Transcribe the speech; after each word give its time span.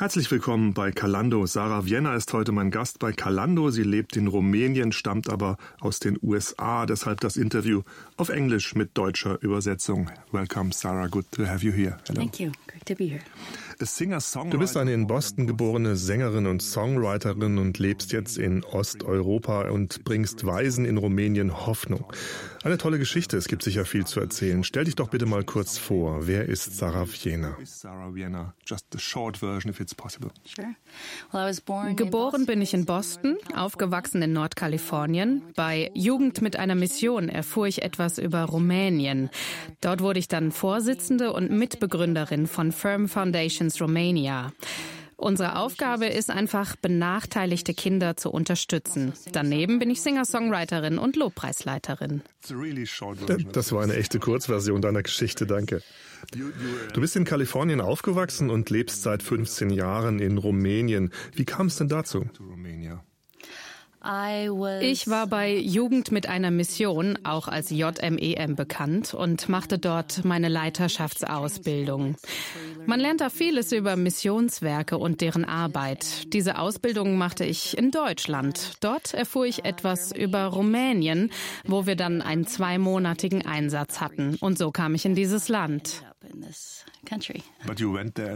Herzlich 0.00 0.30
willkommen 0.30 0.72
bei 0.72 0.92
Kalando. 0.92 1.44
Sarah 1.44 1.84
Vienna 1.84 2.14
ist 2.14 2.32
heute 2.32 2.52
mein 2.52 2.70
Gast 2.70 3.00
bei 3.00 3.12
Kalando. 3.12 3.68
Sie 3.68 3.82
lebt 3.82 4.16
in 4.16 4.28
Rumänien, 4.28 4.92
stammt 4.92 5.28
aber 5.28 5.58
aus 5.78 5.98
den 5.98 6.18
USA. 6.22 6.86
Deshalb 6.86 7.20
das 7.20 7.36
Interview 7.36 7.82
auf 8.16 8.30
Englisch 8.30 8.74
mit 8.74 8.96
deutscher 8.96 9.36
Übersetzung. 9.42 10.10
Welcome, 10.32 10.72
Sarah. 10.72 11.08
Good 11.08 11.30
to 11.32 11.46
have 11.46 11.62
you 11.62 11.70
here. 11.70 11.98
Hello. 12.08 12.18
Thank 12.18 12.40
you. 12.40 12.50
Great 12.66 12.86
to 12.86 12.94
be 12.94 13.08
here. 13.08 13.20
Du 13.80 14.58
bist 14.58 14.76
eine 14.76 14.92
in 14.92 15.06
Boston 15.06 15.46
geborene 15.46 15.96
Sängerin 15.96 16.46
und 16.46 16.60
Songwriterin 16.60 17.56
und 17.56 17.78
lebst 17.78 18.12
jetzt 18.12 18.36
in 18.36 18.62
Osteuropa 18.62 19.70
und 19.70 20.04
bringst 20.04 20.44
Weisen 20.44 20.84
in 20.84 20.98
Rumänien 20.98 21.66
Hoffnung. 21.66 22.04
Eine 22.62 22.76
tolle 22.76 22.98
Geschichte, 22.98 23.38
es 23.38 23.48
gibt 23.48 23.62
sicher 23.62 23.86
viel 23.86 24.04
zu 24.04 24.20
erzählen. 24.20 24.64
Stell 24.64 24.84
dich 24.84 24.96
doch 24.96 25.08
bitte 25.08 25.24
mal 25.24 25.44
kurz 25.44 25.78
vor. 25.78 26.26
Wer 26.26 26.46
ist 26.46 26.76
Sarah 26.76 27.06
Vienna? 27.08 27.56
Geboren 31.96 32.44
bin 32.44 32.60
ich 32.60 32.74
in 32.74 32.84
Boston, 32.84 33.38
aufgewachsen 33.56 34.20
in 34.20 34.34
Nordkalifornien. 34.34 35.42
Bei 35.56 35.90
Jugend 35.94 36.42
mit 36.42 36.56
einer 36.56 36.74
Mission 36.74 37.30
erfuhr 37.30 37.66
ich 37.66 37.80
etwas 37.80 38.18
über 38.18 38.44
Rumänien. 38.44 39.30
Dort 39.80 40.02
wurde 40.02 40.18
ich 40.18 40.28
dann 40.28 40.52
Vorsitzende 40.52 41.32
und 41.32 41.50
Mitbegründerin 41.50 42.46
von 42.46 42.72
Firm 42.72 43.08
Foundations 43.70 43.80
Romania. 43.80 44.52
Unsere 45.16 45.56
Aufgabe 45.56 46.06
ist 46.06 46.30
einfach, 46.30 46.76
benachteiligte 46.76 47.74
Kinder 47.74 48.16
zu 48.16 48.30
unterstützen. 48.30 49.12
Daneben 49.32 49.78
bin 49.78 49.90
ich 49.90 50.00
Singer-Songwriterin 50.00 50.96
und 50.96 51.14
Lobpreisleiterin. 51.16 52.22
Das 53.52 53.72
war 53.72 53.82
eine 53.82 53.96
echte 53.96 54.18
Kurzversion 54.18 54.80
deiner 54.80 55.02
Geschichte, 55.02 55.46
danke. 55.46 55.82
Du 56.94 57.00
bist 57.02 57.16
in 57.16 57.24
Kalifornien 57.24 57.82
aufgewachsen 57.82 58.48
und 58.48 58.70
lebst 58.70 59.02
seit 59.02 59.22
15 59.22 59.68
Jahren 59.68 60.20
in 60.20 60.38
Rumänien. 60.38 61.12
Wie 61.34 61.44
kam 61.44 61.66
es 61.66 61.76
denn 61.76 61.88
dazu? 61.88 62.24
Ich 64.02 65.08
war 65.08 65.26
bei 65.26 65.54
Jugend 65.54 66.10
mit 66.10 66.26
einer 66.26 66.50
Mission, 66.50 67.18
auch 67.22 67.48
als 67.48 67.68
JMEM 67.68 68.18
e 68.18 68.46
bekannt, 68.54 69.12
und 69.12 69.50
machte 69.50 69.78
dort 69.78 70.24
meine 70.24 70.48
Leiterschaftsausbildung. 70.48 72.16
Man 72.86 72.98
lernt 72.98 73.20
da 73.20 73.28
vieles 73.28 73.72
über 73.72 73.96
Missionswerke 73.96 74.96
und 74.96 75.20
deren 75.20 75.44
Arbeit. 75.44 76.32
Diese 76.32 76.58
Ausbildung 76.58 77.18
machte 77.18 77.44
ich 77.44 77.76
in 77.76 77.90
Deutschland. 77.90 78.72
Dort 78.80 79.12
erfuhr 79.12 79.44
ich 79.44 79.66
etwas 79.66 80.12
über 80.12 80.44
Rumänien, 80.44 81.30
wo 81.64 81.84
wir 81.84 81.94
dann 81.94 82.22
einen 82.22 82.46
zweimonatigen 82.46 83.44
Einsatz 83.44 84.00
hatten. 84.00 84.36
Und 84.40 84.56
so 84.56 84.70
kam 84.70 84.94
ich 84.94 85.04
in 85.04 85.14
dieses 85.14 85.48
Land. 85.48 86.04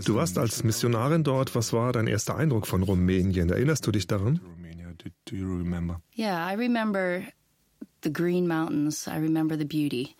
Du 0.04 0.14
warst 0.14 0.38
als 0.38 0.64
Missionarin 0.64 1.24
dort. 1.24 1.54
Was 1.54 1.72
war 1.72 1.92
dein 1.92 2.06
erster 2.06 2.36
Eindruck 2.36 2.66
von 2.66 2.82
Rumänien? 2.82 3.48
Erinnerst 3.48 3.86
du 3.86 3.92
dich 3.92 4.06
daran? 4.06 4.40
Do, 4.98 5.11
do 5.25 5.37
you 5.37 5.47
remember? 5.47 6.00
Yeah, 6.14 6.45
I 6.45 6.55
remember 6.55 7.27
the 8.03 8.11
green 8.11 8.47
mountains. 8.47 9.09
I 9.09 9.19
remember 9.19 9.56
the 9.56 9.64
beauty. 9.64 10.14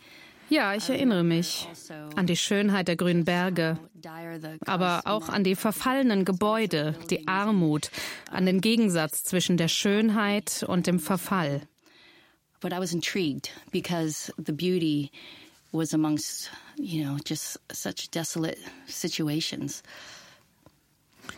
Ja, 0.49 0.75
ich 0.75 0.89
erinnere 0.89 1.23
mich 1.23 1.67
an 2.15 2.27
die 2.27 2.35
Schönheit 2.35 2.87
der 2.87 2.95
grünen 2.95 3.25
Berge, 3.25 3.79
aber 4.67 5.01
auch 5.05 5.27
an 5.29 5.43
die 5.43 5.55
verfallenen 5.55 6.23
Gebäude, 6.23 6.95
die 7.09 7.27
Armut, 7.27 7.89
an 8.29 8.45
den 8.45 8.61
Gegensatz 8.61 9.23
zwischen 9.23 9.57
der 9.57 9.69
Schönheit 9.69 10.63
und 10.67 10.85
dem 10.85 10.99
Verfall. 10.99 11.61
But 12.61 12.73
I 12.73 12.79
was 12.79 12.93
intrigued 12.93 13.49
because 13.71 14.31
the 14.37 14.53
beauty 14.53 15.11
was 15.71 15.93
amongst, 15.93 16.51
you 16.77 17.03
know, 17.03 17.17
just 17.25 17.59
such 17.71 18.11
desolate 18.11 18.59
situations. 18.87 19.81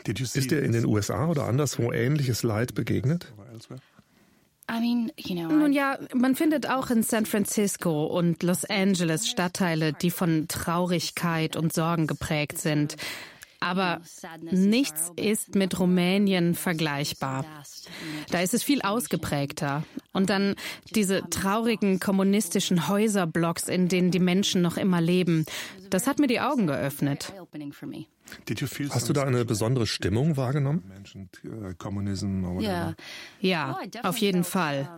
Ist 0.07 0.51
dir 0.51 0.61
in 0.61 0.71
den 0.71 0.85
USA 0.85 1.27
oder 1.27 1.45
anderswo 1.45 1.91
ähnliches 1.91 2.43
Leid 2.43 2.73
begegnet? 2.75 3.33
Nun 4.69 5.71
ja, 5.71 5.97
man 6.13 6.35
findet 6.35 6.69
auch 6.69 6.89
in 6.89 7.03
San 7.03 7.25
Francisco 7.25 8.05
und 8.05 8.43
Los 8.43 8.65
Angeles 8.65 9.27
Stadtteile, 9.27 9.93
die 9.93 10.11
von 10.11 10.47
Traurigkeit 10.47 11.55
und 11.55 11.73
Sorgen 11.73 12.05
geprägt 12.05 12.57
sind. 12.57 12.97
Aber 13.59 14.01
nichts 14.41 15.11
ist 15.15 15.55
mit 15.55 15.79
Rumänien 15.79 16.53
vergleichbar. 16.53 17.45
Da 18.29 18.41
ist 18.41 18.53
es 18.53 18.61
viel 18.63 18.81
ausgeprägter. 18.81 19.83
Und 20.13 20.29
dann 20.29 20.55
diese 20.93 21.23
traurigen 21.29 21.99
kommunistischen 21.99 22.87
Häuserblocks, 22.87 23.67
in 23.67 23.87
denen 23.87 24.11
die 24.11 24.19
Menschen 24.19 24.61
noch 24.61 24.77
immer 24.77 25.01
leben. 25.01 25.45
Das 25.89 26.07
hat 26.07 26.19
mir 26.19 26.27
die 26.27 26.39
Augen 26.39 26.67
geöffnet. 26.67 27.33
Hast 28.89 29.09
du 29.09 29.13
da 29.13 29.23
eine 29.23 29.45
besondere 29.45 29.87
Stimmung 29.87 30.37
wahrgenommen? 30.37 30.83
Ja, 32.59 32.93
ja 33.39 33.79
auf 34.03 34.17
jeden 34.17 34.43
Fall. 34.43 34.89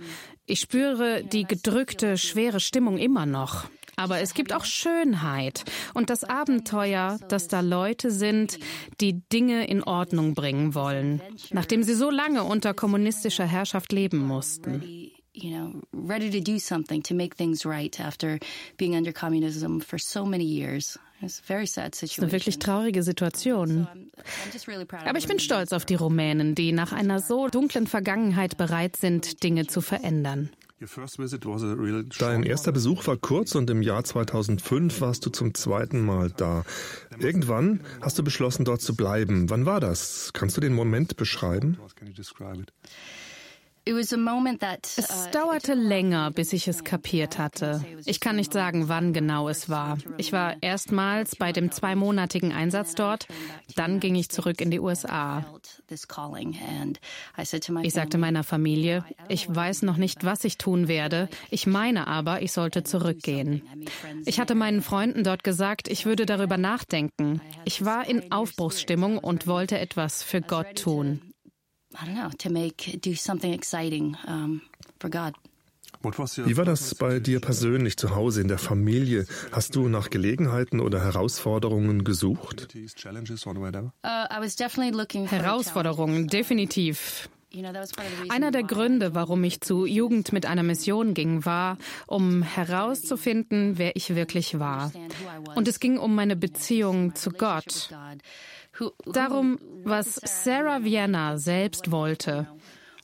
Ich 0.45 0.59
spüre 0.59 1.23
die 1.23 1.43
gedrückte, 1.43 2.17
schwere 2.17 2.59
Stimmung 2.59 2.97
immer 2.97 3.25
noch. 3.25 3.69
Aber 3.95 4.21
es 4.21 4.33
gibt 4.33 4.53
auch 4.53 4.63
Schönheit 4.63 5.65
und 5.93 6.09
das 6.09 6.23
Abenteuer, 6.23 7.19
dass 7.27 7.49
da 7.49 7.59
Leute 7.59 8.11
sind, 8.11 8.57
die 9.01 9.27
Dinge 9.27 9.67
in 9.67 9.83
Ordnung 9.83 10.35
bringen 10.35 10.73
wollen, 10.73 11.21
nachdem 11.51 11.83
sie 11.83 11.95
so 11.95 12.09
lange 12.09 12.43
unter 12.45 12.73
kommunistischer 12.73 13.45
Herrschaft 13.45 13.91
leben 13.91 14.19
mussten. 14.19 15.11
You 15.41 15.51
know, 15.51 15.81
ready 15.93 16.29
to 16.31 16.41
do 16.41 16.59
something 16.59 17.01
to 17.03 17.13
make 17.13 17.35
things 17.35 17.65
right 17.65 17.97
after 17.99 18.39
being 18.77 18.95
under 18.95 19.13
communism 19.13 19.79
for 19.79 19.97
so 19.97 20.25
many 20.25 20.43
years. 20.43 20.99
It's 21.21 21.39
a 21.39 21.43
very 21.45 21.65
sad 21.65 21.95
situation. 21.95 22.25
Eine 22.25 22.31
wirklich 22.33 22.59
traurige 22.59 23.03
Situation. 23.03 23.87
Aber 25.05 25.17
ich 25.17 25.27
bin 25.27 25.39
stolz 25.39 25.71
auf 25.71 25.85
die 25.85 25.95
Rumänen, 25.95 26.55
die 26.55 26.71
nach 26.71 26.91
einer 26.91 27.19
so 27.19 27.47
dunklen 27.47 27.87
Vergangenheit 27.87 28.57
bereit 28.57 28.97
sind, 28.97 29.43
Dinge 29.43 29.67
zu 29.67 29.81
verändern. 29.81 30.49
Dein 32.19 32.43
erster 32.43 32.71
Besuch 32.71 33.05
war 33.07 33.17
kurz 33.17 33.55
und 33.55 33.69
im 33.69 33.81
Jahr 33.81 34.03
2005 34.05 35.01
warst 35.01 35.25
du 35.25 35.29
zum 35.29 35.53
zweiten 35.53 36.05
Mal 36.05 36.31
da. 36.31 36.63
Irgendwann 37.17 37.81
hast 38.01 38.17
du 38.17 38.23
beschlossen, 38.23 38.63
dort 38.63 38.81
zu 38.81 38.95
bleiben. 38.95 39.49
Wann 39.49 39.65
war 39.65 39.81
das? 39.81 40.31
Kannst 40.31 40.55
du 40.55 40.61
den 40.61 40.73
Moment 40.73 41.17
beschreiben? 41.17 41.77
Es 43.85 45.27
uh, 45.27 45.31
dauerte 45.31 45.73
länger, 45.73 46.31
bis 46.31 46.53
ich 46.53 46.67
es 46.67 46.83
kapiert 46.83 47.37
hatte. 47.37 47.83
Ich 48.05 48.19
kann 48.19 48.35
nicht 48.35 48.53
sagen, 48.53 48.87
wann 48.87 49.13
genau 49.13 49.49
es 49.49 49.69
war. 49.69 49.97
Ich 50.17 50.31
war 50.31 50.55
erstmals 50.61 51.35
bei 51.35 51.51
dem 51.51 51.71
zweimonatigen 51.71 52.51
Einsatz 52.51 52.95
dort, 52.95 53.27
dann 53.75 53.99
ging 53.99 54.15
ich 54.15 54.29
zurück 54.29 54.61
in 54.61 54.71
die 54.71 54.79
USA. 54.79 55.45
Ich 57.83 57.93
sagte 57.93 58.17
meiner 58.17 58.43
Familie, 58.43 59.03
ich 59.27 59.53
weiß 59.53 59.81
noch 59.83 59.97
nicht, 59.97 60.23
was 60.23 60.43
ich 60.43 60.57
tun 60.57 60.87
werde, 60.87 61.29
ich 61.49 61.65
meine 61.65 62.07
aber, 62.07 62.41
ich 62.41 62.51
sollte 62.51 62.83
zurückgehen. 62.83 63.63
Ich 64.25 64.39
hatte 64.39 64.55
meinen 64.55 64.81
Freunden 64.81 65.23
dort 65.23 65.43
gesagt, 65.43 65.87
ich 65.87 66.05
würde 66.05 66.25
darüber 66.25 66.57
nachdenken. 66.57 67.41
Ich 67.65 67.85
war 67.85 68.07
in 68.07 68.31
Aufbruchsstimmung 68.31 69.17
und 69.17 69.47
wollte 69.47 69.79
etwas 69.79 70.23
für 70.23 70.41
Gott 70.41 70.75
tun. 70.75 71.21
I 71.93 72.05
don't 72.05 72.15
know, 72.15 72.29
to 72.37 72.49
make, 72.49 72.99
do 73.01 73.15
something 73.15 73.53
exciting 73.53 74.15
um, 74.27 74.61
for 74.99 75.09
God. 75.09 75.33
Wie 76.01 76.55
war 76.55 76.63
das 76.63 76.95
bei 76.95 77.19
dir 77.19 77.41
persönlich 77.41 77.97
zu 77.97 78.15
Hause 78.15 78.39
in 78.39 78.47
der 78.47 78.57
Familie? 78.57 79.25
Hast 79.51 79.75
du 79.75 79.89
nach 79.89 80.09
Gelegenheiten 80.09 80.79
oder 80.79 81.03
Herausforderungen 81.03 82.05
gesucht? 82.05 82.69
Uh, 82.73 84.25
Herausforderungen, 85.27 86.27
definitiv. 86.27 87.29
Einer 88.29 88.51
der 88.51 88.63
Gründe, 88.63 89.15
warum 89.15 89.43
ich 89.43 89.59
zu 89.59 89.85
Jugend 89.85 90.31
mit 90.31 90.45
einer 90.45 90.63
Mission 90.63 91.13
ging, 91.13 91.43
war, 91.45 91.77
um 92.05 92.43
herauszufinden, 92.43 93.77
wer 93.77 93.95
ich 93.95 94.15
wirklich 94.15 94.59
war. 94.59 94.91
Und 95.55 95.67
es 95.67 95.79
ging 95.79 95.97
um 95.97 96.15
meine 96.15 96.35
Beziehung 96.35 97.15
zu 97.15 97.31
Gott. 97.31 97.89
Darum, 99.05 99.59
was 99.83 100.15
Sarah 100.23 100.83
Vienna 100.83 101.37
selbst 101.37 101.91
wollte 101.91 102.47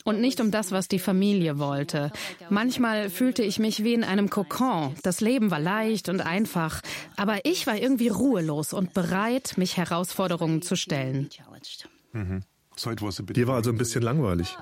und 0.05 0.21
nicht 0.21 0.39
um 0.39 0.51
das, 0.51 0.71
was 0.71 0.87
die 0.87 0.99
Familie 0.99 1.59
wollte. 1.59 2.11
Manchmal 2.49 3.09
fühlte 3.09 3.43
ich 3.43 3.59
mich 3.59 3.83
wie 3.83 3.93
in 3.93 4.03
einem 4.03 4.29
Kokon. 4.29 4.95
Das 5.03 5.19
Leben 5.19 5.51
war 5.51 5.59
leicht 5.59 6.07
und 6.07 6.21
einfach, 6.21 6.81
aber 7.17 7.43
ich 7.43 7.67
war 7.67 7.77
irgendwie 7.77 8.09
ruhelos 8.09 8.71
und 8.71 8.93
bereit, 8.93 9.57
mich 9.57 9.77
Herausforderungen 9.77 10.61
zu 10.61 10.75
stellen. 10.75 11.29
Mhm. 12.13 12.43
Dir 13.33 13.47
war 13.47 13.55
also 13.55 13.71
ein 13.71 13.77
bisschen 13.77 14.01
langweilig. 14.01 14.55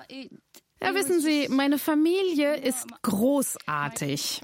Ja, 0.81 0.93
wissen 0.93 1.21
Sie, 1.21 1.47
meine 1.49 1.77
Familie 1.77 2.55
ist 2.55 2.87
großartig. 3.01 4.41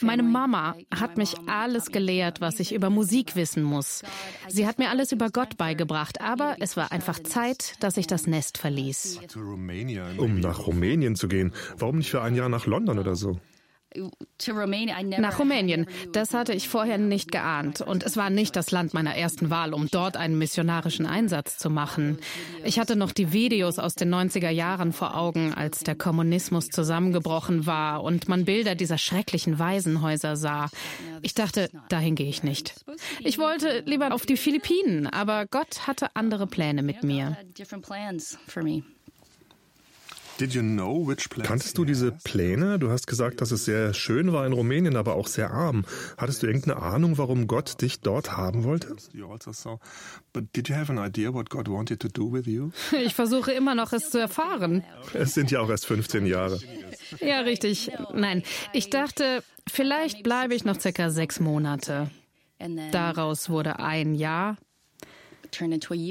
Meine 0.00 0.22
Mama 0.22 0.76
hat 0.94 1.18
mich 1.18 1.34
alles 1.46 1.90
gelehrt, 1.92 2.40
was 2.40 2.58
ich 2.58 2.72
über 2.72 2.88
Musik 2.88 3.36
wissen 3.36 3.62
muss. 3.62 4.02
Sie 4.48 4.66
hat 4.66 4.78
mir 4.78 4.88
alles 4.88 5.12
über 5.12 5.30
Gott 5.30 5.56
beigebracht, 5.56 6.20
aber 6.20 6.56
es 6.60 6.76
war 6.76 6.90
einfach 6.90 7.18
Zeit, 7.22 7.74
dass 7.80 7.96
ich 7.98 8.06
das 8.06 8.26
Nest 8.26 8.56
verließ. 8.56 9.20
Um 10.18 10.40
nach 10.40 10.66
Rumänien 10.66 11.16
zu 11.16 11.28
gehen. 11.28 11.52
Warum 11.76 11.98
nicht 11.98 12.10
für 12.10 12.22
ein 12.22 12.34
Jahr 12.34 12.48
nach 12.48 12.66
London 12.66 12.98
oder 12.98 13.14
so? 13.14 13.38
Nach 15.20 15.38
Rumänien. 15.38 15.86
Das 16.12 16.34
hatte 16.34 16.52
ich 16.52 16.68
vorher 16.68 16.98
nicht 16.98 17.32
geahnt. 17.32 17.80
Und 17.80 18.02
es 18.02 18.16
war 18.16 18.30
nicht 18.30 18.56
das 18.56 18.70
Land 18.70 18.94
meiner 18.94 19.16
ersten 19.16 19.50
Wahl, 19.50 19.74
um 19.74 19.88
dort 19.90 20.16
einen 20.16 20.38
missionarischen 20.38 21.06
Einsatz 21.06 21.58
zu 21.58 21.70
machen. 21.70 22.18
Ich 22.64 22.78
hatte 22.78 22.96
noch 22.96 23.12
die 23.12 23.32
Videos 23.32 23.78
aus 23.78 23.94
den 23.94 24.12
90er 24.12 24.50
Jahren 24.50 24.92
vor 24.92 25.16
Augen, 25.16 25.54
als 25.54 25.80
der 25.80 25.94
Kommunismus 25.94 26.68
zusammengebrochen 26.68 27.66
war 27.66 28.02
und 28.02 28.28
man 28.28 28.44
Bilder 28.44 28.74
dieser 28.74 28.98
schrecklichen 28.98 29.58
Waisenhäuser 29.58 30.36
sah. 30.36 30.68
Ich 31.22 31.34
dachte, 31.34 31.70
dahin 31.88 32.14
gehe 32.14 32.28
ich 32.28 32.42
nicht. 32.42 32.74
Ich 33.20 33.38
wollte 33.38 33.82
lieber 33.86 34.12
auf 34.12 34.26
die 34.26 34.36
Philippinen, 34.36 35.06
aber 35.06 35.46
Gott 35.46 35.86
hatte 35.86 36.08
andere 36.14 36.46
Pläne 36.46 36.82
mit 36.82 37.02
mir. 37.02 37.36
Kanntest 41.46 41.78
du 41.78 41.84
diese 41.84 42.12
Pläne? 42.12 42.78
Du 42.78 42.90
hast 42.90 43.06
gesagt, 43.06 43.40
dass 43.40 43.50
es 43.50 43.64
sehr 43.64 43.94
schön 43.94 44.32
war 44.32 44.46
in 44.46 44.52
Rumänien, 44.52 44.96
aber 44.96 45.14
auch 45.14 45.26
sehr 45.28 45.50
arm. 45.50 45.84
Hattest 46.16 46.42
du 46.42 46.46
irgendeine 46.46 46.82
Ahnung, 46.82 47.18
warum 47.18 47.46
Gott 47.46 47.80
dich 47.82 48.00
dort 48.00 48.36
haben 48.36 48.64
wollte? 48.64 48.88
Also 48.88 49.10
ich 53.04 53.14
versuche 53.14 53.52
immer 53.52 53.74
noch, 53.74 53.92
es 53.92 54.10
zu 54.10 54.18
erfahren. 54.18 54.84
Es 55.12 55.34
sind 55.34 55.50
ja 55.50 55.60
auch 55.60 55.70
erst 55.70 55.86
15 55.86 56.26
Jahre. 56.26 56.58
Ja, 57.20 57.40
richtig. 57.40 57.92
Nein, 58.12 58.42
ich 58.72 58.90
dachte, 58.90 59.42
vielleicht 59.68 60.22
bleibe 60.22 60.54
ich 60.54 60.64
noch 60.64 60.80
circa 60.80 61.10
sechs 61.10 61.38
Monate. 61.40 62.10
Daraus 62.92 63.50
wurde 63.50 63.78
ein 63.78 64.14
Jahr, 64.14 64.56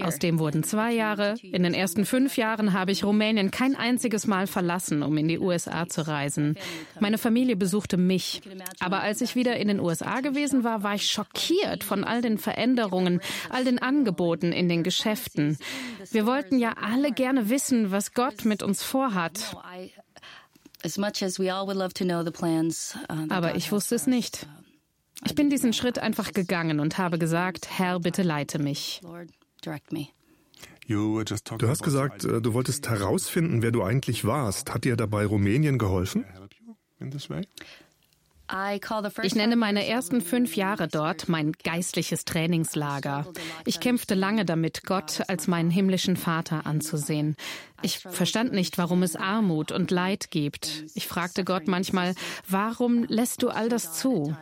aus 0.03 0.19
dem 0.19 0.39
wurden 0.39 0.63
zwei 0.63 0.91
Jahre. 0.93 1.35
In 1.41 1.63
den 1.63 1.73
ersten 1.73 2.05
fünf 2.05 2.37
Jahren 2.37 2.73
habe 2.73 2.91
ich 2.91 3.03
Rumänien 3.03 3.51
kein 3.51 3.75
einziges 3.75 4.27
Mal 4.27 4.47
verlassen, 4.47 5.03
um 5.03 5.17
in 5.17 5.27
die 5.27 5.39
USA 5.39 5.87
zu 5.87 6.07
reisen. 6.07 6.55
Meine 6.99 7.17
Familie 7.17 7.55
besuchte 7.55 7.97
mich. 7.97 8.41
Aber 8.79 9.01
als 9.01 9.21
ich 9.21 9.35
wieder 9.35 9.57
in 9.57 9.67
den 9.67 9.79
USA 9.79 10.21
gewesen 10.21 10.63
war, 10.63 10.83
war 10.83 10.95
ich 10.95 11.09
schockiert 11.09 11.83
von 11.83 12.03
all 12.03 12.21
den 12.21 12.37
Veränderungen, 12.37 13.21
all 13.49 13.63
den 13.63 13.79
Angeboten 13.79 14.51
in 14.51 14.69
den 14.69 14.83
Geschäften. 14.83 15.57
Wir 16.11 16.25
wollten 16.25 16.59
ja 16.59 16.73
alle 16.81 17.11
gerne 17.11 17.49
wissen, 17.49 17.91
was 17.91 18.13
Gott 18.13 18.45
mit 18.45 18.63
uns 18.63 18.83
vorhat. 18.83 19.55
Aber 23.29 23.55
ich 23.55 23.71
wusste 23.71 23.95
es 23.95 24.07
nicht. 24.07 24.47
Ich 25.25 25.35
bin 25.35 25.49
diesen 25.49 25.73
Schritt 25.73 25.99
einfach 25.99 26.33
gegangen 26.33 26.79
und 26.79 26.97
habe 26.97 27.17
gesagt, 27.17 27.67
Herr, 27.77 27.99
bitte 27.99 28.23
leite 28.23 28.59
mich. 28.59 29.01
Du 30.87 31.67
hast 31.69 31.83
gesagt, 31.83 32.25
äh, 32.25 32.41
du 32.41 32.53
wolltest 32.53 32.89
herausfinden, 32.89 33.61
wer 33.61 33.71
du 33.71 33.83
eigentlich 33.83 34.25
warst. 34.25 34.73
Hat 34.73 34.83
dir 34.83 34.97
dabei 34.97 35.25
Rumänien 35.25 35.77
geholfen? 35.77 36.25
Ich 39.23 39.35
nenne 39.35 39.55
meine 39.55 39.87
ersten 39.87 40.21
fünf 40.21 40.55
Jahre 40.55 40.87
dort 40.87 41.29
mein 41.29 41.53
geistliches 41.63 42.25
Trainingslager. 42.25 43.25
Ich 43.65 43.79
kämpfte 43.79 44.15
lange 44.15 44.45
damit, 44.45 44.83
Gott 44.83 45.21
als 45.27 45.47
meinen 45.47 45.69
himmlischen 45.69 46.17
Vater 46.17 46.65
anzusehen. 46.65 47.35
Ich 47.81 47.99
verstand 47.99 48.53
nicht, 48.53 48.77
warum 48.77 49.03
es 49.03 49.15
Armut 49.15 49.71
und 49.71 49.91
Leid 49.91 50.29
gibt. 50.29 50.85
Ich 50.93 51.07
fragte 51.07 51.43
Gott 51.43 51.67
manchmal, 51.67 52.15
warum 52.47 53.03
lässt 53.05 53.43
du 53.43 53.49
all 53.49 53.69
das 53.69 53.93
zu? 53.93 54.35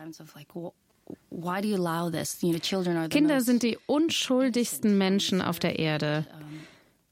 Kinder 3.10 3.40
sind 3.40 3.62
die 3.62 3.78
unschuldigsten 3.86 4.96
Menschen 4.96 5.42
auf 5.42 5.58
der 5.58 5.78
Erde. 5.78 6.26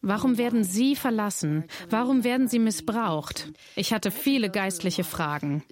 Warum 0.03 0.39
werden 0.39 0.65
sie 0.65 0.97
verlassen? 0.97 1.65
Warum 1.91 2.25
werden 2.25 2.49
sie 2.49 2.59
missbraucht? 2.59 3.53
Ich 3.77 3.93
hatte 3.93 4.11
viele 4.11 4.51
geistliche 4.51 5.05
Fragen. 5.05 5.63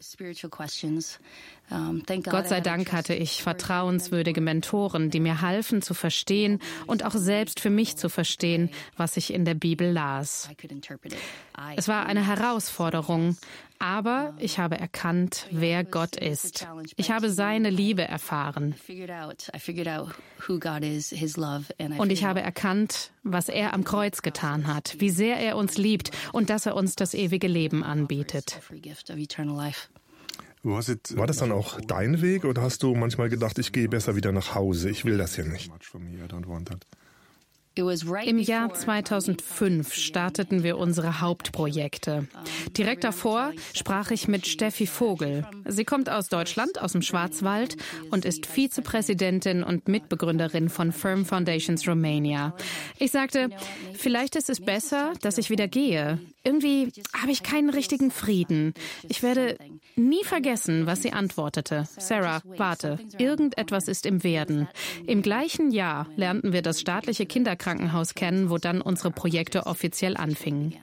Gott 2.25 2.48
sei 2.48 2.60
Dank 2.60 2.92
hatte 2.92 3.14
ich 3.14 3.42
vertrauenswürdige 3.42 4.40
Mentoren, 4.40 5.10
die 5.10 5.20
mir 5.20 5.40
halfen 5.40 5.82
zu 5.82 5.94
verstehen 5.94 6.60
und 6.86 7.04
auch 7.04 7.12
selbst 7.12 7.60
für 7.60 7.70
mich 7.70 7.96
zu 7.96 8.08
verstehen, 8.08 8.70
was 8.96 9.16
ich 9.16 9.32
in 9.32 9.44
der 9.44 9.54
Bibel 9.54 9.90
las. 9.90 10.48
Es 11.76 11.88
war 11.88 12.06
eine 12.06 12.26
Herausforderung, 12.26 13.36
aber 13.78 14.34
ich 14.38 14.58
habe 14.58 14.78
erkannt, 14.78 15.46
wer 15.50 15.84
Gott 15.84 16.16
ist. 16.16 16.66
Ich 16.96 17.10
habe 17.10 17.30
seine 17.30 17.70
Liebe 17.70 18.02
erfahren. 18.02 18.75
Und 21.98 22.10
ich 22.10 22.25
habe 22.25 22.40
erkannt, 22.40 23.12
was 23.22 23.48
er 23.48 23.75
am 23.75 23.84
Kreuz 23.84 24.22
getan 24.22 24.66
hat, 24.66 24.96
wie 24.98 25.10
sehr 25.10 25.38
er 25.38 25.56
uns 25.56 25.78
liebt 25.78 26.10
und 26.32 26.50
dass 26.50 26.66
er 26.66 26.75
uns 26.75 26.96
das 26.96 27.14
ewige 27.14 27.46
Leben 27.46 27.84
anbietet. 27.84 28.60
War 30.62 31.26
das 31.26 31.36
dann 31.36 31.52
auch 31.52 31.80
dein 31.80 32.20
Weg 32.20 32.44
oder 32.44 32.62
hast 32.62 32.82
du 32.82 32.94
manchmal 32.94 33.28
gedacht, 33.28 33.58
ich 33.58 33.72
gehe 33.72 33.88
besser 33.88 34.16
wieder 34.16 34.32
nach 34.32 34.54
Hause, 34.56 34.90
ich 34.90 35.04
will 35.04 35.16
das 35.16 35.36
hier 35.36 35.44
nicht? 35.44 35.70
Im 37.78 38.38
Jahr 38.38 38.75
2005 38.75 39.94
starteten 39.94 40.64
wir 40.64 40.78
unsere 40.78 41.20
Hauptprojekte. 41.20 42.26
Direkt 42.76 43.04
davor 43.04 43.52
sprach 43.72 44.10
ich 44.10 44.26
mit 44.26 44.46
Steffi 44.48 44.86
Vogel. 44.86 45.46
Sie 45.64 45.84
kommt 45.84 46.10
aus 46.10 46.28
Deutschland, 46.28 46.80
aus 46.80 46.92
dem 46.92 47.02
Schwarzwald 47.02 47.76
und 48.10 48.25
ist 48.25 48.46
Vizepräsidentin 48.46 49.62
und 49.62 49.86
Mitbegründerin 49.86 50.69
von 50.69 50.90
Firm 50.92 51.25
Foundations 51.25 51.86
Romania. 51.86 52.54
Ich 52.98 53.12
sagte, 53.12 53.48
vielleicht 53.94 54.34
ist 54.34 54.50
es 54.50 54.60
besser, 54.60 55.12
dass 55.22 55.38
ich 55.38 55.50
wieder 55.50 55.69
gehe. 55.69 56.19
Irgendwie 56.48 56.92
habe 57.14 57.30
ich 57.30 57.42
keinen 57.42 57.70
richtigen 57.70 58.10
Frieden. 58.10 58.74
Ich 59.08 59.22
werde 59.22 59.56
nie 59.96 60.24
vergessen, 60.24 60.86
was 60.86 61.02
sie 61.02 61.12
antwortete. 61.12 61.86
Sarah, 61.98 62.42
warte, 62.56 62.98
irgendetwas 63.18 63.86
ist 63.86 64.06
im 64.06 64.24
Werden. 64.24 64.66
Im 65.06 65.22
gleichen 65.22 65.70
Jahr 65.70 66.06
lernten 66.16 66.52
wir 66.52 66.62
das 66.62 66.80
staatliche 66.80 67.26
Kinderkrankenhaus 67.26 67.68
Krankenhaus 67.68 68.14
kennen, 68.14 68.50
wo 68.50 68.58
dann 68.58 68.80
unsere 68.80 69.10
Projekte 69.10 69.66
offiziell 69.66 70.16
anfingen. 70.16 70.74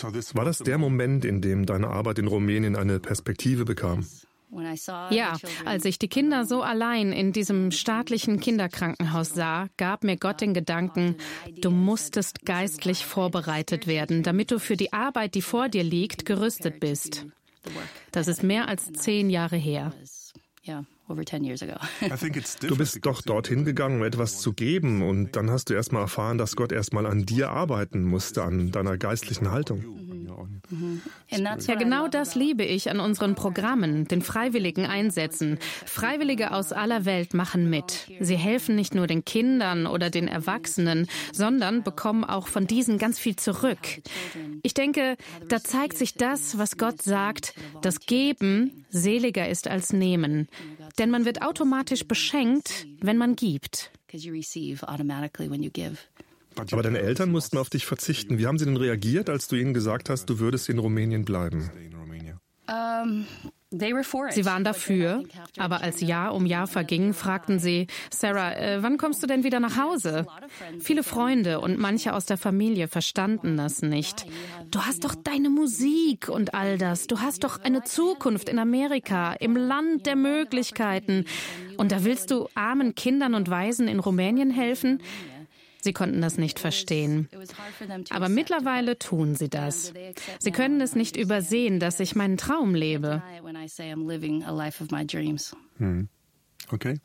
War 0.00 0.44
das 0.44 0.58
der 0.58 0.78
Moment, 0.78 1.24
in 1.24 1.40
dem 1.40 1.66
deine 1.66 1.88
Arbeit 1.88 2.18
in 2.18 2.26
Rumänien 2.26 2.76
eine 2.76 2.98
Perspektive 2.98 3.64
bekam? 3.64 4.06
Ja, 5.10 5.36
als 5.64 5.84
ich 5.84 5.98
die 5.98 6.08
Kinder 6.08 6.44
so 6.44 6.62
allein 6.62 7.12
in 7.12 7.32
diesem 7.32 7.70
staatlichen 7.70 8.40
Kinderkrankenhaus 8.40 9.30
sah, 9.30 9.68
gab 9.76 10.04
mir 10.04 10.16
Gott 10.16 10.40
den 10.40 10.54
Gedanken, 10.54 11.16
du 11.60 11.70
musstest 11.70 12.44
geistlich 12.44 13.04
vorbereitet 13.04 13.86
werden, 13.86 14.22
damit 14.22 14.50
du 14.50 14.58
für 14.58 14.76
die 14.76 14.92
Arbeit, 14.92 15.34
die 15.34 15.42
vor 15.42 15.68
dir 15.68 15.82
liegt, 15.82 16.24
gerüstet 16.24 16.80
bist. 16.80 17.26
Das 18.12 18.28
ist 18.28 18.42
mehr 18.42 18.68
als 18.68 18.92
zehn 18.92 19.30
Jahre 19.30 19.56
her. 19.56 19.92
Du 22.68 22.76
bist 22.76 23.04
doch 23.04 23.22
dorthin 23.22 23.64
gegangen, 23.64 23.96
um 23.98 24.04
etwas 24.04 24.40
zu 24.40 24.52
geben 24.52 25.02
und 25.02 25.36
dann 25.36 25.50
hast 25.50 25.70
du 25.70 25.74
erstmal 25.74 26.02
erfahren, 26.02 26.38
dass 26.38 26.56
Gott 26.56 26.72
erstmal 26.72 27.06
an 27.06 27.26
dir 27.26 27.50
arbeiten 27.50 28.04
musste, 28.04 28.42
an 28.42 28.70
deiner 28.70 28.96
geistlichen 28.96 29.50
Haltung. 29.50 29.84
Mhm. 30.70 31.02
Ja, 31.30 31.74
genau 31.74 32.08
das 32.08 32.34
liebe 32.34 32.64
ich 32.64 32.90
an 32.90 33.00
unseren 33.00 33.34
Programmen, 33.34 34.06
den 34.08 34.22
freiwilligen 34.22 34.86
Einsätzen. 34.86 35.58
Freiwillige 35.84 36.52
aus 36.52 36.72
aller 36.72 37.04
Welt 37.04 37.34
machen 37.34 37.68
mit. 37.70 38.10
Sie 38.20 38.36
helfen 38.36 38.74
nicht 38.74 38.94
nur 38.94 39.06
den 39.06 39.24
Kindern 39.24 39.86
oder 39.86 40.10
den 40.10 40.28
Erwachsenen, 40.28 41.06
sondern 41.32 41.82
bekommen 41.82 42.24
auch 42.24 42.48
von 42.48 42.66
diesen 42.66 42.98
ganz 42.98 43.18
viel 43.18 43.36
zurück. 43.36 43.78
Ich 44.62 44.74
denke, 44.74 45.16
da 45.48 45.62
zeigt 45.62 45.98
sich 45.98 46.14
das, 46.14 46.58
was 46.58 46.76
Gott 46.76 47.02
sagt, 47.02 47.54
das 47.82 48.00
Geben 48.00 48.84
seliger 48.90 49.48
ist 49.48 49.68
als 49.68 49.92
Nehmen. 49.92 50.48
Denn 50.98 51.10
man 51.10 51.24
wird 51.24 51.42
automatisch 51.42 52.06
beschenkt, 52.06 52.86
wenn 53.00 53.16
man 53.16 53.36
gibt. 53.36 53.90
Aber 56.70 56.82
deine 56.82 57.00
Eltern 57.00 57.32
mussten 57.32 57.58
auf 57.58 57.68
dich 57.68 57.84
verzichten. 57.84 58.38
Wie 58.38 58.46
haben 58.46 58.58
sie 58.58 58.64
denn 58.64 58.76
reagiert, 58.76 59.28
als 59.28 59.48
du 59.48 59.56
ihnen 59.56 59.74
gesagt 59.74 60.08
hast, 60.08 60.26
du 60.26 60.38
würdest 60.38 60.68
in 60.68 60.78
Rumänien 60.78 61.24
bleiben? 61.24 61.70
Sie 64.30 64.44
waren 64.44 64.62
dafür, 64.62 65.24
aber 65.58 65.82
als 65.82 66.00
Jahr 66.00 66.34
um 66.34 66.46
Jahr 66.46 66.66
verging, 66.66 67.12
fragten 67.12 67.58
sie, 67.58 67.88
Sarah, 68.10 68.52
äh, 68.52 68.82
wann 68.82 68.98
kommst 68.98 69.22
du 69.22 69.26
denn 69.26 69.42
wieder 69.42 69.58
nach 69.58 69.76
Hause? 69.76 70.26
Viele 70.78 71.02
Freunde 71.02 71.60
und 71.60 71.78
manche 71.78 72.12
aus 72.12 72.24
der 72.24 72.36
Familie 72.36 72.86
verstanden 72.86 73.56
das 73.56 73.82
nicht. 73.82 74.26
Du 74.70 74.82
hast 74.82 75.04
doch 75.04 75.14
deine 75.16 75.50
Musik 75.50 76.28
und 76.28 76.54
all 76.54 76.78
das. 76.78 77.08
Du 77.08 77.20
hast 77.20 77.42
doch 77.42 77.62
eine 77.62 77.82
Zukunft 77.82 78.48
in 78.48 78.60
Amerika, 78.60 79.32
im 79.34 79.56
Land 79.56 80.06
der 80.06 80.16
Möglichkeiten. 80.16 81.24
Und 81.76 81.90
da 81.90 82.04
willst 82.04 82.30
du 82.30 82.48
armen 82.54 82.94
Kindern 82.94 83.34
und 83.34 83.50
Waisen 83.50 83.88
in 83.88 83.98
Rumänien 83.98 84.50
helfen? 84.50 85.02
Sie 85.84 85.92
konnten 85.92 86.22
das 86.22 86.38
nicht 86.38 86.60
verstehen. 86.60 87.28
Aber 88.08 88.30
mittlerweile 88.30 88.98
tun 88.98 89.34
sie 89.34 89.50
das. 89.50 89.92
Sie 90.38 90.50
können 90.50 90.80
es 90.80 90.94
nicht 90.94 91.14
übersehen, 91.14 91.78
dass 91.78 92.00
ich 92.00 92.16
meinen 92.16 92.38
Traum 92.38 92.74
lebe. 92.74 93.22
Hm. 95.76 96.08
Okay. 96.70 97.00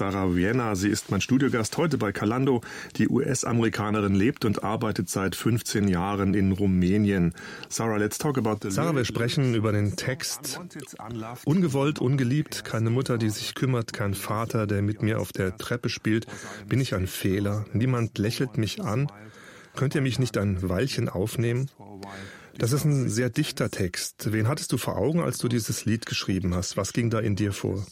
Sarah 0.00 0.34
Vienna. 0.34 0.76
Sie 0.76 0.88
ist 0.88 1.10
mein 1.10 1.20
Studiogast 1.20 1.76
heute 1.76 1.98
bei 1.98 2.10
Calando. 2.10 2.62
Die 2.96 3.10
US-Amerikanerin 3.10 4.14
lebt 4.14 4.46
und 4.46 4.64
arbeitet 4.64 5.10
seit 5.10 5.36
15 5.36 5.88
Jahren 5.88 6.32
in 6.32 6.52
Rumänien. 6.52 7.34
Sarah, 7.68 7.98
let's 7.98 8.16
talk 8.16 8.38
about 8.38 8.60
the 8.62 8.70
Sarah, 8.70 8.96
wir 8.96 9.04
sprechen 9.04 9.54
über 9.54 9.72
den 9.72 9.96
Text. 9.96 10.58
Ungewollt, 11.44 11.98
ungeliebt, 11.98 12.64
keine 12.64 12.88
Mutter, 12.88 13.18
die 13.18 13.28
sich 13.28 13.54
kümmert, 13.54 13.92
kein 13.92 14.14
Vater, 14.14 14.66
der 14.66 14.80
mit 14.80 15.02
mir 15.02 15.20
auf 15.20 15.32
der 15.32 15.58
Treppe 15.58 15.90
spielt. 15.90 16.26
Bin 16.66 16.80
ich 16.80 16.94
ein 16.94 17.06
Fehler? 17.06 17.66
Niemand 17.74 18.16
lächelt 18.16 18.56
mich 18.56 18.82
an. 18.82 19.12
Könnt 19.76 19.94
ihr 19.94 20.00
mich 20.00 20.18
nicht 20.18 20.38
ein 20.38 20.66
Weilchen 20.66 21.10
aufnehmen? 21.10 21.68
Das 22.56 22.72
ist 22.72 22.86
ein 22.86 23.10
sehr 23.10 23.28
dichter 23.28 23.70
Text. 23.70 24.32
Wen 24.32 24.48
hattest 24.48 24.72
du 24.72 24.78
vor 24.78 24.96
Augen, 24.96 25.20
als 25.20 25.36
du 25.36 25.48
dieses 25.48 25.84
Lied 25.84 26.06
geschrieben 26.06 26.54
hast? 26.54 26.78
Was 26.78 26.94
ging 26.94 27.10
da 27.10 27.18
in 27.18 27.36
dir 27.36 27.52
vor? 27.52 27.84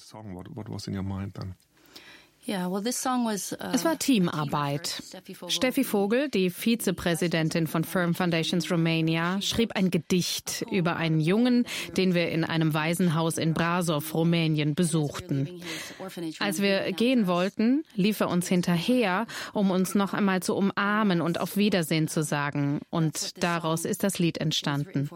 Uh, 2.49 2.81
es 2.81 3.85
war 3.85 3.99
Teamarbeit. 3.99 5.03
Steffi 5.49 5.85
Vogel, 5.85 6.31
die 6.31 6.49
Vizepräsidentin 6.49 7.67
von 7.67 7.85
Firm 7.85 8.15
Foundations 8.15 8.71
Romania, 8.71 9.43
schrieb 9.43 9.73
ein 9.77 9.91
Gedicht 9.91 10.65
über 10.71 10.97
einen 10.97 11.21
Jungen, 11.21 11.67
den 11.99 12.15
wir 12.15 12.31
in 12.31 12.45
einem 12.45 12.73
Waisenhaus 12.73 13.37
in 13.37 13.53
Brasov, 13.53 14.15
Rumänien, 14.15 14.75
besuchten. 14.75 15.61
Als 16.39 16.63
wir 16.63 16.91
gehen 16.93 17.27
wollten, 17.27 17.85
lief 17.95 18.21
er 18.21 18.31
uns 18.31 18.49
hinterher, 18.49 19.27
um 19.53 19.71
uns 19.71 19.95
noch 19.95 20.15
einmal 20.15 20.43
zu 20.43 20.55
umarmen 20.55 21.21
und 21.21 21.41
auf 21.41 21.59
Wiedersehen 21.59 22.09
zu 22.09 22.23
sagen. 22.23 22.81
Und 22.89 23.43
daraus 23.43 23.85
ist 23.85 24.03
das 24.03 24.19
Lied 24.19 24.39
entstanden. 24.39 25.11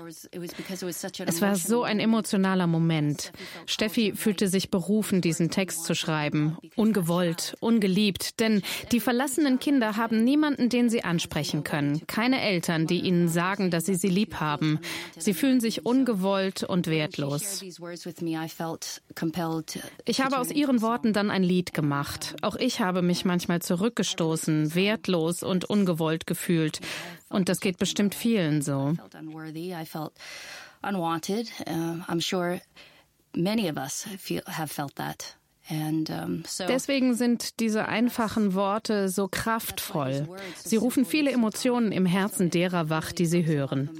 Es 1.27 1.41
war 1.41 1.57
so 1.57 1.83
ein 1.83 1.99
emotionaler 1.99 2.67
Moment. 2.67 3.33
Steffi 3.65 4.13
fühlte 4.15 4.49
sich 4.49 4.71
berufen, 4.71 5.23
diesen 5.23 5.49
Text 5.49 5.85
zu 5.85 5.95
schreiben, 5.95 6.59
ungewollt 6.77 7.22
ungewollt, 7.23 7.57
ungeliebt, 7.61 8.41
denn 8.41 8.63
die 8.91 9.01
verlassenen 9.01 9.59
Kinder 9.59 9.97
haben 9.97 10.25
niemanden, 10.25 10.69
den 10.69 10.89
sie 10.89 11.05
ansprechen 11.05 11.65
können, 11.65 12.07
keine 12.07 12.41
Eltern, 12.41 12.87
die 12.87 13.01
ihnen 13.01 13.29
sagen, 13.29 13.71
dass 13.71 13.87
sie 13.87 13.95
sie 13.95 14.09
lieb 14.09 14.41
haben. 14.41 14.81
Sie 15.17 15.35
fühlen 15.35 15.61
sich 15.61 15.87
ungewollt 15.87 16.63
und 16.65 16.87
wertlos. 16.87 17.63
Ich 20.05 20.21
habe 20.21 20.39
aus 20.39 20.51
ihren 20.51 20.83
Worten 20.83 21.13
dann 21.13 21.31
ein 21.31 21.43
Lied 21.43 21.73
gemacht. 21.75 22.37
Auch 22.43 22.57
ich 22.57 22.81
habe 22.81 23.03
mich 23.03 23.25
manchmal 23.25 23.63
zurückgestoßen, 23.63 24.75
wertlos 24.75 25.43
und 25.43 25.65
ungewollt 25.65 26.27
gefühlt. 26.27 26.81
Und 27.29 27.49
das 27.49 27.61
geht 27.61 27.79
bestimmt 27.79 28.15
vielen 28.15 28.63
so. 28.63 28.95
Unwanted. 30.85 31.49
Uh, 31.65 32.03
I'm 32.09 32.21
sure 32.21 32.61
many 33.37 33.69
of 33.69 33.77
us 33.77 34.05
feel, 34.19 34.43
have 34.49 34.69
felt 34.69 34.97
that. 34.97 35.37
Deswegen 35.71 37.15
sind 37.15 37.61
diese 37.61 37.87
einfachen 37.87 38.55
Worte 38.55 39.09
so 39.09 39.29
kraftvoll. 39.29 40.29
Sie 40.57 40.77
rufen 40.77 41.05
viele 41.05 41.31
Emotionen 41.31 41.93
im 41.93 42.07
Herzen 42.07 42.51
derer 42.51 42.91
wach, 42.91 43.13
die 43.13 43.27
sie 43.27 43.47
hören. 43.47 43.91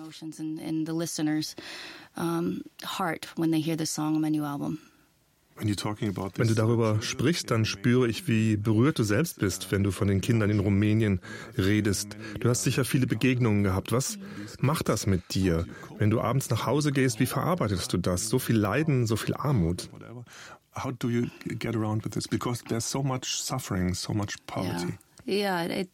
Wenn 5.55 6.49
du 6.49 6.55
darüber 6.55 7.03
sprichst, 7.03 7.51
dann 7.51 7.65
spüre 7.65 8.09
ich, 8.09 8.27
wie 8.27 8.57
berührt 8.57 8.99
du 8.99 9.03
selbst 9.05 9.39
bist, 9.39 9.71
wenn 9.71 9.85
du 9.85 9.91
von 9.91 10.09
den 10.09 10.21
Kindern 10.21 10.51
in 10.51 10.59
Rumänien 10.59 11.21
redest. 11.57 12.17
Du 12.41 12.49
hast 12.49 12.65
sicher 12.65 12.85
viele 12.85 13.07
Begegnungen 13.07 13.63
gehabt. 13.63 13.93
Was 13.93 14.19
macht 14.61 14.89
das 14.89 15.07
mit 15.07 15.35
dir? 15.35 15.67
Wenn 15.99 16.11
du 16.11 16.21
abends 16.21 16.51
nach 16.51 16.67
Hause 16.67 16.91
gehst, 16.91 17.21
wie 17.21 17.27
verarbeitest 17.27 17.93
du 17.93 17.99
das? 17.99 18.29
So 18.29 18.39
viel 18.39 18.57
Leiden, 18.57 19.07
so 19.07 19.17
viel 19.17 19.35
Armut 19.35 19.89
how 20.75 20.91
do 20.91 21.11
you 21.11 21.31
get 21.59 21.75
around 21.75 22.03
with 22.03 22.13
this? 22.13 22.27
Because 22.27 22.63
there's 22.69 22.85
so 22.85 23.03
much 23.03 23.43
suffering, 23.43 23.95
so 23.95 24.13
much 24.13 24.35
poverty. 24.47 24.99
Yeah, 25.25 25.65
yeah 25.65 25.81
it, 25.81 25.89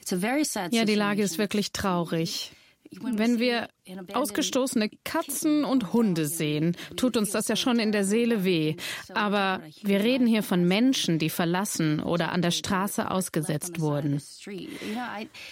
it's 0.00 0.12
a 0.12 0.16
very 0.16 0.44
sad 0.44 0.72
ja 0.72 0.84
die 0.84 0.96
Lage 0.96 1.22
ist 1.22 1.38
wirklich 1.38 1.72
traurig. 1.72 2.52
Wenn 3.00 3.38
wir 3.38 3.68
ausgestoßene 4.12 4.90
Katzen 5.04 5.64
und 5.64 5.92
Hunde 5.92 6.26
sehen, 6.26 6.76
tut 6.96 7.16
uns 7.16 7.30
das 7.30 7.48
ja 7.48 7.56
schon 7.56 7.78
in 7.78 7.90
der 7.90 8.04
Seele 8.04 8.44
weh. 8.44 8.76
Aber 9.14 9.60
wir 9.82 10.00
reden 10.00 10.26
hier 10.26 10.42
von 10.42 10.66
Menschen, 10.66 11.18
die 11.18 11.30
verlassen 11.30 12.00
oder 12.00 12.32
an 12.32 12.42
der 12.42 12.50
Straße 12.50 13.10
ausgesetzt 13.10 13.80
wurden. 13.80 14.22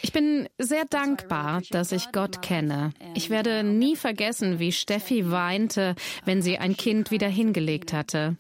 Ich 0.02 0.12
bin 0.12 0.48
sehr 0.58 0.84
dankbar, 0.84 1.62
dass 1.70 1.92
ich 1.92 2.12
Gott 2.12 2.42
kenne. 2.42 2.92
Ich 3.14 3.30
werde 3.30 3.64
nie 3.64 3.96
vergessen, 3.96 4.58
wie 4.58 4.72
Steffi 4.72 5.30
weinte, 5.30 5.94
wenn 6.24 6.42
sie 6.42 6.58
ein 6.58 6.76
Kind 6.76 7.10
wieder 7.10 7.28
hingelegt 7.28 7.92
hatte. 7.92 8.36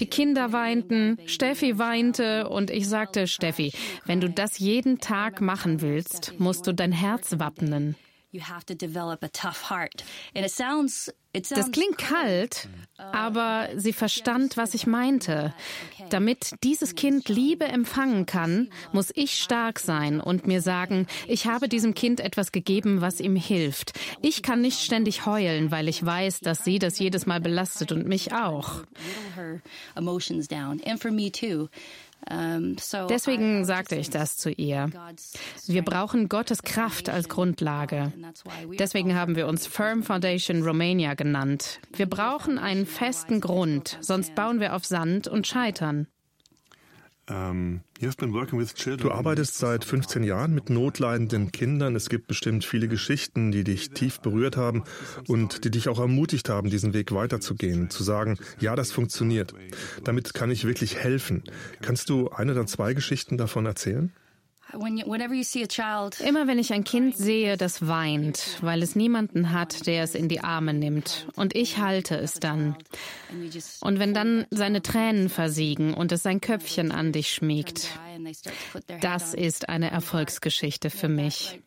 Die 0.00 0.06
Kinder 0.06 0.52
weinten, 0.52 1.18
Steffi 1.26 1.78
weinte 1.78 2.48
und 2.48 2.70
ich 2.70 2.88
sagte, 2.88 3.26
Steffi, 3.26 3.72
wenn 4.06 4.20
du 4.20 4.28
das 4.28 4.58
jeden 4.58 4.98
Tag 4.98 5.40
machen 5.40 5.80
willst, 5.80 6.34
musst 6.38 6.66
du 6.66 6.74
dein 6.74 6.92
Herz 6.92 7.38
wappnen. 7.38 7.96
Das 11.32 11.70
klingt 11.70 11.98
kalt, 11.98 12.68
aber 12.96 13.68
sie 13.76 13.92
verstand, 13.92 14.56
was 14.56 14.74
ich 14.74 14.86
meinte. 14.86 15.54
Damit 16.10 16.54
dieses 16.64 16.96
Kind 16.96 17.28
Liebe 17.28 17.64
empfangen 17.66 18.26
kann, 18.26 18.68
muss 18.92 19.12
ich 19.14 19.38
stark 19.38 19.78
sein 19.78 20.20
und 20.20 20.46
mir 20.46 20.60
sagen, 20.60 21.06
ich 21.28 21.46
habe 21.46 21.68
diesem 21.68 21.94
Kind 21.94 22.18
etwas 22.20 22.50
gegeben, 22.50 23.00
was 23.00 23.20
ihm 23.20 23.36
hilft. 23.36 23.98
Ich 24.22 24.42
kann 24.42 24.60
nicht 24.60 24.80
ständig 24.80 25.24
heulen, 25.26 25.70
weil 25.70 25.88
ich 25.88 26.04
weiß, 26.04 26.40
dass 26.40 26.64
sie 26.64 26.80
das 26.80 26.98
jedes 26.98 27.26
Mal 27.26 27.40
belastet 27.40 27.92
und 27.92 28.06
mich 28.08 28.32
auch. 28.32 28.82
Deswegen 32.28 33.64
sagte 33.64 33.96
ich 33.96 34.10
das 34.10 34.36
zu 34.36 34.50
ihr. 34.50 34.90
Wir 35.66 35.82
brauchen 35.82 36.28
Gottes 36.28 36.62
Kraft 36.62 37.08
als 37.08 37.28
Grundlage. 37.28 38.12
Deswegen 38.78 39.14
haben 39.14 39.36
wir 39.36 39.46
uns 39.46 39.66
Firm 39.66 40.02
Foundation 40.02 40.62
Romania 40.62 41.14
genannt. 41.14 41.80
Wir 41.92 42.06
brauchen 42.06 42.58
einen 42.58 42.86
festen 42.86 43.40
Grund, 43.40 43.98
sonst 44.00 44.34
bauen 44.34 44.60
wir 44.60 44.74
auf 44.74 44.84
Sand 44.84 45.28
und 45.28 45.46
scheitern. 45.46 46.06
Ähm, 47.30 47.82
du 48.00 49.10
arbeitest 49.12 49.58
seit 49.58 49.84
15 49.84 50.24
Jahren 50.24 50.52
mit 50.52 50.68
notleidenden 50.68 51.52
Kindern. 51.52 51.94
Es 51.94 52.08
gibt 52.08 52.26
bestimmt 52.26 52.64
viele 52.64 52.88
Geschichten, 52.88 53.52
die 53.52 53.62
dich 53.62 53.90
tief 53.90 54.20
berührt 54.20 54.56
haben 54.56 54.82
und 55.28 55.64
die 55.64 55.70
dich 55.70 55.88
auch 55.88 56.00
ermutigt 56.00 56.48
haben, 56.48 56.70
diesen 56.70 56.92
Weg 56.92 57.12
weiterzugehen, 57.12 57.88
zu 57.88 58.02
sagen, 58.02 58.36
ja, 58.58 58.74
das 58.74 58.90
funktioniert. 58.90 59.54
Damit 60.02 60.34
kann 60.34 60.50
ich 60.50 60.64
wirklich 60.64 60.96
helfen. 60.96 61.44
Kannst 61.80 62.10
du 62.10 62.30
eine 62.30 62.52
oder 62.52 62.66
zwei 62.66 62.94
Geschichten 62.94 63.36
davon 63.36 63.66
erzählen? 63.66 64.12
Immer 66.20 66.46
wenn 66.46 66.58
ich 66.58 66.72
ein 66.72 66.84
Kind 66.84 67.16
sehe, 67.16 67.56
das 67.56 67.86
weint, 67.86 68.58
weil 68.60 68.82
es 68.82 68.96
niemanden 68.96 69.52
hat, 69.52 69.86
der 69.86 70.02
es 70.04 70.14
in 70.14 70.28
die 70.28 70.40
Arme 70.40 70.74
nimmt, 70.74 71.26
und 71.36 71.54
ich 71.56 71.78
halte 71.78 72.16
es 72.16 72.34
dann. 72.34 72.76
Und 73.80 73.98
wenn 73.98 74.14
dann 74.14 74.46
seine 74.50 74.82
Tränen 74.82 75.28
versiegen 75.28 75.94
und 75.94 76.12
es 76.12 76.22
sein 76.22 76.40
Köpfchen 76.40 76.92
an 76.92 77.12
dich 77.12 77.32
schmiegt, 77.32 77.88
das 79.00 79.34
ist 79.34 79.68
eine 79.68 79.90
Erfolgsgeschichte 79.90 80.90
für 80.90 81.08
mich. 81.08 81.60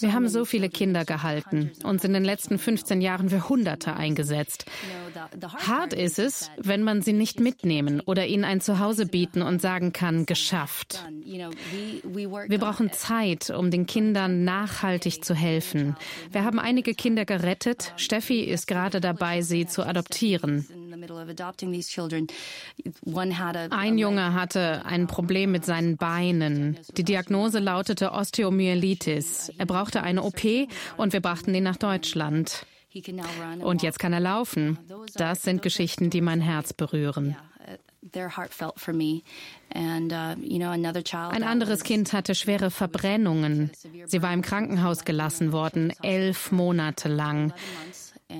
Wir 0.00 0.12
haben 0.12 0.28
so 0.28 0.44
viele 0.44 0.68
Kinder 0.68 1.04
gehalten, 1.04 1.72
uns 1.82 2.04
in 2.04 2.12
den 2.12 2.24
letzten 2.24 2.58
15 2.58 3.00
Jahren 3.00 3.30
für 3.30 3.48
Hunderte 3.48 3.94
eingesetzt. 3.94 4.66
Hart 5.66 5.92
ist 5.92 6.18
es, 6.18 6.50
wenn 6.58 6.82
man 6.82 7.02
sie 7.02 7.12
nicht 7.12 7.40
mitnehmen 7.40 8.00
oder 8.00 8.26
ihnen 8.26 8.44
ein 8.44 8.60
Zuhause 8.60 9.06
bieten 9.06 9.42
und 9.42 9.60
sagen 9.60 9.92
kann, 9.92 10.26
geschafft. 10.26 11.04
Wir 11.24 12.58
brauchen 12.58 12.92
Zeit, 12.92 13.50
um 13.50 13.70
den 13.70 13.86
Kindern 13.86 14.44
nachhaltig 14.44 15.24
zu 15.24 15.34
helfen. 15.34 15.96
Wir 16.30 16.44
haben 16.44 16.58
einige 16.58 16.94
Kinder 16.94 17.24
gerettet. 17.24 17.92
Steffi 17.96 18.40
ist 18.42 18.66
gerade 18.66 19.00
dabei, 19.00 19.42
sie 19.42 19.66
zu 19.66 19.84
adoptieren. 19.84 20.66
Ein 23.70 23.98
Junge 23.98 24.34
hatte 24.34 24.84
ein 24.84 25.06
Problem 25.06 25.52
mit 25.52 25.64
seinen 25.64 25.96
Beinen. 25.96 26.78
Die 26.96 27.04
Diagnose 27.04 27.58
lautete 27.58 28.12
Osteomyelitis. 28.12 29.52
Er 29.58 29.66
brauchte 29.66 30.02
eine 30.02 30.22
OP 30.22 30.42
und 30.96 31.12
wir 31.12 31.20
brachten 31.20 31.54
ihn 31.54 31.64
nach 31.64 31.76
Deutschland. 31.76 32.66
Und 33.62 33.82
jetzt 33.82 33.98
kann 33.98 34.12
er 34.12 34.20
laufen. 34.20 34.78
Das 35.14 35.42
sind 35.42 35.62
Geschichten, 35.62 36.10
die 36.10 36.20
mein 36.20 36.40
Herz 36.40 36.72
berühren. 36.72 37.36
Ein 39.72 41.42
anderes 41.44 41.82
Kind 41.84 42.12
hatte 42.12 42.34
schwere 42.34 42.70
Verbrennungen. 42.70 43.70
Sie 44.06 44.22
war 44.22 44.32
im 44.32 44.42
Krankenhaus 44.42 45.04
gelassen 45.04 45.52
worden, 45.52 45.92
elf 46.02 46.50
Monate 46.50 47.08
lang. 47.08 47.52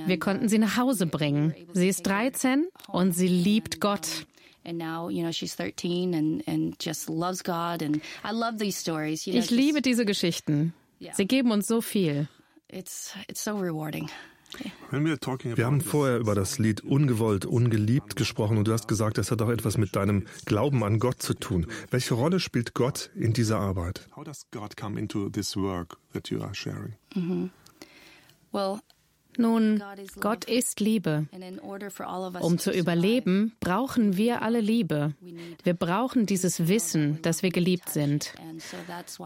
Wir 0.07 0.19
konnten 0.19 0.49
sie 0.49 0.59
nach 0.59 0.77
Hause 0.77 1.07
bringen. 1.07 1.55
Sie 1.73 1.89
ist 1.89 2.07
13 2.07 2.69
und 2.89 3.13
sie 3.13 3.29
liebt 3.29 3.81
Gott. 3.81 4.27
Ich 4.63 4.73
liebe 9.51 9.83
diese 9.83 10.05
Geschichten. 10.05 10.75
Sie 11.13 11.27
geben 11.27 11.51
uns 11.51 11.67
so 11.67 11.81
viel. 11.81 12.29
It's, 12.69 13.15
it's 13.29 13.43
so 13.43 13.57
rewarding. 13.57 14.09
Wir 15.55 15.67
haben 15.67 15.81
vorher 15.81 16.19
über 16.19 16.35
das 16.35 16.59
Lied 16.59 16.83
Ungewollt, 16.83 17.45
Ungeliebt 17.47 18.17
gesprochen 18.17 18.59
und 18.59 18.67
du 18.67 18.73
hast 18.73 18.89
gesagt, 18.89 19.19
es 19.19 19.31
hat 19.31 19.41
auch 19.43 19.49
etwas 19.49 19.79
mit 19.79 19.95
deinem 19.95 20.27
Glauben 20.45 20.83
an 20.83 20.99
Gott 20.99 21.23
zu 21.23 21.35
tun. 21.35 21.67
Welche 21.91 22.15
Rolle 22.15 22.41
spielt 22.41 22.75
Gott 22.75 23.11
in 23.15 23.33
dieser 23.33 23.61
Arbeit? 23.61 24.09
How 24.17 24.25
does 24.25 24.47
God 24.51 24.77
come 24.77 24.99
into 24.99 25.29
this 25.29 25.57
work 25.57 25.99
that 26.13 26.31
you 26.31 26.41
are 26.43 26.55
sharing? 26.55 26.95
Mhm. 27.15 27.51
Well, 28.53 28.81
nun, 29.41 29.83
Gott 30.21 30.45
ist 30.45 30.81
Liebe. 30.81 31.27
Um 32.41 32.59
zu 32.59 32.71
überleben, 32.71 33.53
brauchen 33.61 34.17
wir 34.17 34.43
alle 34.43 34.61
Liebe. 34.61 35.15
Wir 35.65 35.75
brauchen 35.75 36.27
dieses 36.27 36.69
Wissen, 36.69 37.21
dass 37.23 37.43
wir 37.43 37.51
geliebt 37.51 37.89
sind. 37.89 38.35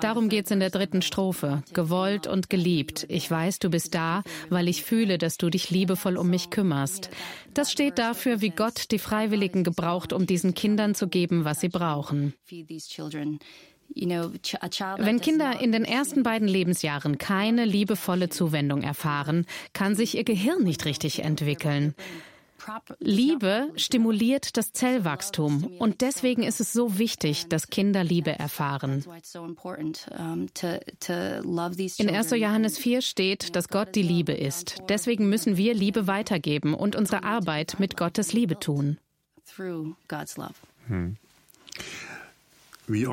Darum 0.00 0.28
geht 0.28 0.46
es 0.46 0.50
in 0.50 0.60
der 0.60 0.70
dritten 0.70 1.02
Strophe. 1.02 1.62
Gewollt 1.72 2.26
und 2.26 2.48
geliebt. 2.48 3.06
Ich 3.08 3.30
weiß, 3.30 3.58
du 3.58 3.70
bist 3.70 3.94
da, 3.94 4.22
weil 4.48 4.68
ich 4.68 4.84
fühle, 4.84 5.18
dass 5.18 5.36
du 5.36 5.50
dich 5.50 5.70
liebevoll 5.70 6.16
um 6.16 6.30
mich 6.30 6.50
kümmerst. 6.50 7.10
Das 7.52 7.70
steht 7.70 7.98
dafür, 7.98 8.40
wie 8.40 8.50
Gott 8.50 8.90
die 8.90 8.98
Freiwilligen 8.98 9.64
gebraucht, 9.64 10.12
um 10.12 10.26
diesen 10.26 10.54
Kindern 10.54 10.94
zu 10.94 11.08
geben, 11.08 11.44
was 11.44 11.60
sie 11.60 11.68
brauchen. 11.68 12.34
Wenn 13.94 15.20
Kinder 15.20 15.60
in 15.60 15.72
den 15.72 15.84
ersten 15.84 16.22
beiden 16.22 16.48
Lebensjahren 16.48 17.18
keine 17.18 17.64
liebevolle 17.64 18.28
Zuwendung 18.28 18.82
erfahren, 18.82 19.46
kann 19.72 19.94
sich 19.94 20.16
ihr 20.16 20.24
Gehirn 20.24 20.62
nicht 20.62 20.84
richtig 20.84 21.22
entwickeln. 21.22 21.94
Liebe 22.98 23.70
stimuliert 23.76 24.56
das 24.56 24.72
Zellwachstum 24.72 25.64
und 25.78 26.00
deswegen 26.00 26.42
ist 26.42 26.60
es 26.60 26.72
so 26.72 26.98
wichtig, 26.98 27.48
dass 27.48 27.68
Kinder 27.68 28.02
Liebe 28.02 28.38
erfahren. 28.38 29.04
In 31.98 32.10
1. 32.10 32.30
Johannes 32.30 32.78
4 32.78 33.02
steht, 33.02 33.54
dass 33.56 33.68
Gott 33.68 33.94
die 33.94 34.02
Liebe 34.02 34.32
ist. 34.32 34.82
Deswegen 34.88 35.28
müssen 35.28 35.56
wir 35.56 35.74
Liebe 35.74 36.06
weitergeben 36.06 36.74
und 36.74 36.96
unsere 36.96 37.24
Arbeit 37.24 37.76
mit 37.78 37.96
Gottes 37.96 38.32
Liebe 38.32 38.58
tun. 38.58 38.98
Hm. 40.86 41.16
Wir 42.86 43.08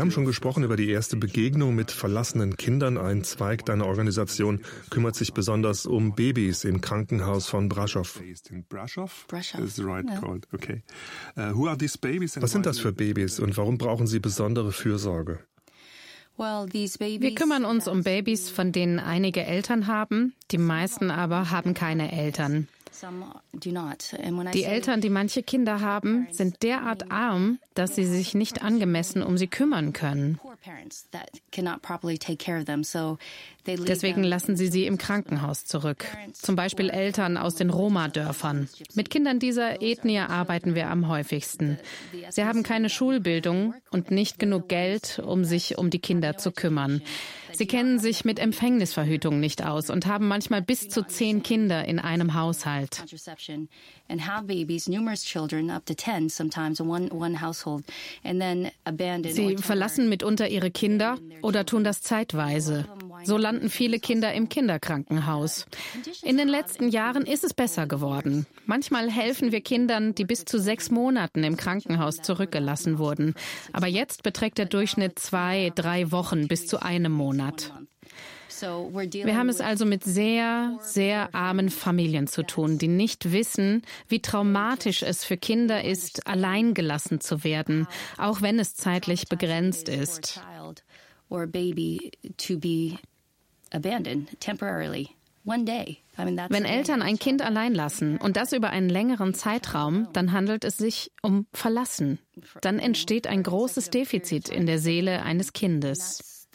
haben 0.00 0.10
schon 0.10 0.24
gesprochen 0.24 0.64
über 0.64 0.76
die 0.76 0.90
erste 0.90 1.16
Begegnung 1.16 1.74
mit 1.74 1.92
verlassenen 1.92 2.56
Kindern. 2.56 2.98
Ein 2.98 3.22
Zweig 3.22 3.64
deiner 3.64 3.86
Organisation 3.86 4.60
kümmert 4.90 5.14
sich 5.14 5.32
besonders 5.32 5.86
um 5.86 6.14
Babys 6.14 6.64
im 6.64 6.80
Krankenhaus 6.80 7.46
von 7.46 7.68
Braschow. 7.68 8.20
Uh, 11.36 11.56
Was 12.40 12.50
sind 12.50 12.66
das 12.66 12.78
für 12.80 12.92
Babys 12.92 13.38
und 13.38 13.56
warum 13.56 13.78
brauchen 13.78 14.06
sie 14.08 14.18
besondere 14.18 14.72
Fürsorge? 14.72 15.38
Wir 16.36 17.34
kümmern 17.34 17.64
uns 17.64 17.86
um 17.86 18.02
Babys, 18.02 18.48
von 18.50 18.72
denen 18.72 18.98
einige 18.98 19.44
Eltern 19.44 19.86
haben, 19.86 20.34
die 20.50 20.58
meisten 20.58 21.10
aber 21.10 21.50
haben 21.50 21.74
keine 21.74 22.10
Eltern. 22.10 22.66
Die 24.54 24.64
Eltern, 24.64 25.00
die 25.00 25.10
manche 25.10 25.42
Kinder 25.42 25.80
haben, 25.80 26.28
sind 26.30 26.62
derart 26.62 27.10
arm, 27.10 27.58
dass 27.74 27.94
sie 27.94 28.06
sich 28.06 28.34
nicht 28.34 28.62
angemessen 28.62 29.22
um 29.22 29.36
sie 29.36 29.48
kümmern 29.48 29.92
können. 29.92 30.38
Deswegen 33.66 34.24
lassen 34.24 34.56
sie 34.56 34.66
sie 34.66 34.86
im 34.86 34.98
Krankenhaus 34.98 35.64
zurück. 35.64 36.04
Zum 36.32 36.56
Beispiel 36.56 36.90
Eltern 36.90 37.36
aus 37.36 37.54
den 37.54 37.70
Roma-Dörfern. 37.70 38.68
Mit 38.94 39.10
Kindern 39.10 39.38
dieser 39.38 39.82
Ethnie 39.82 40.18
arbeiten 40.18 40.74
wir 40.74 40.88
am 40.88 41.08
häufigsten. 41.08 41.78
Sie 42.30 42.44
haben 42.44 42.62
keine 42.62 42.90
Schulbildung 42.90 43.74
und 43.90 44.10
nicht 44.10 44.38
genug 44.38 44.68
Geld, 44.68 45.20
um 45.24 45.44
sich 45.44 45.78
um 45.78 45.90
die 45.90 46.00
Kinder 46.00 46.36
zu 46.36 46.50
kümmern. 46.50 47.02
Sie 47.52 47.66
kennen 47.66 47.98
sich 47.98 48.24
mit 48.24 48.38
Empfängnisverhütung 48.38 49.38
nicht 49.38 49.64
aus 49.64 49.90
und 49.90 50.06
haben 50.06 50.26
manchmal 50.26 50.62
bis 50.62 50.88
zu 50.88 51.06
zehn 51.06 51.42
Kinder 51.42 51.84
in 51.84 51.98
einem 51.98 52.34
Haushalt. 52.34 53.04
Sie 59.32 59.56
verlassen 59.56 60.08
mitunter 60.08 60.48
ihre 60.48 60.70
Kinder 60.70 61.18
oder 61.42 61.64
tun 61.66 61.84
das 61.84 62.02
zeitweise. 62.02 62.86
So 63.24 63.36
landen 63.36 63.70
viele 63.70 64.00
Kinder 64.00 64.32
im 64.32 64.48
Kinderkrankenhaus. 64.48 65.66
In 66.22 66.36
den 66.36 66.48
letzten 66.48 66.88
Jahren 66.88 67.24
ist 67.24 67.44
es 67.44 67.54
besser 67.54 67.86
geworden. 67.86 68.46
Manchmal 68.66 69.10
helfen 69.10 69.52
wir 69.52 69.60
Kindern, 69.60 70.14
die 70.14 70.24
bis 70.24 70.44
zu 70.44 70.58
sechs 70.58 70.90
Monaten 70.90 71.44
im 71.44 71.56
Krankenhaus 71.56 72.16
zurückgelassen 72.16 72.98
wurden. 72.98 73.34
Aber 73.72 73.86
jetzt 73.86 74.22
beträgt 74.22 74.58
der 74.58 74.66
Durchschnitt 74.66 75.18
zwei, 75.18 75.72
drei 75.74 76.10
Wochen 76.10 76.48
bis 76.48 76.66
zu 76.66 76.82
einem 76.82 77.12
Monat. 77.12 77.72
Wir 78.60 79.36
haben 79.36 79.48
es 79.48 79.60
also 79.60 79.84
mit 79.84 80.04
sehr, 80.04 80.78
sehr 80.80 81.34
armen 81.34 81.70
Familien 81.70 82.26
zu 82.26 82.42
tun, 82.42 82.78
die 82.78 82.88
nicht 82.88 83.32
wissen, 83.32 83.82
wie 84.08 84.20
traumatisch 84.20 85.02
es 85.02 85.24
für 85.24 85.36
Kinder 85.36 85.84
ist, 85.84 86.26
alleingelassen 86.26 87.20
zu 87.20 87.44
werden, 87.44 87.86
auch 88.18 88.42
wenn 88.42 88.58
es 88.58 88.74
zeitlich 88.74 89.28
begrenzt 89.28 89.88
ist. 89.88 90.40
Wenn 95.44 96.64
Eltern 96.64 97.02
ein 97.02 97.18
Kind 97.18 97.42
allein 97.42 97.74
lassen 97.74 98.18
und 98.18 98.36
das 98.36 98.52
über 98.52 98.70
einen 98.70 98.88
längeren 98.88 99.34
Zeitraum, 99.34 100.08
dann 100.12 100.32
handelt 100.32 100.64
es 100.64 100.76
sich 100.76 101.10
um 101.22 101.46
Verlassen. 101.52 102.18
Dann 102.60 102.78
entsteht 102.78 103.26
ein 103.26 103.42
großes 103.42 103.90
Defizit 103.90 104.48
in 104.48 104.66
der 104.66 104.78
Seele 104.78 105.22
eines 105.22 105.52
Kindes. 105.52 106.46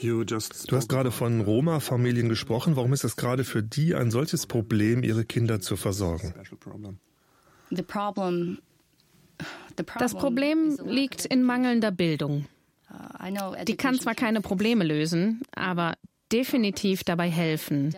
Du 0.00 0.76
hast 0.76 0.88
gerade 0.88 1.10
von 1.10 1.40
Roma-Familien 1.40 2.28
gesprochen. 2.28 2.76
Warum 2.76 2.92
ist 2.92 3.04
es 3.04 3.16
gerade 3.16 3.44
für 3.44 3.62
die 3.62 3.94
ein 3.94 4.10
solches 4.10 4.46
Problem, 4.46 5.02
ihre 5.02 5.24
Kinder 5.24 5.60
zu 5.60 5.76
versorgen? 5.76 6.34
Das 9.98 10.14
Problem 10.14 10.78
liegt 10.84 11.24
in 11.24 11.42
mangelnder 11.42 11.90
Bildung. 11.90 12.46
Uh, 12.90 13.64
Die 13.64 13.76
kann 13.76 13.98
zwar 13.98 14.14
keine 14.14 14.40
Probleme 14.40 14.84
lösen, 14.84 15.42
aber 15.54 15.94
definitiv 16.30 17.04
dabei 17.04 17.30
helfen. 17.30 17.94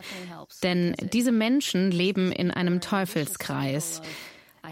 Denn 0.62 0.94
diese 1.12 1.32
Menschen 1.32 1.90
leben 1.90 2.32
in 2.32 2.50
einem 2.50 2.80
Teufelskreis. 2.80 4.00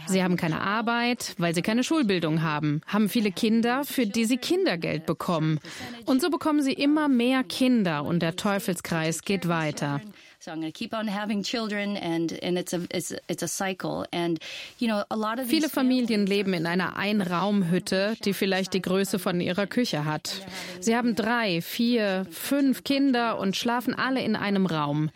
Sie 0.06 0.22
haben 0.22 0.36
keine 0.36 0.60
Arbeit, 0.60 1.34
weil 1.38 1.54
sie 1.54 1.62
keine 1.62 1.84
Schulbildung 1.84 2.42
haben, 2.42 2.80
haben 2.86 3.08
viele 3.08 3.32
Kinder, 3.32 3.84
für 3.84 4.06
die 4.06 4.24
sie 4.24 4.36
Kindergeld 4.36 5.06
bekommen. 5.06 5.60
Und 6.04 6.20
so 6.20 6.30
bekommen 6.30 6.62
sie 6.62 6.72
immer 6.72 7.08
mehr 7.08 7.44
Kinder 7.44 8.04
und 8.04 8.20
der 8.20 8.36
Teufelskreis 8.36 9.22
geht 9.22 9.48
weiter. 9.48 10.00
So 10.44 10.50
I'm 10.50 10.60
going 10.60 10.70
to 10.70 10.78
keep 10.78 10.92
on 10.92 11.08
having 11.08 11.42
children 11.42 11.96
and 11.96 12.38
and 12.42 12.58
it's 12.58 12.74
a 12.74 12.82
it's, 12.90 13.14
it's 13.28 13.42
a 13.42 13.48
cycle 13.48 14.04
and 14.12 14.38
you 14.78 14.86
know 14.86 15.02
a 15.10 15.16
lot 15.16 15.38
of 15.38 15.48
Viele 15.48 15.70
Familien 15.70 16.26
leben 16.26 16.52
in 16.52 16.66
einer 16.66 16.98
Einraumhütte, 16.98 18.14
die 18.26 18.34
vielleicht 18.34 18.74
die 18.74 18.82
Größe 18.82 19.18
von 19.18 19.40
ihrer 19.40 19.66
Küche 19.66 20.04
hat. 20.04 20.42
Sie 20.80 20.94
haben 20.94 21.14
drei, 21.14 21.62
vier, 21.62 22.26
fünf 22.30 22.84
Kinder 22.84 23.38
und 23.38 23.56
schlafen 23.56 23.94
alle 23.94 24.20
in 24.20 24.36
einem 24.36 24.66
Raum. 24.66 25.08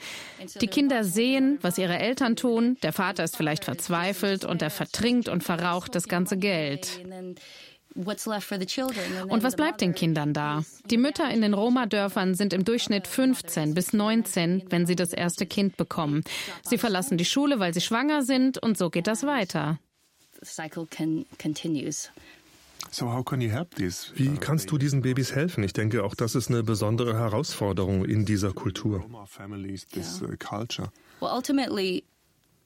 Die 0.63 0.67
Kinder 0.67 1.05
sehen, 1.05 1.59
was 1.61 1.77
ihre 1.77 1.99
Eltern 1.99 2.35
tun. 2.35 2.79
Der 2.83 2.95
Vater 2.95 3.23
ist 3.23 3.37
vielleicht 3.37 3.67
verzweifelt 3.67 4.47
und 4.47 4.63
er 4.63 4.71
vertrinkt 4.71 5.29
und 5.29 5.45
verraucht 5.45 5.95
das 5.95 6.09
ganze 6.09 6.39
Geld. 6.39 7.03
Und 7.99 9.43
was 9.43 9.57
bleibt 9.57 9.81
den 9.81 9.95
Kindern 9.95 10.33
da? 10.33 10.63
Die 10.87 10.97
Mütter 10.97 11.31
in 11.31 11.43
den 11.43 11.55
Roma-Dörfern 11.55 12.35
sind 12.35 12.53
im 12.53 12.65
Durchschnitt 12.65 13.07
15 13.07 13.75
bis 13.75 13.93
19, 13.93 14.65
wenn 14.71 14.87
sie 14.87 14.97
das 14.97 15.13
erste 15.13 15.47
Kind 15.47 15.77
bekommen. 15.77 16.23
Sie 16.63 16.79
verlassen 16.79 17.19
die 17.19 17.25
Schule, 17.25 17.59
weil 17.59 17.75
sie 17.75 17.81
schwanger 17.81 18.23
sind 18.23 18.59
und 18.59 18.79
so 18.79 18.91
geht 18.91 19.07
das 19.07 19.25
weiter. 19.25 19.79
Wie 24.15 24.37
kannst 24.37 24.71
du 24.71 24.79
diesen 24.79 25.03
Babys 25.03 25.35
helfen? 25.35 25.65
Ich 25.65 25.73
denke, 25.73 26.05
auch 26.05 26.15
das 26.15 26.35
ist 26.35 26.49
eine 26.49 26.63
besondere 26.63 27.15
Herausforderung 27.15 28.05
in 28.05 28.25
dieser 28.25 28.53
Kultur. 28.53 29.05
Well, 31.21 31.31
ultimately, 31.35 32.05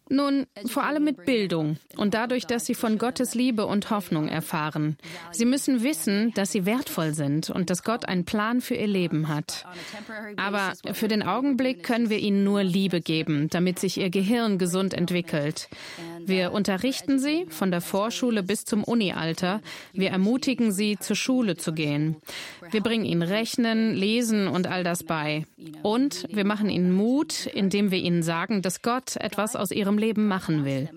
nun, 0.08 0.46
vor 0.66 0.84
allem 0.84 1.04
mit 1.04 1.24
Bildung 1.24 1.76
und 1.96 2.14
dadurch, 2.14 2.46
dass 2.46 2.66
sie 2.66 2.74
von 2.74 2.98
Gottes 2.98 3.34
Liebe 3.34 3.66
und 3.66 3.90
Hoffnung 3.90 4.28
erfahren. 4.28 4.96
Sie 5.30 5.44
müssen 5.44 5.82
wissen, 5.82 6.32
dass 6.34 6.52
sie 6.52 6.66
wertvoll 6.66 7.14
sind 7.14 7.50
und 7.50 7.70
dass 7.70 7.82
Gott 7.82 8.06
einen 8.06 8.24
Plan 8.24 8.60
für 8.60 8.74
ihr 8.74 8.86
Leben 8.86 9.28
hat. 9.28 9.64
Aber 10.36 10.72
für 10.92 11.08
den 11.08 11.22
Augenblick 11.22 11.82
können 11.82 12.10
wir 12.10 12.18
ihnen 12.18 12.44
nur 12.44 12.62
Liebe 12.62 13.00
geben, 13.00 13.48
damit 13.50 13.78
sich 13.78 13.98
ihr 13.98 14.10
Gehirn 14.10 14.58
gesund 14.58 14.94
entwickelt. 14.94 15.68
Wir 16.24 16.52
unterrichten 16.52 17.18
sie 17.18 17.46
von 17.48 17.70
der 17.70 17.80
Vorschule 17.80 18.42
bis 18.42 18.64
zum 18.64 18.84
Uni-Alter. 18.84 19.60
Wir 19.92 20.10
ermutigen 20.10 20.72
sie, 20.72 20.98
zur 20.98 21.16
Schule 21.16 21.56
zu 21.56 21.72
gehen. 21.72 22.16
Wir 22.70 22.80
bringen 22.80 23.04
ihnen 23.04 23.22
Rechnen, 23.22 23.94
Lesen 23.94 24.46
und 24.46 24.66
all 24.66 24.84
das 24.84 25.02
bei. 25.02 25.46
Und 25.82 26.26
wir 26.30 26.44
machen 26.44 26.68
ihnen 26.68 26.92
Mut, 26.92 27.46
indem 27.46 27.90
wir 27.90 27.98
ihnen 27.98 28.22
sagen, 28.22 28.62
dass 28.62 28.82
Gott 28.82 29.16
etwas 29.16 29.56
aus 29.56 29.70
ihrem 29.70 29.91
Leben 29.98 30.28
machen 30.28 30.64
will. 30.64 30.88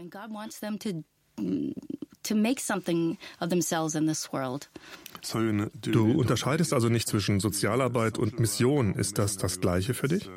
Du 5.82 6.12
unterscheidest 6.20 6.74
also 6.74 6.90
nicht 6.90 7.08
zwischen 7.08 7.40
Sozialarbeit 7.40 8.18
und 8.18 8.40
Mission. 8.40 8.96
Ist 8.96 9.18
das 9.18 9.38
das 9.38 9.62
Gleiche 9.62 9.94
für 9.94 10.08
dich? 10.08 10.30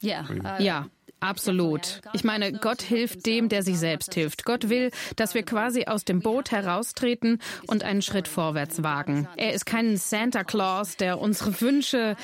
Ja, 0.00 0.88
absolut. 1.20 2.00
Ich 2.14 2.24
meine, 2.24 2.52
Gott 2.52 2.82
hilft 2.82 3.26
dem, 3.26 3.48
der 3.48 3.62
sich 3.62 3.78
selbst 3.78 4.14
hilft. 4.14 4.44
Gott 4.44 4.68
will, 4.68 4.90
dass 5.16 5.34
wir 5.34 5.42
quasi 5.42 5.84
aus 5.84 6.04
dem 6.04 6.20
Boot 6.20 6.50
heraustreten 6.50 7.38
und 7.66 7.84
einen 7.84 8.02
Schritt 8.02 8.26
vorwärts 8.26 8.82
wagen. 8.82 9.28
Er 9.36 9.52
ist 9.52 9.66
kein 9.66 9.96
Santa 9.96 10.42
Claus, 10.42 10.96
der 10.96 11.20
unsere 11.20 11.60
Wünsche, 11.60 12.16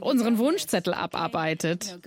unseren 0.00 0.38
Wunschzettel 0.38 0.94
abarbeitet. 0.94 1.98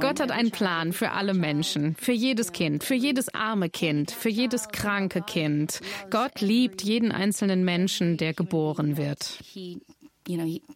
Gott 0.00 0.20
hat 0.20 0.30
einen 0.30 0.50
Plan 0.50 0.92
für 0.92 1.12
alle 1.12 1.34
Menschen, 1.34 1.94
für 1.96 2.12
jedes 2.12 2.52
Kind, 2.52 2.84
für 2.84 2.94
jedes 2.94 3.32
arme 3.34 3.70
Kind, 3.70 4.10
für 4.10 4.28
jedes 4.28 4.68
kranke 4.68 5.22
Kind. 5.22 5.80
Gott 6.10 6.40
liebt 6.40 6.82
jeden 6.82 7.12
einzelnen 7.12 7.64
Menschen, 7.64 8.16
der 8.16 8.34
geboren 8.34 8.96
wird. 8.96 9.38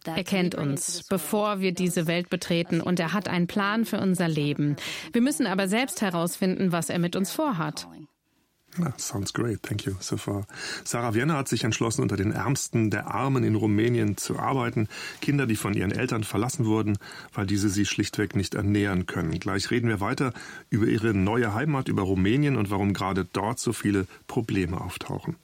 Er 0.05 0.23
kennt 0.23 0.55
uns, 0.55 1.03
bevor 1.07 1.61
wir 1.61 1.73
diese 1.73 2.07
Welt 2.07 2.29
betreten, 2.29 2.81
und 2.81 2.99
er 2.99 3.13
hat 3.13 3.29
einen 3.29 3.47
Plan 3.47 3.85
für 3.85 3.99
unser 3.99 4.27
Leben. 4.27 4.75
Wir 5.13 5.21
müssen 5.21 5.47
aber 5.47 5.67
selbst 5.67 6.01
herausfinden, 6.01 6.71
was 6.71 6.89
er 6.89 6.99
mit 6.99 7.15
uns 7.15 7.31
vorhat. 7.31 7.87
Ja, 8.79 8.93
sounds 8.97 9.33
great, 9.33 9.63
thank 9.63 9.85
you 9.85 9.93
so 9.99 10.17
far. 10.17 10.45
Sarah 10.83 11.13
Vienna 11.13 11.35
hat 11.35 11.47
sich 11.47 11.63
entschlossen, 11.63 12.01
unter 12.01 12.15
den 12.15 12.31
Ärmsten 12.31 12.91
der 12.91 13.07
Armen 13.07 13.43
in 13.43 13.55
Rumänien 13.55 14.17
zu 14.17 14.37
arbeiten. 14.37 14.87
Kinder, 15.21 15.47
die 15.47 15.55
von 15.55 15.73
ihren 15.73 15.91
Eltern 15.91 16.23
verlassen 16.23 16.65
wurden, 16.65 16.97
weil 17.33 17.47
diese 17.47 17.69
sie 17.69 17.85
schlichtweg 17.85 18.35
nicht 18.35 18.55
ernähren 18.55 19.05
können. 19.05 19.39
Gleich 19.39 19.71
reden 19.71 19.89
wir 19.89 19.99
weiter 19.99 20.33
über 20.69 20.85
ihre 20.85 21.13
neue 21.13 21.53
Heimat, 21.53 21.87
über 21.87 22.03
Rumänien 22.03 22.55
und 22.55 22.69
warum 22.69 22.93
gerade 22.93 23.25
dort 23.25 23.59
so 23.59 23.73
viele 23.73 24.07
Probleme 24.27 24.79
auftauchen. 24.79 25.35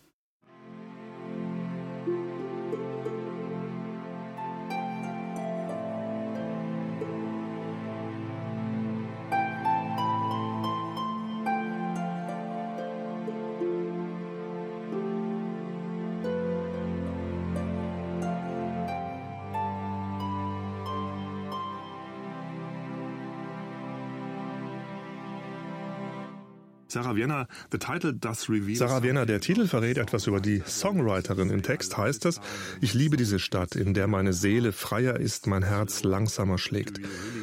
Sarah 26.93 27.15
Vienna, 27.15 27.47
the 27.71 27.79
title 27.79 28.13
does 28.13 28.47
reveal 28.49 28.75
Sarah 28.75 29.01
Vienna, 29.01 29.25
der 29.25 29.41
Titel 29.41 29.65
verrät 29.65 29.97
etwas 29.97 30.27
über 30.27 30.39
die 30.39 30.61
Songwriterin. 30.63 31.49
Im 31.49 31.63
Text 31.63 31.97
heißt 31.97 32.27
es, 32.27 32.39
ich 32.81 32.93
liebe 32.93 33.17
diese 33.17 33.39
Stadt, 33.39 33.75
in 33.75 33.95
der 33.95 34.05
meine 34.05 34.31
Seele 34.31 34.71
freier 34.71 35.19
ist, 35.19 35.47
mein 35.47 35.63
Herz 35.63 36.03
langsamer 36.03 36.59
schlägt. 36.59 37.01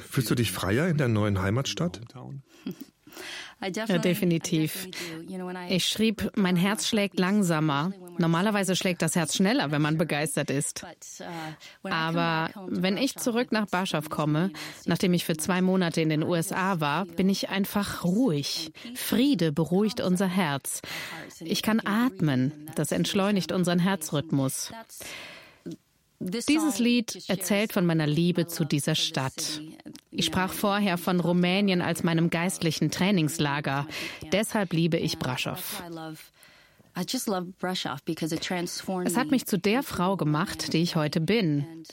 Fühlst 0.08 0.30
du 0.30 0.36
dich 0.36 0.52
freier 0.52 0.86
in 0.86 0.98
der 0.98 1.08
neuen 1.08 1.42
Heimatstadt? 1.42 2.00
Ja, 3.60 3.98
definitiv. 3.98 4.88
Ich 5.68 5.86
schrieb, 5.86 6.32
mein 6.36 6.56
Herz 6.56 6.88
schlägt 6.88 7.18
langsamer. 7.18 7.92
Normalerweise 8.18 8.74
schlägt 8.74 9.02
das 9.02 9.16
Herz 9.16 9.36
schneller, 9.36 9.70
wenn 9.70 9.82
man 9.82 9.98
begeistert 9.98 10.50
ist. 10.50 10.84
Uh, 11.82 11.88
Aber 11.88 12.50
wenn 12.68 12.96
ich 12.96 13.16
zurück 13.16 13.52
nach 13.52 13.66
Barschaw 13.66 14.08
komme, 14.08 14.50
nachdem 14.86 15.12
ich 15.12 15.24
für 15.24 15.36
zwei 15.36 15.60
Monate 15.62 16.00
in 16.00 16.08
den 16.08 16.22
USA 16.22 16.80
war, 16.80 17.04
bin 17.04 17.28
ich 17.28 17.50
einfach 17.50 18.04
ruhig. 18.04 18.72
Friede 18.94 19.52
beruhigt 19.52 20.00
unser 20.00 20.26
Herz. 20.26 20.80
Ich 21.40 21.62
kann 21.62 21.80
atmen. 21.84 22.70
Das 22.74 22.92
entschleunigt 22.92 23.52
unseren 23.52 23.78
Herzrhythmus. 23.78 24.72
Dieses 26.20 26.78
Lied 26.78 27.28
erzählt 27.28 27.72
von 27.72 27.86
meiner 27.86 28.06
Liebe 28.06 28.46
zu 28.46 28.64
dieser 28.64 28.94
Stadt. 28.94 29.62
Ich 30.10 30.26
sprach 30.26 30.52
vorher 30.52 30.98
von 30.98 31.18
Rumänien 31.18 31.80
als 31.80 32.02
meinem 32.02 32.28
geistlichen 32.28 32.90
Trainingslager. 32.90 33.86
Deshalb 34.30 34.74
liebe 34.74 34.98
ich 34.98 35.18
Braschow. 35.18 35.82
Es 39.04 39.16
hat 39.16 39.30
mich 39.30 39.46
zu 39.46 39.58
der 39.58 39.82
Frau 39.82 40.16
gemacht, 40.18 40.72
die 40.74 40.82
ich 40.82 40.94
heute 40.96 41.20
bin. 41.22 41.84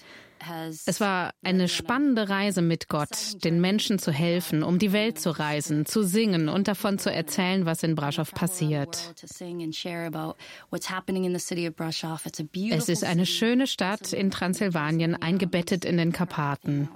Es 0.86 1.00
war 1.00 1.32
eine 1.44 1.68
spannende 1.68 2.30
Reise 2.30 2.62
mit 2.62 2.88
Gott, 2.90 3.44
den 3.44 3.60
Menschen 3.60 4.00
zu 4.00 4.12
helfen, 4.12 4.64
um 4.64 4.80
die 4.80 4.94
Welt 4.94 5.20
zu 5.20 5.32
reisen, 5.32 5.86
zu 5.86 6.04
singen 6.04 6.50
und 6.50 6.68
davon 6.68 7.00
zu 7.00 7.12
erzählen, 7.12 7.66
was 7.66 7.84
in 7.84 7.96
Brasov 7.96 8.34
passiert. 8.34 9.14
Es 12.72 12.90
ist 12.90 13.04
eine 13.04 13.26
schöne 13.26 13.68
Stadt 13.68 14.14
in 14.14 14.32
Transsilvanien, 14.32 15.16
eingebettet 15.16 15.86
in 15.86 15.98
den 15.98 16.12
Karpaten. 16.12 16.90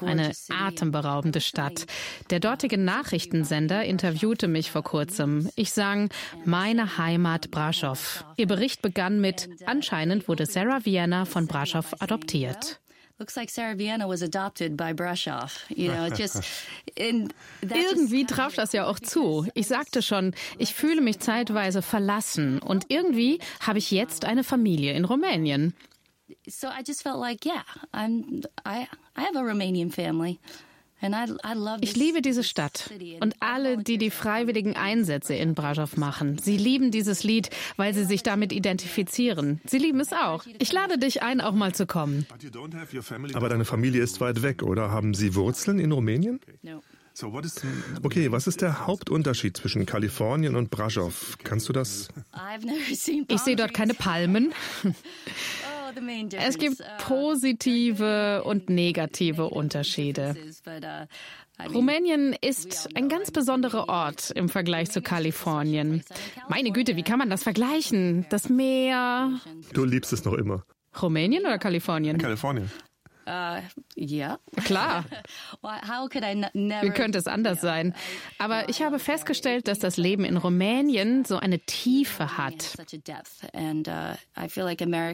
Eine 0.00 0.32
atemberaubende 0.50 1.40
Stadt. 1.40 1.86
Der 2.30 2.40
dortige 2.40 2.78
Nachrichtensender 2.78 3.84
interviewte 3.84 4.48
mich 4.48 4.70
vor 4.70 4.82
kurzem. 4.82 5.48
Ich 5.56 5.72
sang 5.72 6.10
Meine 6.44 6.98
Heimat 6.98 7.50
Brasov. 7.50 8.24
Ihr 8.36 8.46
Bericht 8.46 8.82
begann 8.82 9.20
mit 9.20 9.48
Anscheinend 9.66 10.28
wurde 10.28 10.46
Sarah 10.46 10.65
Vienna 10.84 11.24
von 11.24 11.46
Brasov 11.46 11.94
adoptiert. 12.00 12.80
irgendwie 17.62 18.26
traf 18.26 18.54
das 18.54 18.72
ja 18.72 18.86
auch 18.86 19.00
zu. 19.00 19.48
Ich 19.54 19.68
sagte 19.68 20.02
schon, 20.02 20.34
ich 20.58 20.74
fühle 20.74 21.00
mich 21.00 21.20
zeitweise 21.20 21.80
verlassen 21.80 22.58
und 22.58 22.86
irgendwie 22.88 23.38
habe 23.60 23.78
ich 23.78 23.90
jetzt 23.90 24.26
eine 24.26 24.44
Familie 24.44 24.92
in 24.92 25.06
Rumänien. 25.06 25.74
So 26.46 26.66
I 26.66 26.82
just 26.86 27.02
felt 27.02 27.16
like, 27.16 27.46
yeah, 27.46 27.64
I'm, 27.92 28.44
I, 28.66 28.86
I 29.16 29.20
have 29.20 29.36
a 29.36 29.42
Romanian 29.42 29.90
family. 29.90 30.38
Ich 31.80 31.96
liebe 31.96 32.22
diese 32.22 32.44
Stadt 32.44 32.90
und 33.20 33.34
alle, 33.40 33.78
die 33.78 33.98
die 33.98 34.10
freiwilligen 34.10 34.76
Einsätze 34.76 35.34
in 35.34 35.54
Brasov 35.54 35.96
machen. 35.96 36.38
Sie 36.38 36.56
lieben 36.56 36.90
dieses 36.90 37.24
Lied, 37.24 37.50
weil 37.76 37.94
sie 37.94 38.04
sich 38.04 38.22
damit 38.22 38.52
identifizieren. 38.52 39.60
Sie 39.66 39.78
lieben 39.78 40.00
es 40.00 40.12
auch. 40.12 40.44
Ich 40.58 40.72
lade 40.72 40.98
dich 40.98 41.22
ein, 41.22 41.40
auch 41.40 41.52
mal 41.52 41.74
zu 41.74 41.86
kommen. 41.86 42.26
Aber 43.34 43.48
deine 43.48 43.64
Familie 43.64 44.02
ist 44.02 44.20
weit 44.20 44.42
weg, 44.42 44.62
oder? 44.62 44.90
Haben 44.90 45.14
Sie 45.14 45.34
Wurzeln 45.34 45.78
in 45.78 45.92
Rumänien? 45.92 46.40
Okay, 48.02 48.30
was 48.30 48.46
ist 48.46 48.60
der 48.60 48.86
Hauptunterschied 48.86 49.56
zwischen 49.56 49.86
Kalifornien 49.86 50.54
und 50.54 50.70
Brasov? 50.70 51.38
Kannst 51.42 51.68
du 51.68 51.72
das? 51.72 52.08
Ich 53.28 53.40
sehe 53.40 53.56
dort 53.56 53.72
keine 53.72 53.94
Palmen. 53.94 54.52
Es 56.38 56.58
gibt 56.58 56.82
positive 56.98 58.42
und 58.44 58.70
negative 58.70 59.48
Unterschiede. 59.48 60.36
Rumänien 61.72 62.34
ist 62.40 62.88
ein 62.94 63.08
ganz 63.08 63.30
besonderer 63.30 63.88
Ort 63.88 64.30
im 64.30 64.48
Vergleich 64.48 64.90
zu 64.90 65.00
Kalifornien. 65.00 66.02
Meine 66.48 66.70
Güte, 66.70 66.96
wie 66.96 67.02
kann 67.02 67.18
man 67.18 67.30
das 67.30 67.42
vergleichen? 67.42 68.26
Das 68.28 68.48
Meer. 68.48 69.40
Du 69.72 69.84
liebst 69.84 70.12
es 70.12 70.24
noch 70.24 70.34
immer. 70.34 70.64
Rumänien 71.00 71.42
oder 71.42 71.58
Kalifornien? 71.58 72.18
Kalifornien. 72.18 72.70
Uh, 73.26 73.60
ja. 73.96 74.38
Klar. 74.64 75.04
Wie 75.62 76.90
könnte 76.90 77.18
es 77.18 77.26
anders 77.26 77.60
sein? 77.60 77.92
Aber 78.38 78.68
ich 78.68 78.82
habe 78.82 79.00
festgestellt, 79.00 79.66
dass 79.66 79.80
das 79.80 79.96
Leben 79.96 80.24
in 80.24 80.36
Rumänien 80.36 81.24
so 81.24 81.36
eine 81.36 81.58
Tiefe 81.58 82.38
hat. 82.38 82.74
Uh, 82.76 84.14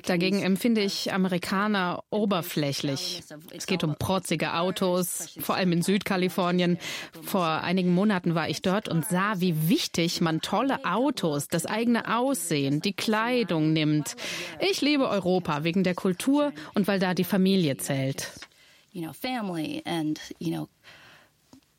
Dagegen 0.05 0.43
empfinde 0.43 0.83
ich 0.83 1.13
Amerikaner 1.13 2.05
oberflächlich. 2.11 3.23
Es 3.51 3.67
geht 3.67 3.83
um 3.83 3.97
protzige 3.97 4.55
Autos, 4.55 5.35
vor 5.41 5.55
allem 5.55 5.73
in 5.73 5.81
Südkalifornien. 5.83 6.79
Vor 7.23 7.47
einigen 7.47 7.95
Monaten 7.95 8.35
war 8.35 8.51
ich 8.51 8.61
dort 8.61 8.89
und 8.89 9.07
sah, 9.07 9.41
wie 9.41 9.71
wichtig 9.71 10.21
man 10.21 10.43
tolle 10.43 10.85
Autos, 10.85 11.49
das 11.49 11.65
eigene 11.65 12.15
Aussehen, 12.15 12.83
die 12.83 12.93
Kleidung 12.93 13.73
nimmt. 13.73 14.17
Ich 14.61 14.83
liebe 14.83 15.09
Europa 15.09 15.65
wegen 15.65 15.83
der 15.83 15.95
Kultur 15.95 16.53
und 16.75 16.89
weil 16.89 16.99
da 16.99 17.15
die 17.15 17.25
Familie 17.25 17.79
zählt. 17.79 18.02
Welt. 18.03 18.33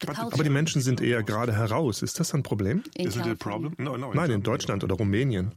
Aber 0.07 0.43
die 0.43 0.49
Menschen 0.49 0.81
sind 0.81 1.01
eher 1.01 1.23
gerade 1.23 1.55
heraus. 1.55 2.01
Ist 2.01 2.19
das 2.19 2.33
ein 2.33 2.43
Problem? 2.43 2.83
Nein, 2.97 4.31
in 4.31 4.43
Deutschland 4.43 4.83
oder 4.83 4.95
Rumänien. 4.95 5.53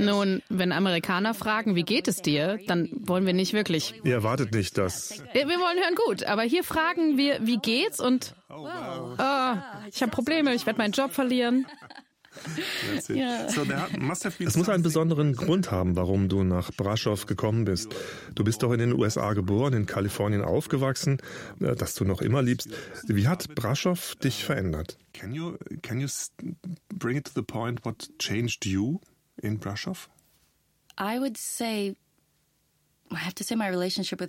Nun, 0.00 0.42
wenn 0.48 0.72
Amerikaner 0.72 1.32
fragen, 1.32 1.76
wie 1.76 1.84
geht 1.84 2.08
es 2.08 2.22
dir, 2.22 2.58
dann 2.66 2.88
wollen 2.92 3.24
wir 3.24 3.32
nicht 3.34 3.52
wirklich. 3.52 3.94
Ihr 4.02 4.14
erwartet 4.14 4.52
nicht, 4.52 4.76
dass. 4.78 5.22
Wir 5.32 5.46
wollen 5.46 5.78
hören 5.78 5.94
gut, 6.06 6.24
aber 6.24 6.42
hier 6.42 6.64
fragen 6.64 7.16
wir, 7.16 7.38
wie 7.46 7.58
geht's 7.58 8.00
und 8.00 8.34
oh, 8.50 8.66
ich 9.92 10.02
habe 10.02 10.10
Probleme, 10.10 10.54
ich 10.54 10.66
werde 10.66 10.78
meinen 10.78 10.92
Job 10.92 11.12
verlieren. 11.12 11.66
Es 14.38 14.56
muss 14.56 14.68
einen 14.68 14.82
besonderen 14.82 15.34
Grund 15.34 15.70
haben, 15.70 15.96
warum 15.96 16.28
du 16.28 16.42
nach 16.42 16.70
Braschow 16.72 17.26
gekommen 17.26 17.64
bist. 17.64 17.94
Du 18.34 18.44
bist 18.44 18.62
doch 18.62 18.72
in 18.72 18.78
den 18.78 18.92
USA 18.92 19.32
geboren, 19.32 19.72
in 19.72 19.86
Kalifornien 19.86 20.42
aufgewachsen, 20.42 21.18
äh, 21.60 21.74
das 21.74 21.94
du 21.94 22.04
noch 22.04 22.20
immer 22.20 22.42
liebst. 22.42 22.68
Wie 23.06 23.28
hat 23.28 23.54
Braschow 23.54 24.14
dich 24.16 24.44
verändert? 24.44 24.98
Can 25.12 25.32
you, 25.32 25.56
can 25.82 26.00
you 26.00 26.08
bring 26.94 27.16
it 27.16 27.24
to 27.26 27.32
the 27.34 27.42
point 27.42 27.84
what 27.84 28.10
changed 28.18 28.66
you 28.66 29.00
in 29.42 29.58
Braschow? 29.58 30.08
I 30.98 31.18
would 31.18 31.36
say 31.36 31.96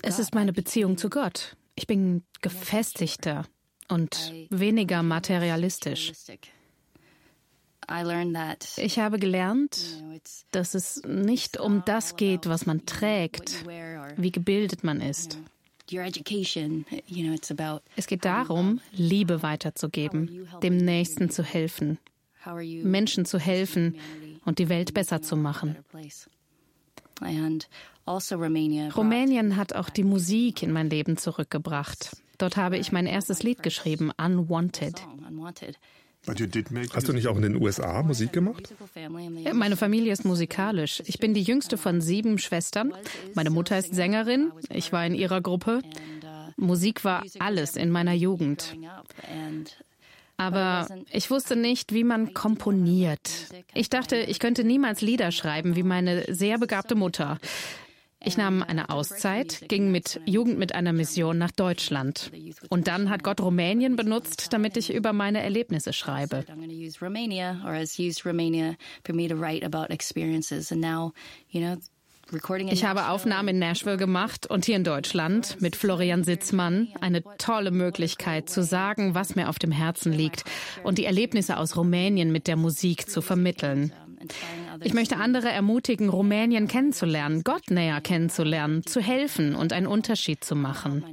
es 0.02 0.20
ist 0.20 0.36
meine 0.36 0.54
Beziehung 0.54 0.98
zu 0.98 1.10
Gott. 1.10 1.56
Ich 1.76 1.88
bin 1.88 2.24
gefestigter 2.41 3.46
und 3.88 4.34
weniger 4.50 5.04
materialistisch. 5.04 6.12
Ich 8.78 9.00
habe 9.00 9.19
gelernt, 9.19 10.04
dass 10.52 10.74
es 10.74 11.02
nicht 11.06 11.60
um 11.60 11.84
das 11.86 12.15
geht, 12.15 12.48
was 12.48 12.65
man 12.65 12.86
trägt, 12.86 13.65
wie 14.17 14.32
gebildet 14.32 14.84
man 14.84 15.02
ist. 15.02 15.38
Es 17.95 18.08
geht 18.08 18.26
darum, 18.26 18.82
Liebe 18.91 19.43
weiterzugeben, 19.43 20.48
dem 20.63 20.78
Nächsten 20.78 21.30
zu 21.30 21.43
helfen, 21.43 22.00
Menschen 22.84 23.26
zu 23.26 23.39
helfen 23.39 23.95
und 24.45 24.58
die 24.60 24.69
Welt 24.69 24.93
besser 24.93 25.21
zu 25.21 25.36
machen. 25.36 25.76
Also 28.06 28.36
Rumänien 28.38 29.56
hat 29.56 29.74
auch 29.74 29.89
die 29.89 30.04
Musik 30.04 30.63
in 30.63 30.71
mein 30.71 30.89
Leben 30.89 31.17
zurückgebracht. 31.17 32.17
Dort 32.38 32.58
habe 32.58 32.78
ich 32.78 32.91
mein 32.91 33.08
erstes 33.08 33.43
Lied 33.43 33.63
geschrieben, 33.63 34.12
Unwanted. 34.17 35.02
Hast 36.28 37.08
du 37.08 37.14
nicht 37.14 37.28
auch 37.28 37.36
in 37.36 37.44
den 37.44 37.62
USA 37.62 38.04
Musik 38.04 38.34
gemacht? 38.34 38.74
meine 39.54 39.78
Familie 39.78 40.14
ist 40.14 40.26
musikalisch. 40.26 41.02
Ich 41.06 41.20
bin 41.20 41.34
die 41.34 41.44
jüngste 41.44 41.78
von 41.78 42.02
sieben 42.02 42.38
Schwestern. 42.38 42.94
Meine 43.34 43.50
Mutter 43.50 43.78
ist 43.78 43.94
Sängerin. 43.94 44.52
Ich 44.70 44.92
war 44.92 45.06
in 45.06 45.14
ihrer 45.16 45.42
Gruppe. 45.42 45.82
Musik 46.58 47.04
war 47.04 47.24
alles 47.40 47.76
in 47.76 47.90
meiner 47.90 48.14
Jugend. 48.14 48.76
Aber 50.38 50.88
ich 51.12 51.32
wusste 51.32 51.56
nicht, 51.56 51.94
wie 51.94 52.04
man 52.04 52.34
komponiert. 52.34 53.30
Ich 53.74 53.90
dachte, 53.90 54.18
ich 54.18 54.40
könnte 54.40 54.64
niemals 54.64 55.02
Lieder 55.02 55.32
schreiben 55.32 55.76
wie 55.76 55.84
meine 55.84 56.34
sehr 56.34 56.58
begabte 56.58 56.96
Mutter. 56.96 57.40
Ich 58.26 58.38
nahm 58.38 58.64
eine 58.64 58.90
Auszeit, 58.90 59.70
ging 59.70 59.92
mit 59.92 60.20
Jugend 60.26 60.58
mit 60.58 60.74
einer 60.74 60.94
Mission 60.94 61.38
nach 61.38 61.52
Deutschland. 61.52 62.32
Und 62.70 62.88
dann 62.88 63.10
hat 63.10 63.24
Gott 63.24 63.40
Rumänien 63.40 63.96
benutzt, 63.96 64.52
damit 64.52 64.78
ich 64.78 64.94
über 64.94 65.14
meine 65.14 65.42
Erlebnisse 65.42 65.94
schreibe. 65.94 66.44
Ich 72.72 72.86
habe 72.86 73.10
Aufnahmen 73.10 73.50
in 73.50 73.60
Nashville 73.60 73.98
gemacht 73.98 74.48
und 74.48 74.66
hier 74.66 74.76
in 74.76 74.84
Deutschland 74.84 75.62
mit 75.62 75.76
Florian 75.76 76.24
Sitzmann. 76.24 76.88
Eine 77.00 77.24
tolle 77.38 77.70
Möglichkeit 77.70 78.50
zu 78.50 78.64
sagen, 78.64 79.14
was 79.14 79.36
mir 79.36 79.48
auf 79.48 79.60
dem 79.60 79.72
Herzen 79.72 80.12
liegt 80.12 80.44
und 80.84 80.98
die 80.98 81.06
Erlebnisse 81.06 81.58
aus 81.58 81.78
Rumänien 81.78 82.32
mit 82.32 82.48
der 82.48 82.56
Musik 82.56 83.08
zu 83.08 83.22
vermitteln. 83.22 83.94
Ich 84.82 84.94
möchte 84.94 85.18
andere 85.18 85.50
ermutigen, 85.50 86.10
Rumänien 86.10 86.68
kennenzulernen, 86.68 87.44
Gott 87.44 87.70
näher 87.70 88.02
kennenzulernen, 88.02 88.86
zu 88.86 89.02
helfen 89.02 89.56
und 89.56 89.74
einen 89.74 89.88
Unterschied 89.88 90.44
zu 90.44 90.56
machen. 90.56 91.04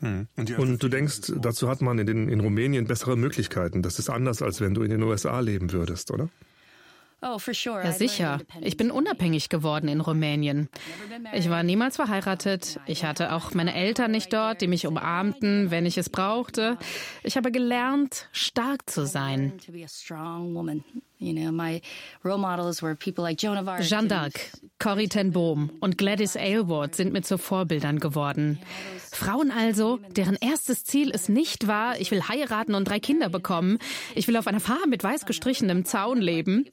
Hm. 0.00 0.28
Und 0.36 0.82
du 0.82 0.88
denkst, 0.88 1.32
dazu 1.40 1.68
hat 1.68 1.80
man 1.80 1.98
in, 1.98 2.06
den, 2.06 2.28
in 2.28 2.40
Rumänien 2.40 2.86
bessere 2.86 3.16
Möglichkeiten. 3.16 3.82
Das 3.82 3.98
ist 3.98 4.10
anders, 4.10 4.42
als 4.42 4.60
wenn 4.60 4.74
du 4.74 4.82
in 4.82 4.90
den 4.90 5.02
USA 5.02 5.40
leben 5.40 5.72
würdest, 5.72 6.10
oder? 6.10 6.28
Oh, 7.22 7.38
ja, 7.82 7.92
sicher. 7.92 8.40
Ich 8.60 8.76
bin 8.76 8.90
unabhängig 8.90 9.48
geworden 9.48 9.88
in 9.88 10.00
Rumänien. 10.00 10.68
Ich 11.32 11.48
war 11.48 11.62
niemals 11.62 11.96
verheiratet. 11.96 12.78
Ich 12.86 13.04
hatte 13.04 13.32
auch 13.32 13.54
meine 13.54 13.74
Eltern 13.74 14.10
nicht 14.10 14.32
dort, 14.32 14.60
die 14.60 14.66
mich 14.68 14.86
umarmten, 14.86 15.70
wenn 15.70 15.86
ich 15.86 15.96
es 15.96 16.10
brauchte. 16.10 16.76
Ich 17.22 17.36
habe 17.36 17.50
gelernt, 17.50 18.28
stark 18.32 18.88
zu 18.88 19.06
sein. 19.06 19.54
Jeanne 23.80 24.08
d'Arc, 24.08 24.38
Corrie 24.78 25.08
ten 25.08 25.32
Boom 25.32 25.70
und 25.80 25.96
Gladys 25.96 26.36
Aylward 26.36 26.94
sind 26.94 27.14
mir 27.14 27.22
zu 27.22 27.38
Vorbildern 27.38 27.98
geworden. 27.98 28.58
Frauen 29.16 29.50
also, 29.50 29.98
deren 30.10 30.36
erstes 30.40 30.84
Ziel 30.84 31.10
es 31.12 31.28
nicht 31.28 31.66
war, 31.66 32.00
ich 32.00 32.10
will 32.10 32.22
heiraten 32.22 32.74
und 32.74 32.86
drei 32.86 33.00
Kinder 33.00 33.28
bekommen, 33.28 33.78
ich 34.14 34.28
will 34.28 34.36
auf 34.36 34.46
einer 34.46 34.60
Farm 34.60 34.90
mit 34.90 35.02
weiß 35.02 35.26
gestrichenem 35.26 35.84
Zaun 35.84 36.20
leben. 36.20 36.66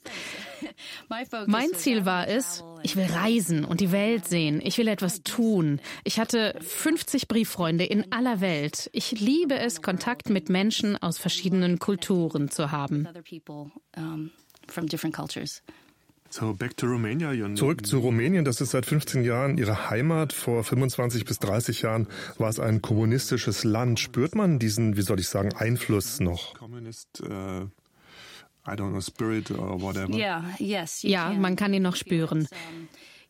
Mein 1.48 1.74
Ziel 1.74 2.06
war 2.06 2.28
es, 2.28 2.64
ich 2.84 2.96
will 2.96 3.06
reisen 3.06 3.66
und 3.66 3.82
die 3.82 3.92
Welt 3.92 4.28
sehen. 4.28 4.62
Ich 4.64 4.78
will 4.78 4.88
etwas 4.88 5.24
tun. 5.24 5.80
Ich 6.04 6.20
hatte 6.20 6.56
50 6.62 7.28
Brieffreunde 7.28 7.86
in 7.86 8.12
aller 8.12 8.42
Welt. 8.42 8.90
Ich 8.94 9.20
liebe 9.20 9.56
es, 9.56 9.82
Kontakt 9.82 10.30
mit 10.30 10.50
Menschen 10.50 10.96
aus 11.02 11.18
verschiedenen 11.18 11.80
Kulturen 11.80 12.50
zu 12.50 12.72
haben. 12.72 13.08
Zurück 17.56 17.86
zu 17.86 18.00
Rumänien, 18.00 18.44
das 18.44 18.60
ist 18.60 18.72
seit 18.72 18.86
15 18.86 19.24
Jahren 19.24 19.58
Ihre 19.58 19.90
Heimat. 19.92 20.34
Vor 20.34 20.64
25 20.64 21.26
bis 21.26 21.38
30 21.40 21.84
Jahren 21.84 22.08
war 22.38 22.50
es 22.50 22.60
ein 22.60 22.82
kommunistisches 22.82 23.64
Land. 23.64 24.00
Spürt 24.00 24.34
man 24.34 24.58
diesen, 24.58 24.98
wie 24.98 25.04
soll 25.04 25.20
ich 25.20 25.28
sagen, 25.28 25.54
Einfluss 25.54 26.20
noch? 26.20 26.56
Äh 27.20 27.66
ja, 31.04 31.34
man 31.34 31.56
kann 31.56 31.74
ihn 31.74 31.84
noch 31.84 31.96
spüren. 31.96 32.48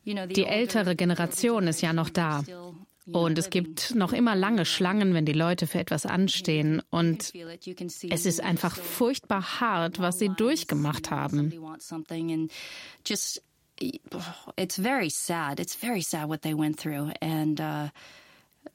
Die 0.04 0.44
ältere 0.44 0.96
Generation 0.96 1.66
ist 1.66 1.82
ja 1.82 1.92
noch 1.92 2.10
da. 2.10 2.42
Und 3.12 3.38
es 3.38 3.50
gibt 3.50 3.94
noch 3.94 4.12
immer 4.12 4.34
lange 4.34 4.64
Schlangen, 4.64 5.12
wenn 5.12 5.26
die 5.26 5.32
Leute 5.32 5.66
für 5.66 5.78
etwas 5.78 6.06
anstehen. 6.06 6.82
Und 6.90 7.32
es 8.10 8.26
ist 8.26 8.40
einfach 8.40 8.76
furchtbar 8.76 9.60
hart, 9.60 9.98
was 9.98 10.18
sie 10.18 10.30
durchgemacht 10.30 11.10
haben. 11.10 11.52
It's 14.56 14.76
very 14.76 15.10
sad. 15.10 15.58
It's 15.58 15.74
very 15.74 16.00
sad 16.00 16.28
what 16.28 16.42
they 16.42 16.54
went 16.54 16.78
through. 16.78 17.10
And 17.20 17.60
uh, 17.60 17.88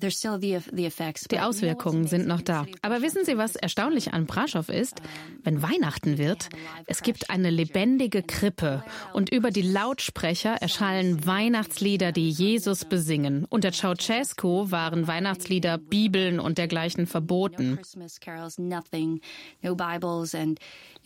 die 0.02 1.40
Auswirkungen 1.40 2.08
sind 2.08 2.28
noch 2.28 2.42
da. 2.42 2.66
Aber 2.82 3.02
wissen 3.02 3.26
Sie, 3.26 3.38
was 3.38 3.56
erstaunlich 3.56 4.14
an 4.14 4.28
Braschow 4.28 4.70
ist? 4.70 5.02
Wenn 5.44 5.62
Weihnachten 5.62 6.18
wird, 6.18 6.50
es 6.86 7.02
gibt 7.02 7.30
eine 7.30 7.50
lebendige 7.50 8.24
Krippe 8.24 8.84
und 9.14 9.30
über 9.30 9.52
die 9.52 9.62
Lautsprecher 9.62 10.54
erschallen 10.54 11.26
Weihnachtslieder, 11.26 12.12
die 12.12 12.30
Jesus 12.30 12.86
besingen. 12.86 13.46
Unter 13.50 13.72
Ceausescu 13.72 14.72
waren 14.72 15.08
Weihnachtslieder, 15.08 15.78
Bibeln 15.78 16.40
und 16.40 16.58
dergleichen 16.58 17.06
verboten. 17.06 17.80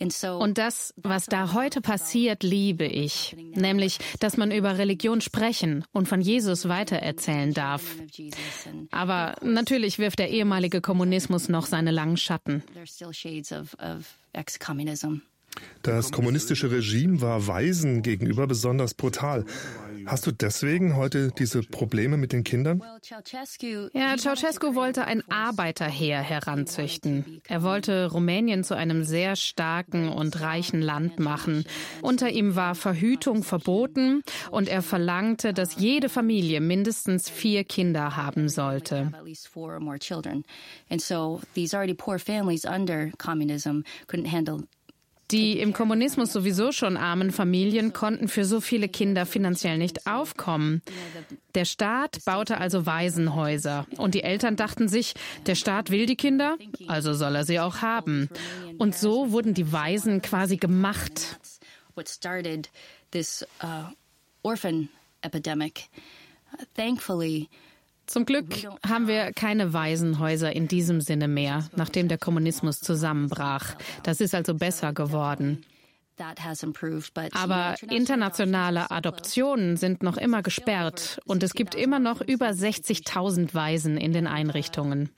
Und 0.00 0.58
das, 0.58 0.92
was 0.96 1.26
da 1.26 1.52
heute 1.52 1.80
passiert, 1.80 2.42
liebe 2.42 2.84
ich. 2.84 3.36
Nämlich, 3.54 3.98
dass 4.20 4.36
man 4.36 4.50
über 4.50 4.76
Religion 4.78 5.20
sprechen 5.20 5.84
und 5.92 6.08
von 6.08 6.20
Jesus 6.20 6.68
weitererzählen 6.68 7.54
darf. 7.54 7.82
Aber 8.90 9.36
natürlich 9.42 9.98
wirft 9.98 10.18
der 10.18 10.30
ehemalige 10.30 10.80
Kommunismus 10.80 11.48
noch 11.48 11.66
seine 11.66 11.90
langen 11.90 12.16
Schatten. 12.16 12.62
Das 15.82 16.10
kommunistische 16.10 16.70
Regime 16.70 17.20
war 17.20 17.46
Waisen 17.46 18.02
gegenüber 18.02 18.46
besonders 18.46 18.94
brutal. 18.94 19.44
Hast 20.06 20.26
du 20.26 20.32
deswegen 20.32 20.96
heute 20.96 21.30
diese 21.38 21.62
Probleme 21.62 22.16
mit 22.16 22.32
den 22.32 22.44
Kindern? 22.44 22.82
Ja, 23.92 24.16
Ceausescu 24.16 24.74
wollte 24.74 25.04
ein 25.04 25.22
Arbeiterheer 25.30 26.20
heranzüchten. 26.20 27.40
Er 27.48 27.62
wollte 27.62 28.10
Rumänien 28.10 28.64
zu 28.64 28.76
einem 28.76 29.04
sehr 29.04 29.36
starken 29.36 30.08
und 30.08 30.40
reichen 30.40 30.82
Land 30.82 31.18
machen. 31.18 31.64
Unter 32.02 32.30
ihm 32.30 32.56
war 32.56 32.74
Verhütung 32.74 33.42
verboten 33.42 34.22
und 34.50 34.68
er 34.68 34.82
verlangte, 34.82 35.52
dass 35.52 35.76
jede 35.76 36.08
Familie 36.08 36.60
mindestens 36.60 37.28
vier 37.28 37.64
Kinder 37.64 38.16
haben 38.16 38.48
sollte. 38.48 39.12
And 40.90 41.00
so 41.00 41.40
these 41.54 41.74
already 41.74 41.94
poor 41.94 42.18
families 42.18 42.64
under 42.64 43.10
communism 43.18 43.82
couldn't 44.06 44.30
handle 44.30 44.64
die 45.34 45.58
im 45.58 45.72
Kommunismus 45.72 46.32
sowieso 46.32 46.70
schon 46.70 46.96
armen 46.96 47.32
Familien 47.32 47.92
konnten 47.92 48.28
für 48.28 48.44
so 48.44 48.60
viele 48.60 48.88
Kinder 48.88 49.26
finanziell 49.26 49.78
nicht 49.78 50.06
aufkommen. 50.06 50.80
Der 51.56 51.64
Staat 51.64 52.24
baute 52.24 52.58
also 52.58 52.86
Waisenhäuser. 52.86 53.84
Und 53.96 54.14
die 54.14 54.22
Eltern 54.22 54.54
dachten 54.54 54.86
sich, 54.86 55.14
der 55.46 55.56
Staat 55.56 55.90
will 55.90 56.06
die 56.06 56.14
Kinder, 56.14 56.56
also 56.86 57.14
soll 57.14 57.34
er 57.34 57.44
sie 57.44 57.58
auch 57.58 57.82
haben. 57.82 58.28
Und 58.78 58.94
so 58.94 59.32
wurden 59.32 59.54
die 59.54 59.72
Waisen 59.72 60.22
quasi 60.22 60.56
gemacht. 60.56 61.40
Uh. 61.96 62.02
Thankfully, 66.76 67.48
Zum 68.06 68.26
Glück 68.26 68.46
haben 68.86 69.08
wir 69.08 69.32
keine 69.32 69.72
Waisenhäuser 69.72 70.54
in 70.54 70.68
diesem 70.68 71.00
Sinne 71.00 71.28
mehr, 71.28 71.68
nachdem 71.74 72.08
der 72.08 72.18
Kommunismus 72.18 72.80
zusammenbrach. 72.80 73.76
Das 74.02 74.20
ist 74.20 74.34
also 74.34 74.54
besser 74.54 74.92
geworden. 74.92 75.64
Aber 77.32 77.74
internationale 77.90 78.90
Adoptionen 78.90 79.76
sind 79.76 80.02
noch 80.02 80.16
immer 80.16 80.42
gesperrt 80.42 81.18
und 81.24 81.42
es 81.42 81.54
gibt 81.54 81.74
immer 81.74 81.98
noch 81.98 82.20
über 82.20 82.50
60.000 82.50 83.54
Waisen 83.54 83.96
in 83.96 84.12
den 84.12 84.26
Einrichtungen. 84.26 85.10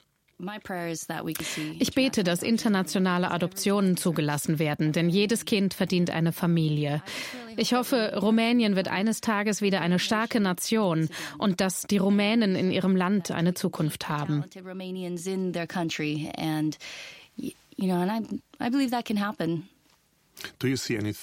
Ich 1.79 1.95
bete, 1.95 2.23
dass 2.23 2.43
internationale 2.43 3.31
Adoptionen 3.31 3.97
zugelassen 3.97 4.59
werden, 4.59 4.93
denn 4.93 5.09
jedes 5.09 5.47
Kind 5.47 5.73
verdient 5.73 6.11
eine 6.11 6.33
Familie. 6.33 7.03
Ich 7.57 7.73
hoffe, 7.73 8.13
Rumänien 8.21 8.77
wird 8.77 8.89
eines 8.89 9.23
Tages 9.23 9.63
wieder 9.63 9.81
eine 9.81 9.99
starke 9.99 10.41
Nation 10.41 11.09
und 11.39 11.63
dass 11.63 11.83
die 11.83 11.97
Rumänen 11.97 12.55
in 12.55 12.71
ihrem 12.71 12.97
Land 12.97 13.31
eine 13.31 13.55
Zukunft 13.55 14.11
haben. 14.11 14.45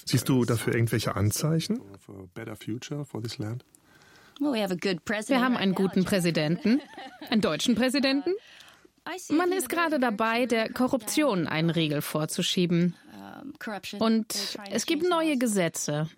Siehst 0.06 0.30
du 0.30 0.46
dafür 0.46 0.74
irgendwelche 0.74 1.16
Anzeichen? 1.16 1.80
Wir 5.30 5.42
haben 5.42 5.56
einen 5.56 5.76
guten 5.76 6.04
Präsidenten, 6.04 6.82
einen 7.30 7.42
deutschen 7.42 7.76
Präsidenten. 7.76 8.34
Man 9.30 9.52
ist 9.52 9.70
gerade 9.70 10.00
dabei, 10.00 10.46
der 10.46 10.72
Korruption 10.72 11.48
einen 11.48 11.70
Riegel 11.70 12.02
vorzuschieben. 12.02 12.96
Und 14.00 14.58
es 14.72 14.86
gibt 14.86 15.08
neue 15.08 15.38
Gesetze. 15.38 16.10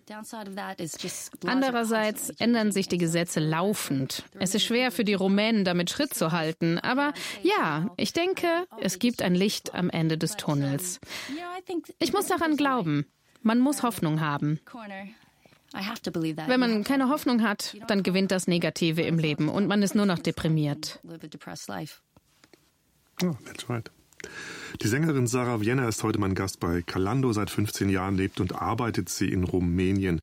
Andererseits 1.44 2.30
ändern 2.38 2.72
sich 2.72 2.88
die 2.88 2.98
Gesetze 2.98 3.40
laufend. 3.40 4.24
Es 4.38 4.54
ist 4.54 4.64
schwer 4.64 4.92
für 4.92 5.04
die 5.04 5.14
Rumänen, 5.14 5.64
damit 5.64 5.90
Schritt 5.90 6.14
zu 6.14 6.32
halten. 6.32 6.78
Aber 6.78 7.12
ja, 7.42 7.90
ich 7.96 8.12
denke, 8.12 8.66
es 8.80 8.98
gibt 8.98 9.22
ein 9.22 9.34
Licht 9.34 9.74
am 9.74 9.90
Ende 9.90 10.18
des 10.18 10.36
Tunnels. 10.36 11.00
Ich 11.98 12.12
muss 12.12 12.26
daran 12.26 12.56
glauben. 12.56 13.06
Man 13.42 13.60
muss 13.60 13.82
Hoffnung 13.82 14.20
haben. 14.20 14.60
Wenn 15.72 16.60
man 16.60 16.84
keine 16.84 17.08
Hoffnung 17.08 17.42
hat, 17.42 17.76
dann 17.88 18.02
gewinnt 18.02 18.30
das 18.30 18.46
Negative 18.46 19.02
im 19.02 19.18
Leben 19.18 19.48
und 19.48 19.66
man 19.66 19.82
ist 19.82 19.94
nur 19.94 20.06
noch 20.06 20.18
deprimiert. 20.18 21.00
Oh, 23.22 23.36
that's 23.46 23.68
right. 23.70 23.90
Die 24.82 24.88
Sängerin 24.88 25.26
Sarah 25.26 25.60
Vienna 25.60 25.88
ist 25.88 26.02
heute 26.02 26.18
mein 26.18 26.34
Gast 26.34 26.60
bei 26.60 26.82
Calando. 26.82 27.32
Seit 27.32 27.48
15 27.48 27.88
Jahren 27.88 28.16
lebt 28.16 28.40
und 28.40 28.60
arbeitet 28.60 29.08
sie 29.08 29.28
in 29.32 29.44
Rumänien. 29.44 30.18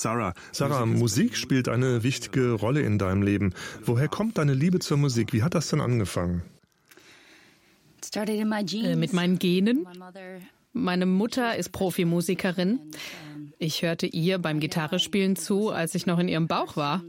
Sarah. 0.00 0.32
Sarah, 0.50 0.86
Musik 0.86 1.36
spielt 1.36 1.68
eine 1.68 2.02
wichtige 2.02 2.52
Rolle 2.52 2.80
in 2.80 2.98
deinem 2.98 3.22
Leben. 3.22 3.52
Woher 3.84 4.08
kommt 4.08 4.38
deine 4.38 4.54
Liebe 4.54 4.78
zur 4.78 4.96
Musik? 4.96 5.34
Wie 5.34 5.42
hat 5.42 5.54
das 5.54 5.68
denn 5.68 5.82
angefangen? 5.82 6.42
Äh, 8.16 8.96
mit 8.96 9.12
meinen 9.12 9.38
Genen. 9.38 9.86
Meine 10.72 11.04
Mutter 11.04 11.56
ist 11.56 11.70
Profimusikerin. 11.72 12.80
Ich 13.58 13.82
hörte 13.82 14.06
ihr 14.06 14.38
beim 14.38 14.58
Gitarrespielen 14.58 15.36
zu, 15.36 15.68
als 15.68 15.94
ich 15.94 16.06
noch 16.06 16.18
in 16.18 16.28
ihrem 16.28 16.46
Bauch 16.46 16.76
war. 16.76 17.02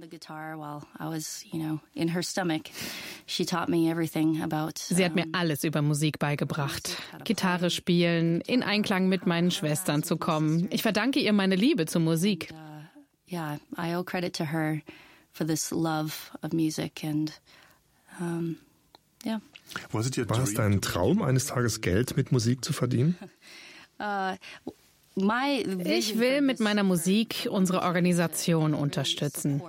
Sie 4.76 5.06
hat 5.06 5.16
mir 5.16 5.26
alles 5.32 5.64
über 5.64 5.82
Musik 5.82 6.20
beigebracht. 6.20 6.98
Gitarre 7.24 7.70
spielen, 7.70 8.42
in 8.42 8.64
Einklang 8.64 9.08
mit 9.08 9.26
meinen 9.26 9.52
Schwestern 9.52 10.04
zu 10.04 10.18
kommen. 10.18 10.68
Ich 10.72 10.82
verdanke 10.82 11.22
ihr 11.22 11.32
meine 11.32 11.56
Liebe 11.56 11.86
zur 11.86 12.02
Musik 12.02 12.54
yeah, 13.32 13.58
I 13.78 13.94
owe 13.94 14.04
credit 14.04 14.34
to 14.36 14.46
her 14.46 14.82
for 15.32 15.46
this 15.46 15.72
love 15.72 16.32
of 16.44 16.54
music 16.54 17.04
and 17.04 17.32
um, 18.20 18.58
yeah. 19.26 19.39
War 19.91 20.02
es 20.02 20.54
dein 20.54 20.82
Traum, 20.82 21.22
eines 21.22 21.46
Tages 21.46 21.80
Geld 21.80 22.17
mit 22.17 22.32
Musik 22.32 22.63
zu 22.63 22.74
verdienen? 22.74 23.15
Uh, 24.00 24.36
ich 25.15 26.17
will 26.17 26.41
mit 26.41 26.60
meiner 26.60 26.82
Musik 26.82 27.48
unsere 27.52 27.84
Organisation 27.84 28.74
unterstützen. 28.74 29.62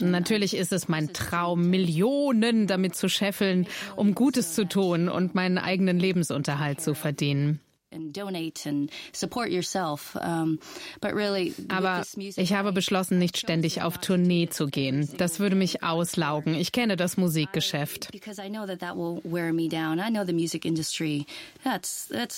Natürlich 0.00 0.56
ist 0.56 0.72
es 0.72 0.88
mein 0.88 1.12
Traum, 1.12 1.68
Millionen 1.68 2.66
damit 2.66 2.94
zu 2.94 3.10
scheffeln, 3.10 3.66
um 3.96 4.14
Gutes 4.14 4.54
zu 4.54 4.66
tun 4.66 5.10
und 5.10 5.34
meinen 5.34 5.58
eigenen 5.58 5.98
Lebensunterhalt 5.98 6.80
zu 6.80 6.94
verdienen. 6.94 7.60
Aber 11.68 12.02
ich 12.36 12.52
habe 12.52 12.72
beschlossen, 12.72 13.18
nicht 13.18 13.38
ständig 13.38 13.82
auf 13.82 13.98
Tournee 13.98 14.48
zu 14.48 14.66
gehen. 14.66 15.08
Das 15.18 15.40
würde 15.40 15.56
mich 15.56 15.82
auslaugen. 15.82 16.54
Ich 16.54 16.72
kenne 16.72 16.96
das 16.96 17.16
Musikgeschäft. 17.16 18.08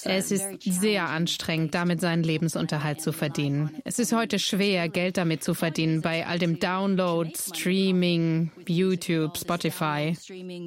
Es 0.05 0.31
ist 0.31 0.63
sehr 0.63 1.09
anstrengend, 1.09 1.75
damit 1.75 2.01
seinen 2.01 2.23
Lebensunterhalt 2.23 3.01
zu 3.01 3.13
verdienen. 3.13 3.71
Es 3.85 3.99
ist 3.99 4.13
heute 4.13 4.39
schwer, 4.39 4.89
Geld 4.89 5.17
damit 5.17 5.43
zu 5.43 5.55
verdienen 5.55 6.01
bei 6.03 6.27
all 6.27 6.39
dem 6.39 6.59
Download, 6.59 7.31
Streaming, 7.37 8.51
YouTube, 8.67 9.37
Spotify. 9.37 10.15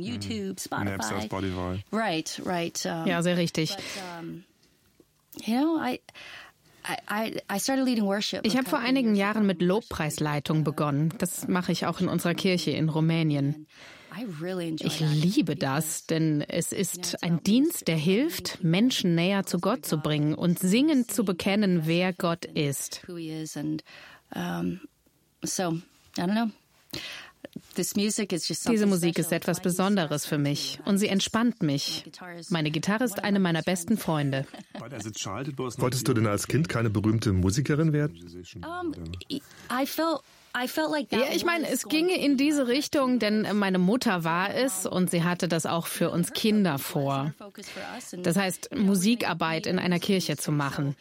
YouTube, 0.02 0.60
Spotify. 0.60 1.84
Right, 1.92 2.42
right. 2.46 2.84
Ja, 2.84 3.22
sehr 3.22 3.38
richtig. 3.38 3.76
Ich 8.44 8.58
habe 8.58 8.70
vor 8.70 8.80
einigen 8.80 9.16
Jahren 9.16 9.46
mit 9.46 9.62
Lobpreisleitung 9.62 10.64
begonnen. 10.64 11.14
Das 11.18 11.48
mache 11.48 11.72
ich 11.72 11.86
auch 11.86 12.02
in 12.02 12.08
unserer 12.08 12.34
Kirche 12.34 12.72
in 12.72 12.90
Rumänien. 12.90 13.68
Ich 14.80 15.00
liebe 15.00 15.56
das, 15.56 16.08
denn 16.08 16.42
es 16.42 16.72
ist 16.72 17.24
ein 17.24 17.44
Dienst, 17.44 17.88
der 17.88 17.96
hilft, 17.96 18.64
Menschen 18.64 19.14
näher 19.14 19.46
zu 19.46 19.60
Gott 19.60 19.86
zu 19.86 19.98
bringen 19.98 20.34
und 20.34 20.58
singend 20.58 21.12
zu 21.12 21.24
bekennen, 21.24 21.82
wer 21.86 22.12
Gott 22.14 22.46
ist. 22.46 23.04
So, 25.44 25.74
I 25.74 26.22
don't 26.22 26.32
know. 26.32 26.50
Diese 27.78 28.86
Musik 28.86 29.20
ist 29.20 29.32
etwas 29.32 29.62
Besonderes 29.62 30.26
für 30.26 30.38
mich 30.38 30.80
und 30.86 30.98
sie 30.98 31.08
entspannt 31.08 31.64
mich. 31.64 32.06
Meine 32.50 32.72
Gitarre 32.72 33.04
ist 33.06 33.24
eine 33.24 33.40
meiner 33.40 33.62
besten 33.62 33.98
Freunde. 33.98 34.46
Wolltest 35.78 36.08
du 36.08 36.14
denn 36.14 36.28
als 36.28 36.48
Kind 36.48 36.70
keine 36.70 36.90
berühmte 36.90 37.32
Musikerin 37.32 37.94
werden? 37.94 38.18
Ja, 41.12 41.24
ich 41.34 41.46
meine, 41.46 41.70
es 41.70 41.88
ginge 41.88 42.20
in 42.20 42.38
diese 42.38 42.68
Richtung, 42.68 43.20
denn 43.20 43.48
meine 43.54 43.78
Mutter 43.78 44.24
war 44.24 44.54
es 44.54 44.86
und 44.86 45.12
sie 45.12 45.24
hatte 45.24 45.48
das 45.48 45.66
auch 45.66 45.86
für 45.86 46.10
uns 46.10 46.34
Kinder 46.34 46.80
vor. 46.80 47.34
Das 48.24 48.36
heißt, 48.36 48.76
Musikarbeit 48.76 49.68
in 49.68 49.78
einer 49.80 50.00
Kirche 50.00 50.38
zu 50.38 50.52
machen. 50.52 50.96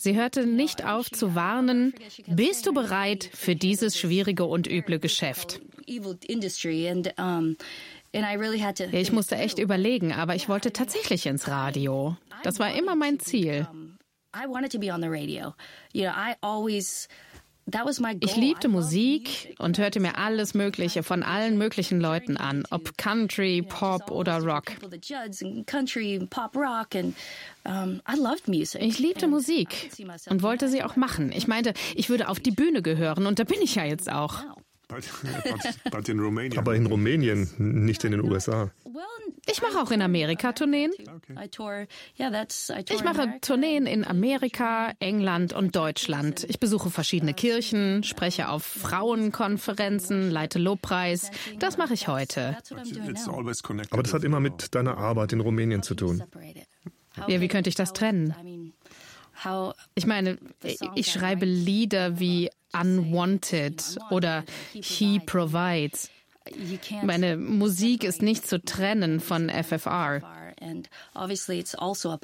Sie 0.00 0.14
hörte 0.14 0.46
nicht 0.46 0.84
auf 0.84 1.10
zu 1.10 1.34
warnen, 1.34 1.92
bist 2.28 2.66
du 2.66 2.72
bereit 2.72 3.28
für 3.32 3.56
dieses 3.56 3.98
schwierige 3.98 4.44
und 4.44 4.68
üble 4.68 5.00
Geschäft? 5.00 5.60
Ich 5.86 6.00
musste 9.12 9.36
echt 9.36 9.58
überlegen, 9.58 10.12
aber 10.12 10.36
ich 10.36 10.48
wollte 10.48 10.72
tatsächlich 10.72 11.26
ins 11.26 11.48
Radio. 11.48 12.16
Das 12.44 12.60
war 12.60 12.72
immer 12.76 12.94
mein 12.94 13.18
Ziel. 13.18 13.66
I 14.36 14.46
wanted 14.46 14.70
to 14.70 14.78
be 14.78 14.92
on 14.92 15.02
the 15.02 15.08
radio. 15.08 15.52
You 15.92 16.04
know, 16.04 16.12
I 16.12 16.36
always 16.42 17.08
ich 18.20 18.36
liebte 18.36 18.68
Musik 18.68 19.54
und 19.58 19.78
hörte 19.78 20.00
mir 20.00 20.16
alles 20.16 20.54
Mögliche 20.54 21.02
von 21.02 21.22
allen 21.22 21.58
möglichen 21.58 22.00
Leuten 22.00 22.36
an, 22.36 22.64
ob 22.70 22.96
Country, 22.96 23.62
Pop 23.62 24.10
oder 24.10 24.38
Rock. 24.40 24.72
Ich 28.80 28.98
liebte 28.98 29.28
Musik 29.28 29.90
und 30.30 30.42
wollte 30.42 30.68
sie 30.68 30.82
auch 30.82 30.96
machen. 30.96 31.32
Ich 31.32 31.46
meinte, 31.48 31.74
ich 31.94 32.08
würde 32.08 32.28
auf 32.28 32.40
die 32.40 32.52
Bühne 32.52 32.82
gehören 32.82 33.26
und 33.26 33.38
da 33.38 33.44
bin 33.44 33.60
ich 33.62 33.74
ja 33.74 33.84
jetzt 33.84 34.10
auch. 34.10 34.42
Aber 36.56 36.74
in 36.74 36.86
Rumänien, 36.86 37.50
nicht 37.58 38.04
in 38.04 38.12
den 38.12 38.22
USA. 38.22 38.70
Ich 39.50 39.62
mache 39.62 39.80
auch 39.80 39.90
in 39.90 40.02
Amerika 40.02 40.52
Tourneen. 40.52 40.90
Ich 42.88 43.04
mache 43.04 43.34
Tourneen 43.40 43.86
in 43.86 44.04
Amerika, 44.04 44.92
England 45.00 45.52
und 45.54 45.74
Deutschland. 45.74 46.44
Ich 46.48 46.60
besuche 46.60 46.90
verschiedene 46.90 47.32
Kirchen, 47.34 48.04
spreche 48.04 48.50
auf 48.50 48.62
Frauenkonferenzen, 48.64 50.30
leite 50.30 50.58
Lobpreis. 50.58 51.30
Das 51.58 51.78
mache 51.78 51.94
ich 51.94 52.08
heute. 52.08 52.56
Aber 53.90 54.02
das 54.02 54.12
hat 54.12 54.24
immer 54.24 54.40
mit 54.40 54.74
deiner 54.74 54.98
Arbeit 54.98 55.32
in 55.32 55.40
Rumänien 55.40 55.82
zu 55.82 55.94
tun. 55.94 56.22
Ja, 57.26 57.40
wie 57.40 57.48
könnte 57.48 57.68
ich 57.68 57.74
das 57.74 57.92
trennen? 57.92 58.72
Ich 59.94 60.06
meine, 60.06 60.38
ich 60.94 61.10
schreibe 61.10 61.46
Lieder 61.46 62.20
wie 62.20 62.50
Unwanted 62.72 63.98
oder 64.10 64.44
He 64.72 65.20
Provides. 65.20 66.10
Meine 67.02 67.36
Musik 67.36 68.04
ist 68.04 68.22
nicht 68.22 68.46
zu 68.46 68.62
trennen 68.62 69.20
von 69.20 69.50
FFR. 69.50 70.47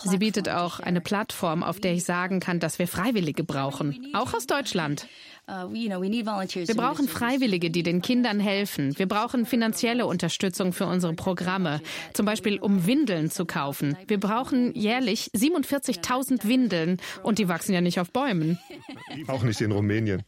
Also 0.02 0.10
Sie 0.10 0.18
bietet 0.18 0.48
auch 0.48 0.80
eine 0.80 1.00
Plattform, 1.00 1.62
auf 1.62 1.80
der 1.80 1.92
ich 1.92 2.04
sagen 2.04 2.40
kann, 2.40 2.60
dass 2.60 2.78
wir 2.78 2.88
Freiwillige 2.88 3.44
brauchen, 3.44 4.10
auch 4.14 4.34
aus 4.34 4.46
Deutschland. 4.46 5.06
Uh, 5.46 5.70
wir 5.70 6.74
brauchen 6.74 7.06
Freiwillige, 7.06 7.70
die 7.70 7.82
den 7.82 8.00
Kindern 8.00 8.40
helfen. 8.40 8.98
Wir 8.98 9.06
brauchen 9.06 9.44
finanzielle 9.44 10.06
Unterstützung 10.06 10.72
für 10.72 10.86
unsere 10.86 11.12
Programme, 11.12 11.82
zum 12.14 12.24
Beispiel 12.24 12.58
um 12.58 12.86
Windeln 12.86 13.30
zu 13.30 13.44
kaufen. 13.44 13.94
Wir 14.08 14.18
brauchen 14.18 14.74
jährlich 14.74 15.30
47.000 15.34 16.48
Windeln 16.48 16.96
und 17.22 17.38
die 17.38 17.46
wachsen 17.46 17.74
ja 17.74 17.82
nicht 17.82 18.00
auf 18.00 18.10
Bäumen. 18.10 18.58
Auch 19.26 19.42
nicht 19.42 19.60
in 19.60 19.72
Rumänien. 19.72 20.22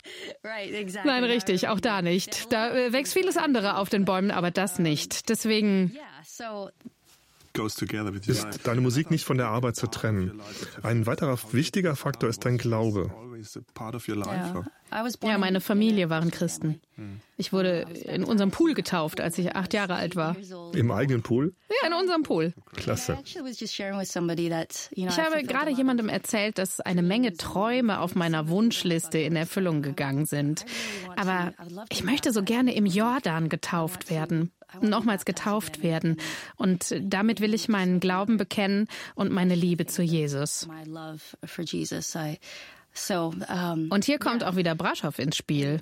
Nein, 1.06 1.24
richtig, 1.24 1.68
auch 1.68 1.80
da 1.80 2.02
nicht. 2.02 2.52
Da 2.52 2.74
äh, 2.74 2.92
wächst 2.92 3.14
vieles 3.14 3.36
andere 3.36 3.78
auf 3.78 3.88
den 3.88 4.04
Bäumen, 4.04 4.30
aber 4.30 4.50
das 4.50 4.78
nicht. 4.78 5.28
Deswegen 5.28 5.96
ist 8.28 8.66
deine 8.66 8.80
Musik 8.80 9.10
nicht 9.10 9.24
von 9.24 9.36
der 9.36 9.48
Arbeit 9.48 9.76
zu 9.76 9.86
trennen. 9.86 10.40
Ein 10.82 11.06
weiterer 11.06 11.38
wichtiger 11.52 11.96
Faktor 11.96 12.28
ist 12.28 12.44
dein 12.44 12.58
Glaube. 12.58 13.10
Ja, 14.54 14.66
meine 15.38 15.60
Familie 15.60 16.10
waren 16.10 16.30
Christen. 16.30 16.80
Ich 17.36 17.52
wurde 17.52 17.86
in 18.04 18.24
unserem 18.24 18.50
Pool 18.50 18.72
getauft, 18.72 19.20
als 19.20 19.36
ich 19.36 19.54
acht 19.54 19.74
Jahre 19.74 19.96
alt 19.96 20.16
war. 20.16 20.34
Im 20.74 20.90
eigenen 20.90 21.22
Pool? 21.22 21.54
Ja, 21.82 21.88
in 21.88 21.94
unserem 21.94 22.22
Pool. 22.22 22.54
Klasse. 22.74 23.18
Ich 23.24 23.36
habe 23.36 23.50
gerade 25.42 25.70
jemandem 25.70 26.08
erzählt, 26.08 26.56
dass 26.56 26.80
eine 26.80 27.02
Menge 27.02 27.36
Träume 27.36 28.00
auf 28.00 28.14
meiner 28.14 28.48
Wunschliste 28.48 29.18
in 29.18 29.36
Erfüllung 29.36 29.82
gegangen 29.82 30.24
sind. 30.24 30.64
Aber 31.16 31.52
ich 31.90 32.02
möchte 32.02 32.32
so 32.32 32.42
gerne 32.42 32.74
im 32.74 32.86
Jordan 32.86 33.48
getauft 33.48 34.10
werden 34.10 34.52
nochmals 34.80 35.24
getauft 35.24 35.82
werden. 35.82 36.16
Und 36.56 36.94
damit 37.00 37.40
will 37.40 37.54
ich 37.54 37.68
meinen 37.68 38.00
Glauben 38.00 38.36
bekennen 38.36 38.88
und 39.14 39.32
meine 39.32 39.54
Liebe 39.54 39.86
zu 39.86 40.02
Jesus. 40.02 40.68
Und 43.90 44.04
hier 44.04 44.18
kommt 44.18 44.44
auch 44.44 44.56
wieder 44.56 44.74
Braschow 44.74 45.18
ins 45.18 45.36
Spiel. 45.36 45.80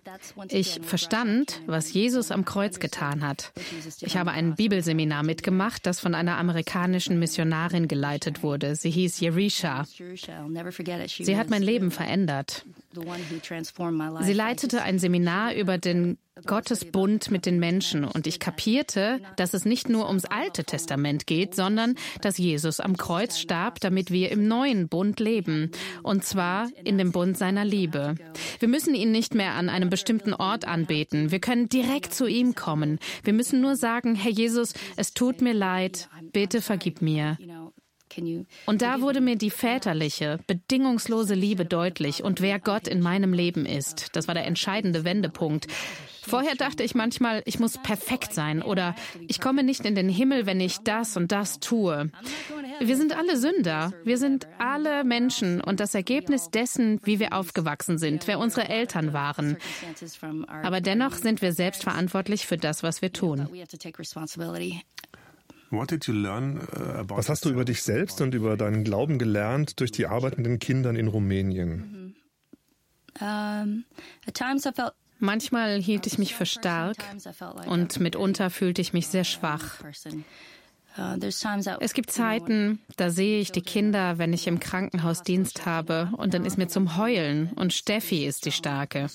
Ich 0.49 0.81
verstand, 0.83 1.61
was 1.67 1.93
Jesus 1.93 2.31
am 2.31 2.45
Kreuz 2.45 2.79
getan 2.81 3.27
hat. 3.27 3.53
Ich 4.01 4.17
habe 4.17 4.33
ein 4.33 4.55
Bibelseminar 4.55 5.23
mitgemacht, 5.23 5.87
das 5.87 6.01
von 6.01 6.15
einer 6.15 6.39
amerikanischen 6.39 7.19
Missionarin 7.19 7.89
geleitet 7.89 8.43
wurde. 8.43 8.77
Sie 8.77 8.91
hieß 8.91 9.21
Jerisha. 9.21 9.85
Sie 9.85 11.37
hat 11.37 11.51
mein 11.51 11.63
Leben 11.63 11.91
verändert. 11.91 12.67
Sie 14.21 14.33
leitete 14.33 14.83
ein 14.83 14.99
Seminar 14.99 15.55
über 15.55 15.79
den 15.79 16.19
Gottesbund 16.47 17.31
mit 17.31 17.47
den 17.47 17.61
Menschen 17.61 18.05
und 18.05 18.27
ich 18.27 18.41
kapierte, 18.41 19.21
dass 19.37 19.55
es 19.55 19.65
nicht 19.65 19.89
nur 19.89 20.09
ums 20.09 20.25
Alte 20.25 20.65
Testament 20.65 21.29
geht, 21.29 21.55
sondern 21.55 21.95
dass 22.23 22.39
Jesus 22.39 22.81
am 22.81 22.97
Kreuz 22.97 23.39
starb, 23.39 23.79
damit 23.79 24.11
wir 24.11 24.33
im 24.33 24.49
neuen 24.49 24.89
Bund 24.89 25.21
leben 25.21 25.71
und 26.03 26.25
zwar 26.25 26.69
in 26.83 26.99
dem 26.99 27.13
Bund 27.13 27.39
seiner 27.39 27.65
Liebe. 27.65 28.17
Wir 28.59 28.69
müssen 28.69 28.97
ihn 28.97 29.13
nicht 29.13 29.37
mehr 29.37 29.53
an 29.53 29.69
einem 29.69 29.91
bestimmten 29.91 30.35
Ort 30.35 30.67
anbeten. 30.67 31.31
Wir 31.31 31.39
können 31.39 31.69
direkt 31.69 32.13
zu 32.13 32.27
ihm 32.27 32.57
kommen. 32.57 32.99
Wir 33.23 33.33
müssen 33.33 33.61
nur 33.61 33.77
sagen, 33.77 34.17
Herr 34.17 34.33
Jesus, 34.33 34.75
es 34.97 35.15
tut 35.15 35.41
mir 35.41 35.55
leid, 35.55 36.09
bitte 36.33 36.63
vergib 36.63 37.01
mir. 37.01 37.39
Und 38.67 38.83
da 38.83 39.01
wurde 39.01 39.21
mir 39.21 39.37
die 39.37 39.51
väterliche, 39.51 40.39
bedingungslose 40.47 41.35
Liebe 41.35 41.65
deutlich 41.65 42.23
und 42.23 42.41
wer 42.41 42.59
Gott 42.59 42.89
in 42.89 43.01
meinem 43.01 43.33
Leben 43.33 43.67
ist. 43.67 44.17
Das 44.17 44.29
war 44.29 44.35
der 44.35 44.47
entscheidende 44.47 45.05
Wendepunkt. 45.05 45.67
Vorher 46.27 46.55
dachte 46.55 46.83
ich 46.83 46.95
manchmal, 46.95 47.43
ich 47.45 47.59
muss 47.59 47.77
perfekt 47.79 48.33
sein 48.33 48.63
oder 48.63 48.95
ich 49.29 49.41
komme 49.41 49.63
nicht 49.63 49.85
in 49.85 49.95
den 49.95 50.09
Himmel, 50.09 50.47
wenn 50.47 50.61
ich 50.61 50.79
das 50.79 51.17
und 51.17 51.33
das 51.33 51.61
tue. 51.61 52.11
Wir 52.81 52.97
sind 52.97 53.17
alle 53.17 53.37
Sünder. 53.37 53.93
Wir 54.05 54.17
sind 54.17 54.47
alle 54.59 55.05
Menschen 55.05 55.61
und 55.61 55.81
das 55.81 55.95
Ergebnis 55.95 56.51
dessen, 56.51 57.01
wie 57.05 57.19
wir 57.21 57.35
aufgewachsen 57.35 57.99
sind, 57.99 58.27
wer 58.27 58.39
unsere 58.39 58.69
Eltern 58.69 59.13
waren. 59.13 59.59
Aber 60.63 60.81
dennoch 60.81 61.13
sind 61.13 61.43
wir 61.43 61.53
selbst 61.53 61.83
verantwortlich 61.83 62.47
für 62.47 62.57
das, 62.57 62.83
was 62.83 63.03
wir 63.03 63.13
tun. 63.13 63.49
Uh, 65.75 67.05
was 67.09 67.29
hast 67.29 67.45
du 67.45 67.51
über 67.51 67.65
dich 67.65 67.83
selbst 67.83 68.21
und 68.21 68.35
über 68.35 68.57
deinen 68.57 68.85
Glauben 68.85 69.19
gelernt 69.19 69.81
durch 69.81 69.93
die 69.93 70.07
arbeitenden 70.07 70.59
Kindern 70.59 70.97
in 70.97 71.09
Rumänien? 71.09 72.15
Manchmal 75.21 75.81
hielt 75.81 76.07
ich 76.07 76.19
mich 76.19 76.35
für 76.35 76.45
stark 76.45 76.97
und 77.67 78.01
mitunter 78.01 78.51
fühlte 78.51 78.83
ich 78.83 78.93
mich 78.93 79.07
sehr 79.07 79.25
schwach. 79.25 79.83
Uh, 80.97 81.19
es 81.81 81.95
gibt 81.95 82.13
Zeiten, 82.13 82.79
da 82.97 83.11
sehe 83.11 83.41
ich 83.41 83.51
die 83.51 83.63
Kinder, 83.63 84.19
wenn 84.19 84.33
ich 84.33 84.47
im 84.47 84.61
Krankenhaus 84.61 85.23
Dienst 85.23 85.67
habe, 85.67 86.11
und 86.17 86.35
dann 86.35 86.45
ist 86.45 86.57
mir 86.57 86.69
zum 86.69 86.97
Heulen 86.97 87.51
und 87.55 87.73
Steffi 87.73 88.27
ist 88.27 88.45
die 88.45 88.53
Starke. 88.53 89.09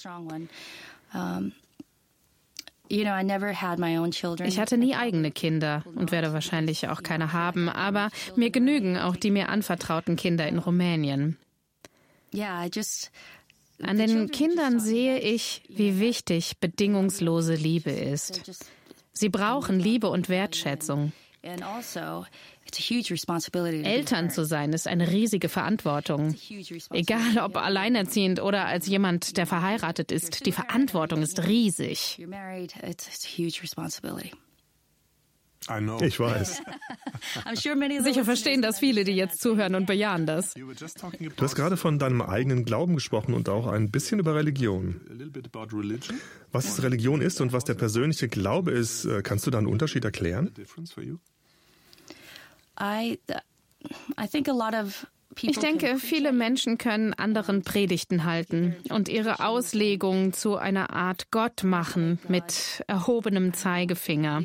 Ich 4.48 4.60
hatte 4.60 4.78
nie 4.78 4.96
eigene 4.96 5.32
Kinder 5.32 5.84
und 5.96 6.12
werde 6.12 6.34
wahrscheinlich 6.34 6.88
auch 6.90 7.04
keine 7.04 7.34
haben, 7.34 7.70
aber 7.70 8.10
mir 8.36 8.50
genügen 8.50 8.98
auch 8.98 9.16
die 9.16 9.32
mir 9.32 9.50
anvertrauten 9.50 10.16
Kinder 10.16 10.48
in 10.48 10.58
Rumänien. 10.58 11.38
An 13.82 13.98
den 13.98 14.30
Kindern 14.32 14.80
sehe 14.80 15.20
ich, 15.20 15.62
wie 15.70 16.00
wichtig 16.00 16.60
bedingungslose 16.60 17.56
Liebe 17.56 17.92
ist. 17.92 18.42
Sie 19.14 19.30
brauchen 19.30 19.80
Liebe 19.80 20.10
und 20.10 20.28
Wertschätzung. 20.28 21.14
Eltern 23.84 24.30
zu 24.30 24.46
sein 24.46 24.74
ist 24.74 24.88
eine 24.88 25.12
riesige 25.12 25.50
Verantwortung. 25.50 26.36
Egal 26.92 27.38
ob 27.44 27.58
alleinerziehend 27.58 28.42
oder 28.42 28.66
als 28.66 28.88
jemand, 28.88 29.38
der 29.38 29.46
verheiratet 29.46 30.12
ist, 30.12 30.46
die 30.46 30.52
Verantwortung 30.52 31.22
ist 31.22 31.48
riesig. 31.48 32.20
Ich 36.02 36.20
weiß. 36.20 36.62
Sicher 38.04 38.24
verstehen 38.26 38.62
das 38.62 38.80
viele, 38.80 39.04
die 39.04 39.12
jetzt 39.12 39.42
zuhören 39.42 39.76
und 39.76 39.86
bejahen 39.86 40.26
das. 40.26 40.54
Du 40.54 41.44
hast 41.44 41.56
gerade 41.56 41.78
von 41.78 42.00
deinem 42.00 42.22
eigenen 42.22 42.66
Glauben 42.66 42.96
gesprochen 42.96 43.34
und 43.34 43.50
auch 43.50 43.68
ein 43.68 43.92
bisschen 43.92 44.20
über 44.20 44.36
Religion. 44.36 45.02
Was 46.52 46.82
Religion 46.82 47.22
ist 47.22 47.42
und 47.42 47.54
was 47.54 47.66
der 47.66 47.76
persönliche 47.76 48.30
Glaube 48.30 48.72
ist, 48.72 49.06
äh, 49.06 49.22
kannst 49.22 49.46
du 49.46 49.52
da 49.52 49.58
einen 49.58 49.68
Unterschied 49.68 50.06
erklären? 50.06 50.52
I, 50.56 50.58
I 50.58 50.66
think 50.68 50.68
a 50.68 50.78
lot 50.78 50.78
of 52.58 52.69
ich 55.42 55.60
denke, 55.60 55.98
viele 55.98 56.34
Menschen 56.34 56.78
können 56.78 57.14
anderen 57.14 57.62
Predigten 57.62 58.26
halten 58.26 58.76
und 58.90 59.08
ihre 59.10 59.40
Auslegung 59.46 60.34
zu 60.34 60.58
einer 60.58 60.92
Art 60.92 61.32
Gott 61.32 61.64
machen 61.64 62.20
mit 62.28 62.84
erhobenem 62.88 63.54
Zeigefinger. 63.54 64.44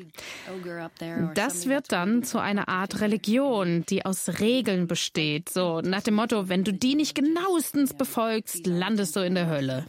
Das 1.34 1.66
wird 1.66 1.90
dann 1.90 2.22
zu 2.22 2.38
einer 2.38 2.68
Art 2.68 3.00
Religion, 3.00 3.84
die 3.88 4.04
aus 4.04 4.40
Regeln 4.40 4.86
besteht. 4.86 5.48
So 5.48 5.80
nach 5.80 6.02
dem 6.02 6.14
Motto, 6.14 6.48
wenn 6.48 6.64
du 6.64 6.72
die 6.72 6.94
nicht 6.94 7.14
genauestens 7.14 7.94
befolgst, 7.94 8.66
landest 8.66 9.16
du 9.16 9.20
in 9.20 9.34
der 9.34 9.48
Hölle. 9.48 9.86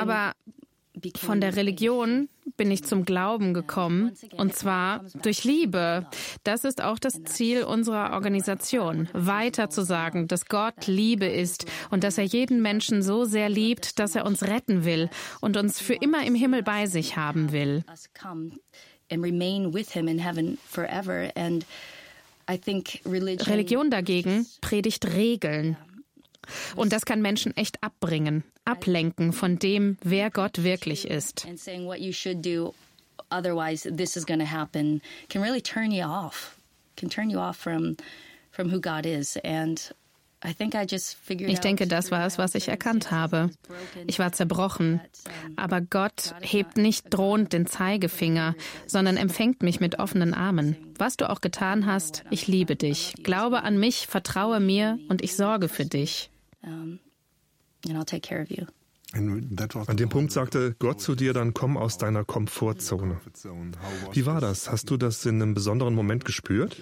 Aber 0.00 0.32
von 1.16 1.40
der 1.40 1.56
Religion 1.56 2.28
bin 2.56 2.70
ich 2.70 2.84
zum 2.84 3.04
Glauben 3.04 3.54
gekommen, 3.54 4.12
und 4.36 4.54
zwar 4.54 5.04
durch 5.22 5.44
Liebe. 5.44 6.06
Das 6.44 6.64
ist 6.64 6.82
auch 6.82 6.98
das 6.98 7.22
Ziel 7.24 7.64
unserer 7.64 8.12
Organisation, 8.12 9.08
weiter 9.12 9.70
zu 9.70 9.82
sagen, 9.82 10.28
dass 10.28 10.46
Gott 10.46 10.86
Liebe 10.86 11.26
ist 11.26 11.66
und 11.90 12.04
dass 12.04 12.18
er 12.18 12.24
jeden 12.24 12.62
Menschen 12.62 13.02
so 13.02 13.24
sehr 13.24 13.48
liebt, 13.48 13.98
dass 13.98 14.14
er 14.14 14.26
uns 14.26 14.42
retten 14.42 14.84
will 14.84 15.10
und 15.40 15.56
uns 15.56 15.80
für 15.80 15.94
immer 15.94 16.24
im 16.24 16.34
Himmel 16.34 16.62
bei 16.62 16.86
sich 16.86 17.16
haben 17.16 17.52
will. 17.52 17.84
Religion 23.48 23.90
dagegen 23.90 24.46
predigt 24.60 25.06
Regeln. 25.06 25.76
Und 26.76 26.92
das 26.92 27.04
kann 27.04 27.20
Menschen 27.20 27.56
echt 27.56 27.82
abbringen, 27.82 28.42
ablenken 28.68 29.32
von 29.32 29.58
dem, 29.58 29.96
wer 30.02 30.30
Gott 30.30 30.62
wirklich 30.62 31.08
ist. 31.08 31.46
Otherwise, 33.30 33.84
this 33.94 34.16
is 34.16 34.24
going 34.24 34.40
to 34.40 34.46
happen. 34.46 35.02
Can 35.28 35.42
really 35.42 35.60
turn 35.60 35.90
you 35.90 36.04
off. 36.04 36.56
Can 36.96 37.10
turn 37.10 37.28
you 37.28 37.38
off 37.38 37.58
from 37.58 37.96
from 38.50 38.72
who 38.72 38.80
God 38.80 39.04
is. 39.04 39.36
And 39.44 39.94
Ich 40.44 40.54
denke, 40.54 41.86
das 41.88 42.10
war 42.12 42.24
es, 42.24 42.38
was 42.38 42.54
ich 42.54 42.68
erkannt 42.68 43.10
habe. 43.10 43.50
Ich 44.06 44.20
war 44.20 44.30
zerbrochen. 44.30 45.00
Aber 45.56 45.80
Gott 45.80 46.34
hebt 46.42 46.76
nicht 46.76 47.12
drohend 47.12 47.52
den 47.52 47.66
Zeigefinger, 47.66 48.54
sondern 48.86 49.16
empfängt 49.16 49.64
mich 49.64 49.80
mit 49.80 49.98
offenen 49.98 50.34
Armen. 50.34 50.76
Was 50.96 51.16
du 51.16 51.28
auch 51.28 51.40
getan 51.40 51.86
hast, 51.86 52.22
ich 52.30 52.46
liebe 52.46 52.76
dich. 52.76 53.14
Glaube 53.24 53.64
an 53.64 53.78
mich, 53.78 54.06
vertraue 54.06 54.60
mir 54.60 55.00
und 55.08 55.22
ich 55.22 55.34
sorge 55.34 55.68
für 55.68 55.86
dich. 55.86 56.30
And 57.86 57.96
I'll 57.96 58.04
take 58.04 58.22
care 58.22 58.42
of 58.42 58.50
you. 58.50 58.66
An 59.14 59.96
dem 59.96 60.10
Punkt 60.10 60.32
sagte 60.32 60.76
Gott 60.78 61.00
zu 61.00 61.14
dir, 61.14 61.32
dann 61.32 61.54
komm 61.54 61.78
aus 61.78 61.96
deiner 61.96 62.24
Komfortzone. 62.24 63.18
Wie 64.12 64.26
war 64.26 64.42
das? 64.42 64.70
Hast 64.70 64.90
du 64.90 64.98
das 64.98 65.24
in 65.24 65.40
einem 65.40 65.54
besonderen 65.54 65.94
Moment 65.94 66.26
gespürt? 66.26 66.76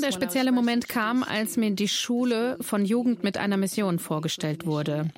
der 0.00 0.12
spezielle 0.12 0.52
Moment 0.52 0.88
kam, 0.88 1.22
als 1.22 1.58
mir 1.58 1.72
die 1.72 1.88
Schule 1.88 2.56
von 2.62 2.86
Jugend 2.86 3.22
mit 3.22 3.36
einer 3.36 3.58
Mission 3.58 3.98
vorgestellt 3.98 4.64
wurde. 4.64 5.10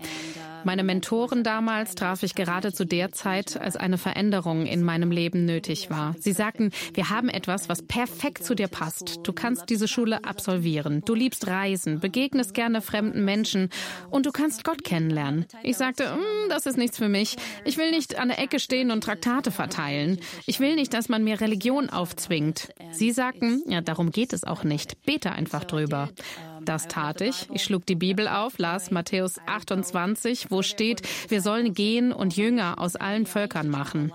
Meine 0.65 0.83
Mentoren 0.83 1.45
damals 1.45 1.95
traf 1.95 2.23
ich 2.23 2.35
gerade 2.35 2.73
zu 2.73 2.87
der 2.87 3.13
Zeit, 3.13 3.61
als 3.61 3.77
eine 3.77 3.99
Veränderung 3.99 4.65
in 4.65 4.83
meinem 4.83 5.11
Leben 5.11 5.45
nötig 5.45 5.91
war. 5.91 6.15
Sie 6.19 6.33
sagten, 6.33 6.71
wir 6.95 7.11
haben 7.11 7.29
etwas, 7.29 7.69
was 7.69 7.83
perfekt 7.83 8.45
zu 8.45 8.55
dir 8.55 8.69
passt. 8.69 9.21
Du 9.25 9.33
kannst 9.35 9.69
diese 9.69 9.89
Schule 9.89 10.25
absolvieren. 10.25 11.03
Du 11.05 11.15
liebst 11.15 11.47
Reisen, 11.47 12.01
begegnest 12.01 12.55
gerne 12.55 12.81
fremden 12.81 13.25
Menschen 13.25 13.69
und 14.11 14.25
du 14.25 14.33
kannst 14.33 14.65
Gott 14.65 14.85
kennenlernen. 14.85 15.45
Ich 15.63 15.77
sagte, 15.77 16.05
mm, 16.05 16.49
das 16.49 16.65
ist 16.65 16.79
nichts 16.79 16.97
für 16.97 17.11
mich. 17.11 17.37
Ich 17.67 17.77
will 17.77 17.91
nicht 17.91 18.19
an 18.19 18.29
der 18.29 18.39
Ecke 18.39 18.59
stehen 18.59 18.91
und 18.91 19.05
Traktate 19.05 19.51
verteilen. 19.51 20.19
Ich 20.47 20.61
will 20.61 20.77
nicht, 20.77 20.95
dass 20.95 21.11
man 21.11 21.25
mir 21.25 21.41
Religion 21.43 21.91
aufzwingt. 21.91 22.69
Sie 22.91 23.11
sagten, 23.11 23.63
ja, 23.69 23.83
darum 23.83 24.11
geht 24.11 24.33
es 24.33 24.45
auch 24.45 24.65
nicht. 24.65 25.03
Bete 25.05 25.33
einfach 25.33 25.65
drüber. 25.65 26.09
Das 26.65 26.89
tat 26.89 27.21
ich. 27.21 27.49
Ich 27.53 27.65
schlug 27.65 27.87
die 27.87 27.95
Bibel 27.95 28.29
auf, 28.29 28.59
las 28.59 28.91
Matthäus 28.91 29.39
28, 29.47 30.51
wo 30.51 30.63
steht, 30.63 31.03
wir 31.29 31.41
sollen 31.41 31.75
gehen 31.75 32.13
und 32.13 32.37
Jünger 32.37 32.79
aus 32.79 32.97
allen 32.97 33.27
Völkern 33.27 33.69
machen. 33.69 34.13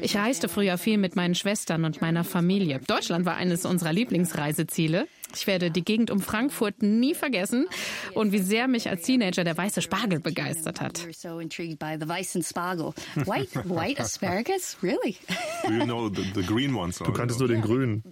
Ich 0.00 0.16
reiste 0.16 0.48
früher 0.48 0.78
viel 0.78 0.98
mit 0.98 1.16
meinen 1.16 1.34
Schwestern 1.34 1.84
und 1.84 2.00
meiner 2.00 2.24
Familie. 2.24 2.80
Deutschland 2.86 3.26
war 3.26 3.36
eines 3.36 3.64
unserer 3.64 3.92
Lieblingsreiseziele. 3.92 5.06
Ich 5.34 5.46
werde 5.46 5.70
die 5.70 5.84
Gegend 5.84 6.10
um 6.10 6.20
Frankfurt 6.20 6.82
nie 6.82 7.14
vergessen 7.14 7.66
und 8.14 8.32
wie 8.32 8.38
sehr 8.38 8.68
mich 8.68 8.88
als 8.88 9.02
Teenager 9.02 9.44
der 9.44 9.56
weiße 9.56 9.82
Spargel 9.82 10.20
begeistert 10.20 10.80
hat. 10.80 11.06
Du 17.06 17.12
kanntest 17.12 17.40
nur 17.40 17.48
den 17.48 17.62
grünen. 17.62 18.02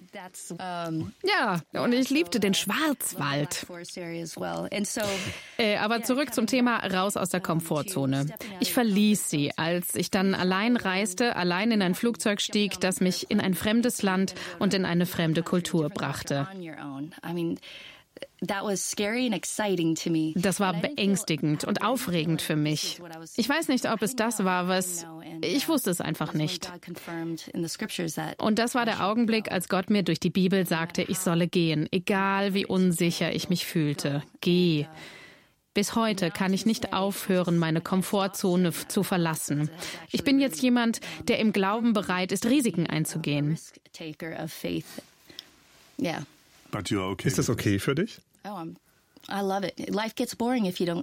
Ja, 1.24 1.60
und 1.82 1.92
ich 1.92 2.10
liebte 2.10 2.40
den 2.40 2.54
Schwarzwald. 2.54 3.66
Äh, 5.58 5.76
aber 5.76 6.02
zurück 6.02 6.34
zum 6.34 6.46
Thema 6.46 6.78
raus 6.78 7.16
aus 7.16 7.28
der 7.28 7.40
Komfortzone. 7.40 8.26
Ich 8.60 8.72
verließ 8.72 9.28
sie, 9.30 9.52
als 9.56 9.94
ich 9.94 10.10
dann 10.10 10.34
allein 10.34 10.76
reiste, 10.76 11.36
allein 11.36 11.70
in 11.70 11.82
ein 11.82 11.94
Flugzeug 11.94 12.40
stieg, 12.40 12.80
das 12.80 13.00
mich 13.00 13.30
in 13.30 13.40
ein 13.40 13.54
fremdes 13.54 14.02
Land 14.02 14.34
und 14.58 14.74
in 14.74 14.84
eine 14.84 15.06
fremde 15.06 15.42
Kultur 15.42 15.88
brachte. 15.88 16.48
Das 20.36 20.60
war 20.60 20.74
beängstigend 20.74 21.64
und 21.64 21.82
aufregend 21.82 22.42
für 22.42 22.56
mich. 22.56 23.00
Ich 23.36 23.48
weiß 23.48 23.68
nicht, 23.68 23.90
ob 23.90 24.02
es 24.02 24.16
das 24.16 24.44
war, 24.44 24.68
was 24.68 25.06
ich 25.40 25.68
wusste 25.68 25.90
es 25.90 26.00
einfach 26.00 26.34
nicht. 26.34 26.70
Und 28.38 28.58
das 28.58 28.74
war 28.74 28.84
der 28.84 29.04
Augenblick, 29.04 29.50
als 29.50 29.68
Gott 29.68 29.90
mir 29.90 30.02
durch 30.02 30.20
die 30.20 30.30
Bibel 30.30 30.66
sagte, 30.66 31.02
ich 31.02 31.18
solle 31.18 31.48
gehen, 31.48 31.88
egal 31.90 32.54
wie 32.54 32.66
unsicher 32.66 33.32
ich 33.34 33.48
mich 33.48 33.66
fühlte. 33.66 34.22
Geh. 34.40 34.86
Bis 35.74 35.94
heute 35.94 36.30
kann 36.30 36.52
ich 36.52 36.66
nicht 36.66 36.92
aufhören, 36.92 37.56
meine 37.56 37.80
Komfortzone 37.80 38.72
zu 38.72 39.02
verlassen. 39.02 39.70
Ich 40.10 40.22
bin 40.22 40.38
jetzt 40.38 40.60
jemand, 40.60 41.00
der 41.28 41.38
im 41.38 41.52
Glauben 41.52 41.94
bereit 41.94 42.30
ist, 42.30 42.44
Risiken 42.44 42.86
einzugehen. 42.86 43.58
Ist 47.24 47.38
das 47.38 47.48
okay 47.48 47.78
für 47.78 47.94
dich? 47.94 48.20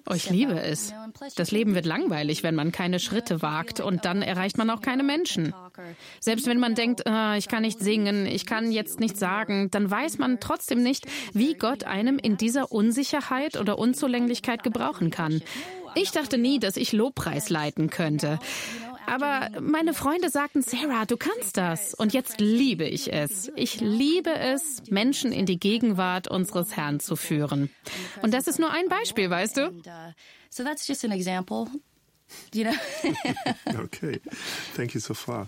Oh, 0.10 0.14
ich 0.14 0.30
liebe 0.30 0.60
es. 0.60 0.94
Das 1.38 1.52
Leben 1.52 1.74
wird 1.74 1.86
langweilig, 1.86 2.44
wenn 2.44 2.54
man 2.54 2.74
keine 2.74 3.00
Schritte 3.00 3.42
wagt 3.42 3.80
und 3.80 4.04
dann 4.04 4.22
erreicht 4.22 4.58
man 4.58 4.70
auch 4.70 4.82
keine 4.82 5.04
Menschen. 5.04 5.54
Selbst 6.20 6.46
wenn 6.46 6.60
man 6.60 6.76
denkt, 6.76 7.08
ah, 7.08 7.38
ich 7.38 7.48
kann 7.48 7.62
nicht 7.62 7.80
singen, 7.80 8.26
ich 8.26 8.46
kann 8.46 8.72
jetzt 8.74 9.00
nichts 9.00 9.20
sagen, 9.20 9.72
dann 9.72 9.90
weiß 9.90 10.18
man 10.18 10.42
trotzdem 10.42 10.84
nicht, 10.84 11.06
wie 11.34 11.54
Gott 11.54 11.86
einem 11.86 12.18
in 12.20 12.36
dieser 12.36 12.74
Unsicherheit 12.74 13.58
oder 13.58 13.80
Unzulänglichkeit 13.80 14.64
gebrauchen 14.64 15.12
kann. 15.12 15.42
Ich 15.96 16.12
dachte 16.12 16.38
nie, 16.38 16.60
dass 16.60 16.78
ich 16.78 16.92
Lobpreis 16.92 17.50
leiten 17.50 17.90
könnte. 17.90 18.40
Aber 19.10 19.50
meine 19.60 19.96
Freunde 19.96 20.30
sagten, 20.30 20.62
Sarah, 20.62 21.06
du 21.06 21.18
kannst 21.18 21.58
das. 21.58 21.96
Und 21.96 22.14
jetzt 22.14 22.40
liebe 22.40 22.86
ich 22.86 23.12
es. 23.12 23.52
Ich 23.56 23.82
liebe 23.82 24.30
es, 24.30 24.84
Menschen 24.92 25.32
in 25.32 25.48
die 25.48 25.60
Gegenwart 25.60 26.28
unseres 26.28 26.78
Herrn 26.78 27.00
zu 27.00 27.16
führen. 27.16 27.72
Und 28.22 28.36
das 28.36 28.46
ist 28.46 28.60
nur 28.60 28.72
ein 28.72 28.88
Beispiel, 28.88 29.30
weißt 29.30 29.58
du? 29.58 29.74
So 30.52 30.64
that's 30.64 30.88
just 30.88 31.04
an 31.04 31.12
example. 31.12 31.66
You 32.54 32.66
know? 32.66 32.74
okay, 33.84 34.22
thank 34.76 34.94
you 34.94 35.00
so 35.00 35.16
far. 35.16 35.48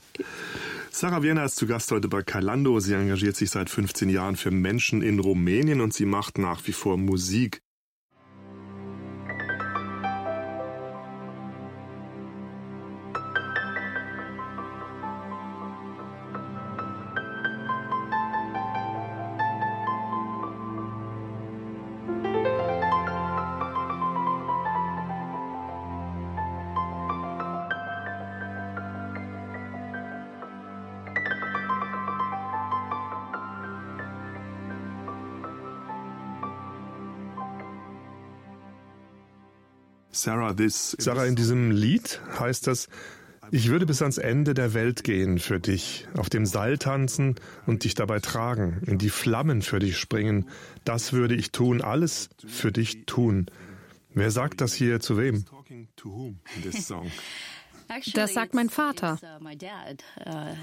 Sarah 0.89 1.21
Vienna 1.21 1.45
ist 1.45 1.55
zu 1.55 1.67
Gast 1.67 1.91
heute 1.91 2.07
bei 2.07 2.23
Kalando. 2.23 2.79
Sie 2.79 2.93
engagiert 2.93 3.35
sich 3.35 3.51
seit 3.51 3.69
15 3.69 4.09
Jahren 4.09 4.37
für 4.37 4.49
Menschen 4.49 5.03
in 5.03 5.19
Rumänien 5.19 5.81
und 5.81 5.93
sie 5.93 6.05
macht 6.05 6.39
nach 6.39 6.65
wie 6.65 6.73
vor 6.73 6.97
Musik. 6.97 7.61
Sarah, 40.21 40.53
this 40.53 40.95
Sarah, 40.99 41.25
in 41.25 41.35
diesem 41.35 41.71
Lied 41.71 42.21
heißt 42.39 42.67
das, 42.67 42.89
ich 43.49 43.69
würde 43.69 43.87
bis 43.87 44.03
ans 44.03 44.19
Ende 44.19 44.53
der 44.53 44.75
Welt 44.75 45.03
gehen 45.03 45.39
für 45.39 45.59
dich, 45.59 46.07
auf 46.15 46.29
dem 46.29 46.45
Seil 46.45 46.77
tanzen 46.77 47.37
und 47.65 47.85
dich 47.85 47.95
dabei 47.95 48.19
tragen, 48.19 48.83
in 48.85 48.99
die 48.99 49.09
Flammen 49.09 49.63
für 49.63 49.79
dich 49.79 49.97
springen. 49.97 50.47
Das 50.85 51.11
würde 51.11 51.33
ich 51.33 51.51
tun, 51.51 51.81
alles 51.81 52.29
für 52.45 52.71
dich 52.71 53.07
tun. 53.07 53.47
Wer 54.13 54.29
sagt 54.29 54.61
das 54.61 54.75
hier 54.75 54.99
zu 54.99 55.17
wem? 55.17 55.43
Das 58.13 58.33
sagt 58.33 58.53
mein 58.53 58.69
Vater. 58.69 59.17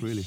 Really? 0.01 0.23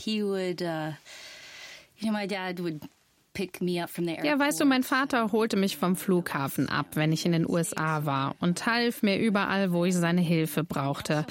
Ja, 4.26 4.38
weißt 4.38 4.60
du, 4.60 4.66
mein 4.66 4.84
Vater 4.84 5.32
holte 5.32 5.58
mich 5.58 5.78
vom 5.78 5.96
Flughafen 5.96 6.70
ab, 6.70 6.88
wenn 6.96 7.12
ich 7.12 7.26
in 7.26 7.32
den 7.32 7.50
USA 7.50 8.06
war 8.06 8.36
und 8.40 8.66
half 8.66 9.04
mir 9.04 9.20
überall, 9.20 9.72
wo 9.72 9.86
ich 9.86 9.96
seine 9.96 10.22
Hilfe 10.22 10.64
brauchte. 10.64 11.26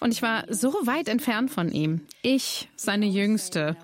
Und 0.00 0.12
ich 0.12 0.22
war 0.22 0.44
so 0.48 0.72
weit 0.84 1.08
entfernt 1.08 1.50
von 1.50 1.70
ihm. 1.70 2.02
Ich, 2.22 2.68
seine 2.76 3.06
Jüngste. 3.06 3.76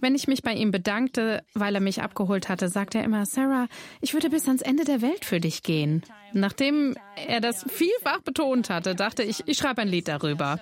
Wenn 0.00 0.14
ich 0.14 0.28
mich 0.28 0.42
bei 0.42 0.54
ihm 0.54 0.70
bedankte, 0.70 1.42
weil 1.54 1.74
er 1.74 1.80
mich 1.80 2.02
abgeholt 2.02 2.48
hatte, 2.48 2.68
sagte 2.68 2.98
er 2.98 3.04
immer, 3.04 3.26
Sarah, 3.26 3.66
ich 4.00 4.14
würde 4.14 4.30
bis 4.30 4.46
ans 4.46 4.62
Ende 4.62 4.84
der 4.84 5.02
Welt 5.02 5.24
für 5.24 5.40
dich 5.40 5.62
gehen. 5.62 6.02
Nachdem 6.32 6.94
er 7.26 7.40
das 7.40 7.64
vielfach 7.68 8.20
betont 8.20 8.70
hatte, 8.70 8.94
dachte 8.94 9.22
ich, 9.22 9.42
ich 9.46 9.58
schreibe 9.58 9.82
ein 9.82 9.88
Lied 9.88 10.08
darüber. 10.08 10.60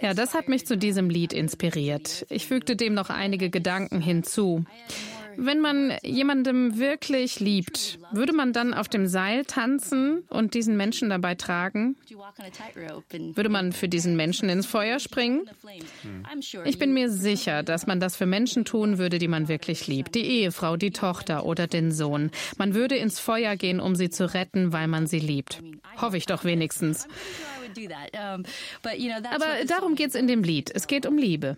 Ja, 0.00 0.14
das 0.14 0.34
hat 0.34 0.48
mich 0.48 0.66
zu 0.66 0.76
diesem 0.76 1.10
Lied 1.10 1.32
inspiriert. 1.32 2.26
Ich 2.28 2.46
fügte 2.46 2.76
dem 2.76 2.94
noch 2.94 3.10
einige 3.10 3.50
Gedanken 3.50 4.00
hinzu. 4.00 4.64
Wenn 5.36 5.60
man 5.60 5.92
jemandem 6.02 6.78
wirklich 6.78 7.40
liebt, 7.40 7.98
würde 8.12 8.32
man 8.32 8.52
dann 8.52 8.74
auf 8.74 8.88
dem 8.88 9.06
Seil 9.06 9.44
tanzen 9.44 10.24
und 10.28 10.54
diesen 10.54 10.76
Menschen 10.76 11.10
dabei 11.10 11.34
tragen? 11.34 11.96
Würde 13.34 13.48
man 13.48 13.72
für 13.72 13.88
diesen 13.88 14.16
Menschen 14.16 14.48
ins 14.48 14.66
Feuer 14.66 14.98
springen? 14.98 15.48
Ich 16.64 16.78
bin 16.78 16.92
mir 16.92 17.10
sicher, 17.10 17.62
dass 17.62 17.86
man 17.86 18.00
das 18.00 18.16
für 18.16 18.26
Menschen 18.26 18.64
tun 18.64 18.98
würde, 18.98 19.18
die 19.18 19.28
man 19.28 19.48
wirklich 19.48 19.86
liebt. 19.86 20.14
Die 20.14 20.24
Ehefrau, 20.24 20.76
die 20.76 20.90
Tochter 20.90 21.44
oder 21.44 21.66
den 21.66 21.92
Sohn. 21.92 22.30
Man 22.56 22.74
würde 22.74 22.96
ins 22.96 23.18
Feuer 23.18 23.56
gehen, 23.56 23.80
um 23.80 23.94
sie 23.94 24.10
zu 24.10 24.32
retten, 24.32 24.72
weil 24.72 24.88
man 24.88 25.06
sie 25.06 25.18
liebt. 25.18 25.62
Hoffe 26.00 26.16
ich 26.16 26.26
doch 26.26 26.44
wenigstens. 26.44 27.06
Aber 29.30 29.64
darum 29.66 29.94
geht 29.94 30.10
es 30.10 30.14
in 30.14 30.26
dem 30.26 30.42
Lied. 30.42 30.70
Es 30.74 30.86
geht 30.86 31.06
um 31.06 31.16
Liebe. 31.16 31.56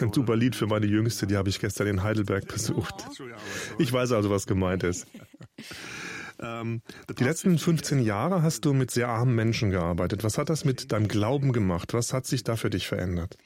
Ein 0.00 0.12
super 0.12 0.36
Lied 0.36 0.56
für 0.56 0.66
meine 0.66 0.86
Jüngste, 0.86 1.26
die 1.26 1.36
habe 1.36 1.48
ich 1.48 1.60
gestern 1.60 1.86
in 1.86 2.02
Heidelberg 2.02 2.46
besucht. 2.48 3.06
Ich 3.78 3.92
weiß 3.92 4.12
also, 4.12 4.30
was 4.30 4.46
gemeint 4.46 4.82
ist. 4.82 5.06
Ähm, 6.40 6.82
die 7.18 7.22
letzten 7.22 7.56
15 7.56 8.02
Jahre 8.02 8.42
hast 8.42 8.64
du 8.64 8.72
mit 8.72 8.90
sehr 8.90 9.08
armen 9.08 9.34
Menschen 9.34 9.70
gearbeitet. 9.70 10.24
Was 10.24 10.38
hat 10.38 10.50
das 10.50 10.64
mit 10.64 10.90
deinem 10.90 11.06
Glauben 11.06 11.52
gemacht? 11.52 11.94
Was 11.94 12.12
hat 12.12 12.26
sich 12.26 12.42
da 12.42 12.56
für 12.56 12.70
dich 12.70 12.88
verändert? 12.88 13.36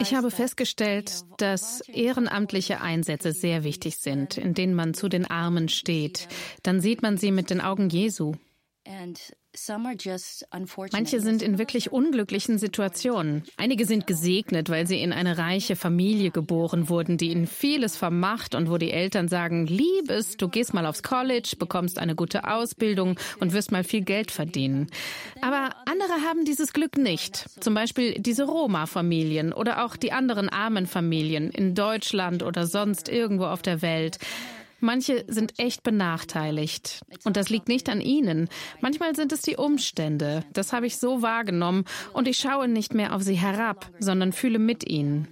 Ich 0.00 0.14
habe 0.14 0.30
festgestellt, 0.30 1.24
dass 1.38 1.80
ehrenamtliche 1.82 2.80
Einsätze 2.80 3.32
sehr 3.32 3.64
wichtig 3.64 3.96
sind, 3.96 4.36
in 4.36 4.54
denen 4.54 4.74
man 4.74 4.94
zu 4.94 5.08
den 5.08 5.26
Armen 5.26 5.68
steht. 5.68 6.28
Dann 6.62 6.80
sieht 6.80 7.02
man 7.02 7.16
sie 7.16 7.30
mit 7.30 7.50
den 7.50 7.60
Augen 7.60 7.88
Jesu. 7.88 8.34
Manche 10.92 11.20
sind 11.20 11.42
in 11.42 11.58
wirklich 11.58 11.92
unglücklichen 11.92 12.58
Situationen. 12.58 13.44
Einige 13.56 13.86
sind 13.86 14.06
gesegnet, 14.06 14.68
weil 14.68 14.86
sie 14.86 15.00
in 15.00 15.12
eine 15.12 15.38
reiche 15.38 15.76
Familie 15.76 16.30
geboren 16.30 16.88
wurden, 16.88 17.16
die 17.16 17.30
ihnen 17.30 17.46
vieles 17.46 17.96
vermacht 17.96 18.54
und 18.54 18.68
wo 18.68 18.76
die 18.76 18.90
Eltern 18.90 19.28
sagen, 19.28 19.66
Liebes, 19.66 20.36
du 20.36 20.48
gehst 20.48 20.74
mal 20.74 20.86
aufs 20.86 21.02
College, 21.02 21.54
bekommst 21.58 21.98
eine 21.98 22.14
gute 22.14 22.46
Ausbildung 22.48 23.18
und 23.40 23.52
wirst 23.52 23.72
mal 23.72 23.84
viel 23.84 24.02
Geld 24.02 24.30
verdienen. 24.30 24.88
Aber 25.40 25.70
andere 25.86 26.28
haben 26.28 26.44
dieses 26.44 26.72
Glück 26.72 26.98
nicht. 26.98 27.46
Zum 27.60 27.74
Beispiel 27.74 28.18
diese 28.18 28.44
Roma-Familien 28.44 29.52
oder 29.52 29.84
auch 29.84 29.96
die 29.96 30.12
anderen 30.12 30.48
armen 30.48 30.86
Familien 30.86 31.50
in 31.50 31.74
Deutschland 31.74 32.42
oder 32.42 32.66
sonst 32.66 33.08
irgendwo 33.08 33.46
auf 33.46 33.62
der 33.62 33.82
Welt. 33.82 34.18
Manche 34.84 35.24
sind 35.28 35.58
echt 35.58 35.82
benachteiligt. 35.82 37.04
Und 37.24 37.36
das 37.38 37.48
liegt 37.48 37.68
nicht 37.68 37.88
an 37.88 38.02
ihnen. 38.02 38.48
Manchmal 38.82 39.16
sind 39.16 39.32
es 39.32 39.40
die 39.40 39.56
Umstände. 39.56 40.44
Das 40.52 40.72
habe 40.74 40.86
ich 40.86 40.98
so 40.98 41.22
wahrgenommen. 41.22 41.84
Und 42.12 42.28
ich 42.28 42.36
schaue 42.36 42.68
nicht 42.68 42.92
mehr 42.92 43.14
auf 43.14 43.22
sie 43.22 43.34
herab, 43.34 43.90
sondern 43.98 44.32
fühle 44.32 44.58
mit 44.58 44.86
ihnen. 44.88 45.26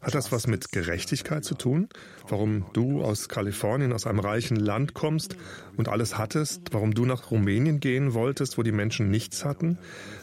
Hat 0.00 0.14
das 0.14 0.32
was 0.32 0.46
mit 0.46 0.72
Gerechtigkeit 0.72 1.44
zu 1.44 1.54
tun? 1.54 1.88
Warum 2.26 2.64
du 2.72 3.02
aus 3.02 3.28
Kalifornien, 3.28 3.92
aus 3.92 4.06
einem 4.06 4.20
reichen 4.20 4.56
Land 4.56 4.94
kommst 4.94 5.36
und 5.76 5.88
alles 5.88 6.16
hattest? 6.16 6.72
Warum 6.72 6.94
du 6.94 7.04
nach 7.04 7.30
Rumänien 7.30 7.80
gehen 7.80 8.14
wolltest, 8.14 8.56
wo 8.56 8.62
die 8.62 8.72
Menschen 8.72 9.10
nichts 9.10 9.44
hatten? 9.44 9.78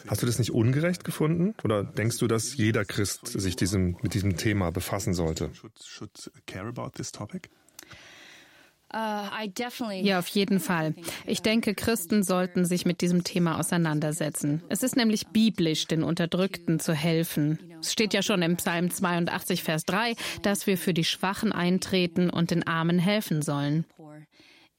Hast 0.07 0.23
du 0.23 0.25
das 0.25 0.39
nicht 0.39 0.51
ungerecht 0.51 1.03
gefunden? 1.03 1.53
Oder 1.63 1.83
denkst 1.83 2.17
du, 2.17 2.27
dass 2.27 2.57
jeder 2.57 2.85
Christ 2.85 3.27
sich 3.27 3.55
diesem, 3.55 3.97
mit 4.01 4.15
diesem 4.15 4.35
Thema 4.35 4.71
befassen 4.71 5.13
sollte? 5.13 5.51
Uh, 8.93 9.27
ja, 10.01 10.19
auf 10.19 10.27
jeden 10.29 10.61
Fall. 10.61 10.95
Ich 11.25 11.41
denke, 11.41 11.75
Christen 11.75 12.23
sollten 12.23 12.63
sich 12.63 12.85
mit 12.85 13.01
diesem 13.01 13.25
Thema 13.25 13.59
auseinandersetzen. 13.59 14.63
Es 14.69 14.81
ist 14.81 14.95
nämlich 14.95 15.27
biblisch, 15.27 15.88
den 15.88 16.03
Unterdrückten 16.03 16.79
zu 16.79 16.93
helfen. 16.93 17.59
Es 17.81 17.91
steht 17.91 18.13
ja 18.13 18.21
schon 18.21 18.41
im 18.41 18.55
Psalm 18.55 18.89
82, 18.89 19.61
Vers 19.63 19.83
3, 19.83 20.15
dass 20.41 20.67
wir 20.67 20.77
für 20.77 20.93
die 20.93 21.03
Schwachen 21.03 21.51
eintreten 21.51 22.29
und 22.29 22.51
den 22.51 22.65
Armen 22.65 22.97
helfen 22.97 23.41
sollen. 23.41 23.85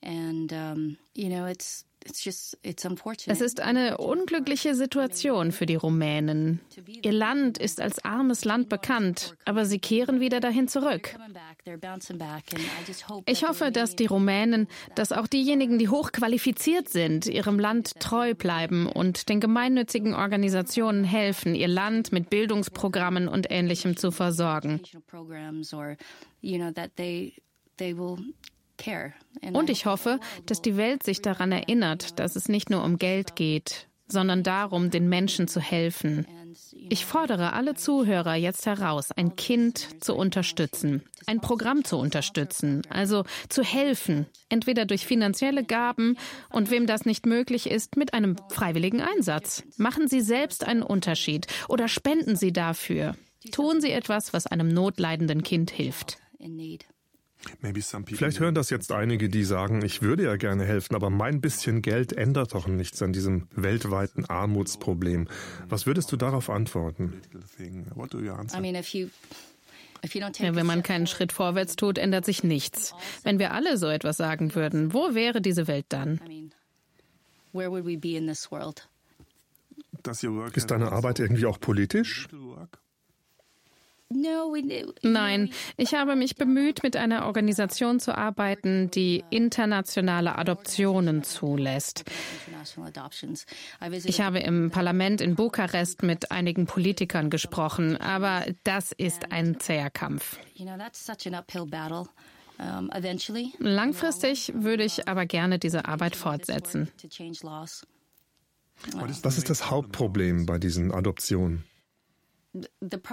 And, 0.01 0.53
um, 0.53 0.97
you 1.15 1.29
know, 1.29 1.47
it's 1.47 1.88
es 2.05 3.41
ist 3.41 3.61
eine 3.61 3.99
unglückliche 3.99 4.75
Situation 4.75 5.53
für 5.53 5.67
die 5.67 5.75
Rumänen. 5.75 6.61
Ihr 7.03 7.13
Land 7.13 7.59
ist 7.59 7.81
als 7.81 8.05
armes 8.05 8.45
Land 8.45 8.69
bekannt, 8.69 9.35
aber 9.45 9.65
sie 9.65 9.79
kehren 9.79 10.21
wieder 10.21 10.41
dahin 10.41 10.69
zurück. 10.69 11.17
Ich 13.27 13.47
hoffe, 13.47 13.71
dass 13.71 13.97
die 13.97 14.07
Rumänen, 14.07 14.69
dass 14.95 15.13
auch 15.13 15.27
diejenigen, 15.27 15.79
die 15.79 15.89
hochqualifiziert 15.89 16.89
sind, 16.89 17.27
ihrem 17.27 17.59
Land 17.59 17.99
treu 18.01 18.35
bleiben 18.35 18.87
und 18.87 19.29
den 19.29 19.41
gemeinnützigen 19.41 20.15
Organisationen 20.15 21.05
helfen, 21.05 21.55
ihr 21.55 21.69
Land 21.69 22.13
mit 22.13 22.31
Bildungsprogrammen 22.31 23.29
und 23.29 23.51
Ähnlichem 23.51 23.97
zu 23.97 24.11
versorgen. 24.11 24.81
Und 29.53 29.71
ich 29.71 29.87
hoffe, 29.87 30.21
dass 30.47 30.63
die 30.63 30.77
Welt 30.77 31.03
sich 31.03 31.23
daran 31.23 31.53
erinnert, 31.53 32.19
dass 32.19 32.37
es 32.37 32.49
nicht 32.49 32.71
nur 32.71 32.85
um 32.85 32.99
Geld 32.99 33.37
geht, 33.37 33.89
sondern 34.09 34.43
darum, 34.43 34.91
den 34.91 35.09
Menschen 35.09 35.49
zu 35.49 35.61
helfen. 35.61 36.27
Ich 36.89 37.05
fordere 37.05 37.53
alle 37.53 37.75
Zuhörer 37.75 38.35
jetzt 38.35 38.67
heraus, 38.67 39.13
ein 39.13 39.37
Kind 39.37 40.03
zu 40.03 40.15
unterstützen, 40.15 41.03
ein 41.27 41.41
Programm 41.41 41.85
zu 41.85 41.99
unterstützen, 41.99 42.83
also 42.89 43.25
zu 43.49 43.63
helfen, 43.63 44.27
entweder 44.49 44.87
durch 44.87 45.07
finanzielle 45.07 45.65
Gaben 45.65 46.17
und 46.51 46.71
wem 46.71 46.87
das 46.87 47.05
nicht 47.05 47.27
möglich 47.27 47.71
ist, 47.71 47.97
mit 47.97 48.15
einem 48.15 48.37
freiwilligen 48.49 49.03
Einsatz. 49.03 49.63
Machen 49.77 50.09
Sie 50.09 50.23
selbst 50.23 50.65
einen 50.65 50.83
Unterschied 50.83 51.47
oder 51.69 51.89
spenden 51.89 52.37
Sie 52.37 52.53
dafür. 52.53 53.15
Tun 53.53 53.81
Sie 53.81 53.93
etwas, 53.93 54.33
was 54.33 54.47
einem 54.47 54.69
notleidenden 54.69 55.43
Kind 55.43 55.71
hilft. 55.71 56.19
Vielleicht 58.17 58.41
hören 58.41 58.55
das 58.55 58.71
jetzt 58.71 58.91
einige, 58.93 59.29
die 59.29 59.45
sagen, 59.45 59.85
ich 59.85 60.03
würde 60.03 60.25
ja 60.25 60.37
gerne 60.37 60.65
helfen, 60.65 60.95
aber 60.95 61.09
mein 61.09 61.41
bisschen 61.41 61.83
Geld 61.83 62.13
ändert 62.13 62.55
doch 62.55 62.67
nichts 62.67 63.01
an 63.01 63.13
diesem 63.13 63.47
weltweiten 63.55 64.25
Armutsproblem. 64.25 65.29
Was 65.69 65.87
würdest 65.87 66.11
du 66.11 66.17
darauf 66.17 66.51
antworten? 66.51 67.21
Ja, 70.39 70.55
wenn 70.55 70.67
man 70.67 70.83
keinen 70.83 71.07
Schritt 71.07 71.33
vorwärts 71.33 71.77
tut, 71.77 71.99
ändert 71.99 72.25
sich 72.25 72.45
nichts. 72.45 72.95
Wenn 73.23 73.39
wir 73.39 73.53
alle 73.53 73.79
so 73.79 73.89
etwas 73.89 74.17
sagen 74.17 74.55
würden, 74.55 74.93
wo 74.93 75.15
wäre 75.15 75.41
diese 75.41 75.67
Welt 75.67 75.87
dann? 75.89 76.21
Ist 80.55 80.71
deine 80.71 80.93
Arbeit 80.93 81.19
irgendwie 81.19 81.47
auch 81.47 81.59
politisch? 81.59 82.29
Nein, 84.11 85.51
ich 85.77 85.95
habe 85.95 86.17
mich 86.17 86.37
bemüht, 86.37 86.83
mit 86.83 86.97
einer 86.97 87.27
Organisation 87.27 88.01
zu 88.01 88.17
arbeiten, 88.17 88.91
die 88.91 89.23
internationale 89.29 90.39
Adoptionen 90.39 91.23
zulässt. 91.25 92.05
Ich 94.05 94.21
habe 94.23 94.39
im 94.39 94.71
Parlament 94.71 95.21
in 95.21 95.35
Bukarest 95.35 96.03
mit 96.03 96.31
einigen 96.31 96.67
Politikern 96.67 97.29
gesprochen, 97.29 97.99
aber 97.99 98.47
das 98.65 98.93
ist 98.93 99.31
ein 99.31 99.61
zäher 99.61 99.91
Kampf. 99.91 100.39
Langfristig 103.59 104.53
würde 104.55 104.85
ich 104.85 105.07
aber 105.07 105.27
gerne 105.27 105.59
diese 105.59 105.85
Arbeit 105.85 106.17
fortsetzen. 106.17 106.89
Was 109.23 109.39
ist 109.39 109.51
das 109.51 109.71
Hauptproblem 109.71 110.47
bei 110.47 110.59
diesen 110.59 110.93
Adoptionen? 110.93 111.68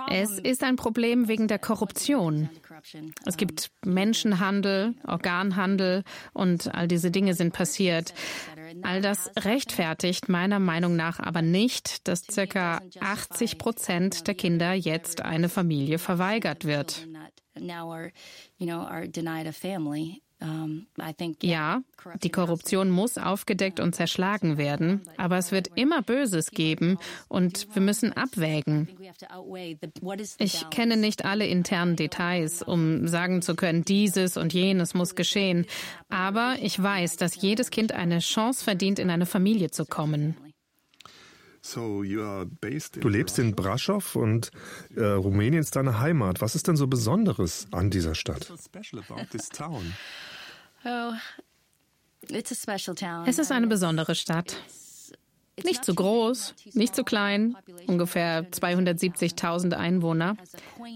Es 0.10 0.40
ist 0.40 0.64
ein 0.64 0.76
Problem 0.76 1.28
wegen 1.28 1.48
der 1.48 1.60
Korruption. 1.60 2.50
Es 3.26 3.38
gibt 3.38 3.72
Menschenhandel, 3.84 4.96
Organhandel 5.06 6.04
und 6.34 6.74
all 6.74 6.88
diese 6.88 7.12
Dinge 7.12 7.34
sind 7.34 7.54
passiert. 7.54 8.14
All 8.82 9.02
das 9.02 9.32
rechtfertigt 9.38 10.30
meiner 10.30 10.60
Meinung 10.60 10.96
nach 10.96 11.20
aber 11.20 11.42
nicht, 11.42 12.08
dass 12.08 12.26
ca. 12.28 12.82
80 13.00 13.58
Prozent 13.58 14.28
der 14.28 14.36
Kinder 14.36 14.74
jetzt 14.74 15.22
eine 15.22 15.50
Familie 15.50 16.00
verweigert 16.00 16.66
wird. 16.66 17.08
Ja, 21.42 21.82
die 22.24 22.30
Korruption 22.30 22.90
muss 22.90 23.18
aufgedeckt 23.18 23.80
und 23.80 23.96
zerschlagen 23.96 24.58
werden, 24.58 25.02
aber 25.18 25.38
es 25.38 25.52
wird 25.52 25.70
immer 25.76 26.02
Böses 26.02 26.52
geben 26.52 26.98
und 27.28 27.68
wir 27.74 27.82
müssen 27.82 28.14
abwägen. 28.14 28.90
Ich 30.38 30.70
kenne 30.70 30.98
nicht 30.98 31.26
alle 31.26 31.48
internen 31.48 31.96
Details, 31.96 32.62
um 32.62 33.08
sagen 33.08 33.42
zu 33.42 33.56
können, 33.56 33.86
dieses 33.86 34.38
und 34.38 34.54
jenes 34.54 34.94
muss 34.94 35.16
geschehen, 35.16 35.66
aber 36.10 36.58
ich 36.62 36.82
weiß, 36.82 37.18
dass 37.18 37.42
jedes 37.42 37.72
Kind 37.72 37.94
eine 37.94 38.20
Chance 38.20 38.64
verdient, 38.64 39.00
in 39.00 39.10
eine 39.10 39.26
Familie 39.26 39.72
zu 39.72 39.86
kommen. 39.86 40.36
Du 43.02 43.10
lebst 43.10 43.40
in 43.40 43.56
Brasov 43.56 44.16
und 44.16 44.52
äh, 44.96 45.04
Rumänien 45.04 45.62
ist 45.62 45.76
deine 45.76 46.00
Heimat. 46.00 46.42
Was 46.42 46.54
ist 46.56 46.68
denn 46.68 46.76
so 46.76 46.88
Besonderes 46.88 47.68
an 47.72 47.90
dieser 47.90 48.14
Stadt? 48.16 48.48
Oh, 50.88 51.14
es 53.26 53.40
ist 53.40 53.52
eine 53.52 53.68
besondere 53.68 54.14
Stadt. 54.14 54.58
Nicht 55.64 55.86
zu 55.86 55.96
groß, 55.96 56.54
nicht 56.74 56.96
zu 56.96 57.04
klein, 57.04 57.56
ungefähr 57.88 58.52
270.000 58.52 59.74
Einwohner. 59.74 60.36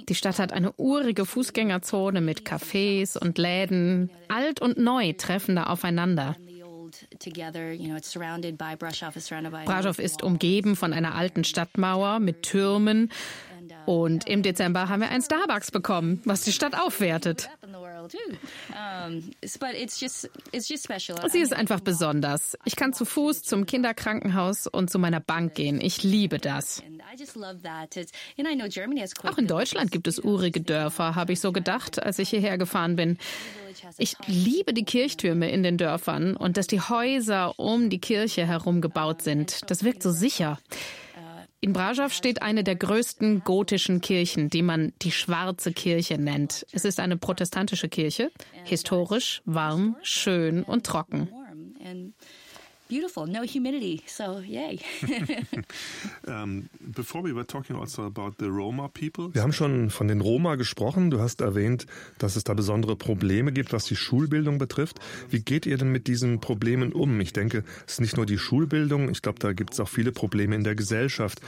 Die 0.10 0.16
Stadt 0.16 0.38
hat 0.38 0.52
eine 0.52 0.74
urige 0.74 1.26
Fußgängerzone 1.26 2.20
mit 2.20 2.42
Cafés 2.42 3.18
und 3.18 3.38
Läden. 3.38 4.12
Alt 4.28 4.62
und 4.62 4.78
neu 4.78 5.14
treffen 5.14 5.56
da 5.56 5.64
aufeinander. 5.64 6.36
Brasov 9.66 10.00
ist 10.00 10.24
umgeben 10.24 10.76
von 10.76 10.94
einer 10.94 11.16
alten 11.16 11.44
Stadtmauer 11.44 12.20
mit 12.20 12.44
Türmen 12.44 13.10
Und 13.86 14.28
im 14.28 14.44
Dezember 14.44 14.90
haben 14.90 15.02
wir 15.02 15.10
ein 15.10 15.22
Starbucks 15.22 15.72
bekommen, 15.72 16.22
was 16.26 16.42
die 16.42 16.52
Stadt 16.52 16.76
aufwertet. 16.80 17.50
Sie 21.32 21.40
ist 21.40 21.54
einfach 21.54 21.80
besonders. 21.80 22.58
Ich 22.66 22.76
kann 22.76 22.94
zu 22.94 23.06
Fuß 23.06 23.44
zum 23.44 23.66
Kinderkrankenhaus 23.66 24.68
und 24.68 24.90
zu 24.90 25.00
meiner 25.00 25.20
Bank 25.20 25.56
gehen. 25.56 25.82
Ich 25.82 26.04
liebe 26.04 26.38
das. 26.38 26.84
Auch 29.24 29.38
in 29.38 29.48
Deutschland 29.48 29.92
gibt 29.92 30.08
es 30.08 30.20
urige 30.20 30.62
Dörfer, 30.62 31.16
habe 31.16 31.34
ich 31.34 31.40
so 31.40 31.52
gedacht, 31.52 32.02
als 32.02 32.20
ich 32.20 32.30
hierher 32.30 32.58
gefahren 32.58 32.96
bin. 32.96 33.18
Ich 33.98 34.16
liebe 34.28 34.74
die 34.74 34.86
Kirchtürme 34.86 35.50
in 35.52 35.64
den 35.64 35.78
Dörfern 35.78 36.36
und 36.36 36.58
dass 36.58 36.68
die 36.68 36.82
Häuser 36.82 37.60
um 37.60 37.90
die 37.90 38.00
Kirche 38.00 38.46
herum 38.46 38.82
gebaut 38.82 39.22
sind. 39.22 39.70
Das 39.70 39.84
wirkt 39.84 40.04
so 40.04 40.12
sicher. 40.12 40.60
In 41.62 41.74
Brașov 41.74 42.12
steht 42.12 42.42
eine 42.42 42.64
der 42.64 42.76
größten 42.76 43.44
gotischen 43.44 44.00
Kirchen, 44.00 44.50
die 44.50 44.62
man 44.62 44.94
die 45.02 45.12
Schwarze 45.12 45.74
Kirche 45.74 46.18
nennt. 46.18 46.66
Es 46.72 46.86
ist 46.86 47.02
eine 47.02 47.18
protestantische 47.18 47.90
Kirche, 47.90 48.32
historisch, 48.64 49.42
warm, 49.44 49.98
schön 50.02 50.64
und 50.64 50.86
trocken 50.86 51.28
beautiful, 52.90 53.28
no 53.28 53.44
humidity. 53.44 54.02
So, 54.08 54.40
yay. 54.40 54.80
um, 56.28 56.70
before 56.94 57.24
we 57.24 57.34
were 57.34 57.46
talking 57.46 57.78
also 57.78 58.06
about 58.06 58.34
the 58.40 58.48
Roma 58.48 58.90
people. 58.90 59.34
Wir 59.34 59.44
haben 59.44 59.54
schon 59.54 59.90
von 59.92 60.08
den 60.08 60.20
Roma 60.20 60.56
gesprochen. 60.56 61.12
Du 61.12 61.20
hast 61.20 61.40
erwähnt, 61.40 61.86
dass 62.18 62.36
es 62.36 62.44
da 62.44 62.54
besondere 62.54 62.96
Probleme 62.98 63.54
gibt, 63.54 63.72
was 63.72 63.86
die 63.86 63.96
Schulbildung 63.96 64.58
betrifft. 64.58 65.00
Wie 65.30 65.40
geht 65.40 65.66
ihr 65.66 65.78
denn 65.78 65.92
mit 65.92 66.08
diesen 66.08 66.42
Problemen 66.42 66.92
um? 66.92 67.22
Ich 67.22 67.32
denke, 67.32 67.64
es 67.86 67.94
ist 67.94 68.02
nicht 68.02 68.18
nur 68.18 68.26
die 68.26 68.40
Schulbildung. 68.40 69.10
Ich 69.10 69.22
glaube, 69.22 69.40
da 69.40 69.54
gibt 69.54 69.74
es 69.74 69.80
auch 69.80 69.90
viele 69.90 70.12
Probleme 70.12 70.56
in 70.56 70.64
der 70.64 70.76
Gesellschaft. 70.76 71.40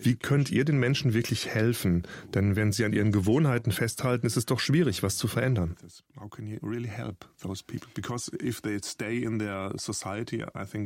Wie 0.00 0.16
könnt 0.16 0.50
ihr 0.50 0.64
den 0.64 0.78
Menschen 0.78 1.14
wirklich 1.14 1.46
helfen? 1.46 2.04
Denn 2.34 2.56
wenn 2.56 2.72
sie 2.72 2.84
an 2.84 2.92
ihren 2.92 3.12
Gewohnheiten 3.12 3.70
festhalten, 3.70 4.26
ist 4.26 4.36
es 4.36 4.46
doch 4.46 4.60
schwierig, 4.60 5.02
was 5.02 5.16
zu 5.16 5.28
verändern. 5.28 5.76
How 6.18 6.30
can 6.30 6.46
you 6.46 6.58
really 6.62 6.88
help 6.88 7.26
those 7.42 7.62
people? 7.62 7.88
Because 7.94 8.32
if 8.42 8.62
they 8.62 8.78
stay 8.82 9.22
in 9.22 9.38
their 9.38 9.72
society, 9.76 10.42
I 10.42 10.64
think 10.64 10.85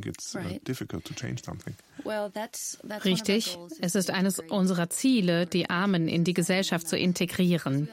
Richtig. 3.05 3.59
Es 3.81 3.95
ist 3.95 4.11
eines 4.11 4.39
unserer 4.39 4.91
Ziele, 4.91 5.47
die 5.47 5.69
Armen 5.69 6.09
in 6.09 6.25
die 6.25 6.35
Gesellschaft 6.35 6.89
zu 6.89 6.97
integrieren. 6.97 7.89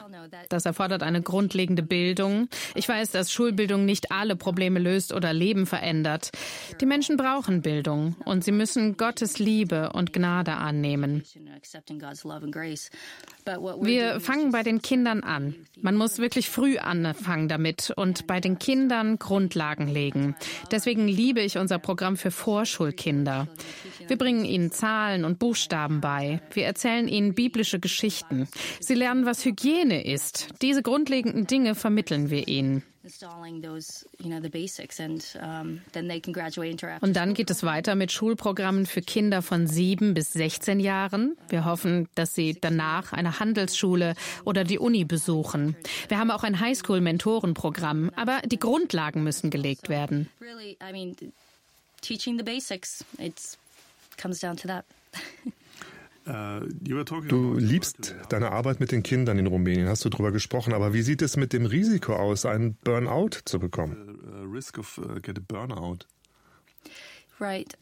Das 0.48 0.64
erfordert 0.64 1.02
eine 1.02 1.22
grundlegende 1.22 1.82
Bildung. 1.82 2.48
Ich 2.74 2.88
weiß, 2.88 3.10
dass 3.10 3.32
Schulbildung 3.32 3.84
nicht 3.84 4.10
alle 4.10 4.36
Probleme 4.36 4.78
löst 4.78 5.12
oder 5.12 5.32
Leben 5.32 5.66
verändert. 5.66 6.30
Die 6.80 6.86
Menschen 6.86 7.16
brauchen 7.16 7.62
Bildung 7.62 8.16
und 8.24 8.44
sie 8.44 8.52
müssen 8.52 8.96
Gottes 8.96 9.38
Liebe 9.38 9.90
und 9.92 10.12
Gnade 10.12 10.52
annehmen. 10.52 11.22
Wir 13.80 14.20
fangen 14.20 14.52
bei 14.52 14.62
den 14.62 14.82
Kindern 14.82 15.22
an. 15.22 15.54
Man 15.80 15.96
muss 15.96 16.18
wirklich 16.18 16.50
früh 16.50 16.78
anfangen 16.78 17.48
damit 17.48 17.92
und 17.96 18.26
bei 18.26 18.40
den 18.40 18.58
Kindern 18.58 19.18
Grundlagen 19.18 19.88
legen. 19.88 20.34
Deswegen 20.70 21.08
liebe 21.08 21.40
ich 21.40 21.58
unser 21.58 21.78
Programm 21.78 21.97
für 22.16 22.30
Vorschulkinder. 22.30 23.48
Wir 24.06 24.16
bringen 24.16 24.44
ihnen 24.44 24.70
Zahlen 24.70 25.24
und 25.24 25.38
Buchstaben 25.38 26.00
bei. 26.00 26.40
Wir 26.52 26.64
erzählen 26.64 27.08
ihnen 27.08 27.34
biblische 27.34 27.80
Geschichten. 27.80 28.48
Sie 28.80 28.94
lernen, 28.94 29.26
was 29.26 29.44
Hygiene 29.44 30.04
ist. 30.04 30.48
Diese 30.62 30.82
grundlegenden 30.82 31.46
Dinge 31.46 31.74
vermitteln 31.74 32.30
wir 32.30 32.48
ihnen. 32.48 32.82
Und 37.00 37.16
dann 37.16 37.34
geht 37.34 37.50
es 37.50 37.62
weiter 37.62 37.94
mit 37.94 38.12
Schulprogrammen 38.12 38.86
für 38.86 39.00
Kinder 39.00 39.42
von 39.42 39.66
sieben 39.66 40.14
bis 40.14 40.32
16 40.32 40.80
Jahren. 40.80 41.36
Wir 41.48 41.64
hoffen, 41.64 42.08
dass 42.14 42.34
sie 42.34 42.58
danach 42.60 43.12
eine 43.12 43.40
Handelsschule 43.40 44.14
oder 44.44 44.64
die 44.64 44.78
Uni 44.78 45.04
besuchen. 45.04 45.76
Wir 46.08 46.18
haben 46.18 46.30
auch 46.30 46.42
ein 46.42 46.60
Highschool-Mentorenprogramm, 46.60 48.10
aber 48.14 48.42
die 48.44 48.58
Grundlagen 48.58 49.22
müssen 49.22 49.50
gelegt 49.50 49.88
werden. 49.88 50.28
Teaching 52.00 52.38
the 52.38 52.44
basics. 52.44 53.04
It 53.18 53.56
comes 54.16 54.40
down 54.40 54.56
to 54.56 54.68
that. 54.68 54.84
Äh, 56.28 56.60
du 56.60 57.54
liebst 57.54 58.14
deine 58.28 58.52
Arbeit 58.52 58.80
mit 58.80 58.92
den 58.92 59.02
Kindern 59.02 59.38
in 59.38 59.46
Rumänien, 59.46 59.88
hast 59.88 60.04
du 60.04 60.10
darüber 60.10 60.30
gesprochen, 60.30 60.74
aber 60.74 60.92
wie 60.92 61.00
sieht 61.00 61.22
es 61.22 61.38
mit 61.38 61.54
dem 61.54 61.64
Risiko 61.64 62.16
aus, 62.16 62.44
einen 62.44 62.74
Burnout 62.84 63.30
zu 63.46 63.58
bekommen? 63.58 64.20
Risk 64.52 64.76
of 64.76 64.98
uh, 64.98 65.18
get 65.22 65.38
a 65.38 65.40
burnout. 65.40 66.06
Right. 67.40 67.74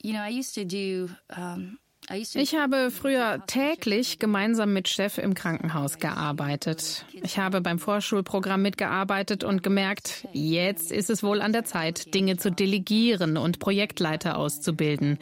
You 0.00 0.14
know, 0.14 0.22
I 0.22 0.30
used 0.30 0.54
to 0.54 0.64
do 0.64 1.10
um 1.36 1.78
ich 2.10 2.54
habe 2.54 2.90
früher 2.90 3.42
täglich 3.46 4.18
gemeinsam 4.18 4.72
mit 4.72 4.88
Chef 4.88 5.18
im 5.18 5.34
Krankenhaus 5.34 5.98
gearbeitet. 5.98 7.04
Ich 7.12 7.38
habe 7.38 7.60
beim 7.60 7.78
Vorschulprogramm 7.78 8.62
mitgearbeitet 8.62 9.44
und 9.44 9.62
gemerkt, 9.62 10.26
jetzt 10.32 10.90
ist 10.90 11.10
es 11.10 11.22
wohl 11.22 11.42
an 11.42 11.52
der 11.52 11.64
Zeit, 11.64 12.14
Dinge 12.14 12.36
zu 12.36 12.50
delegieren 12.50 13.36
und 13.36 13.58
Projektleiter 13.58 14.38
auszubilden. 14.38 15.18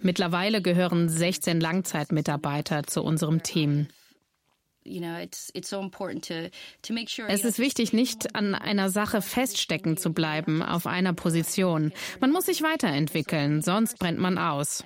Mittlerweile 0.00 0.62
gehören 0.62 1.08
16 1.08 1.60
Langzeitmitarbeiter 1.60 2.84
zu 2.84 3.02
unserem 3.02 3.42
Team. 3.42 3.88
Es 7.28 7.44
ist 7.44 7.58
wichtig, 7.58 7.92
nicht 7.92 8.34
an 8.34 8.54
einer 8.54 8.90
Sache 8.90 9.22
feststecken 9.22 9.96
zu 9.96 10.12
bleiben, 10.12 10.62
auf 10.62 10.86
einer 10.86 11.12
Position. 11.14 11.92
Man 12.20 12.32
muss 12.32 12.46
sich 12.46 12.62
weiterentwickeln, 12.62 13.62
sonst 13.62 13.98
brennt 13.98 14.18
man 14.18 14.38
aus. 14.38 14.84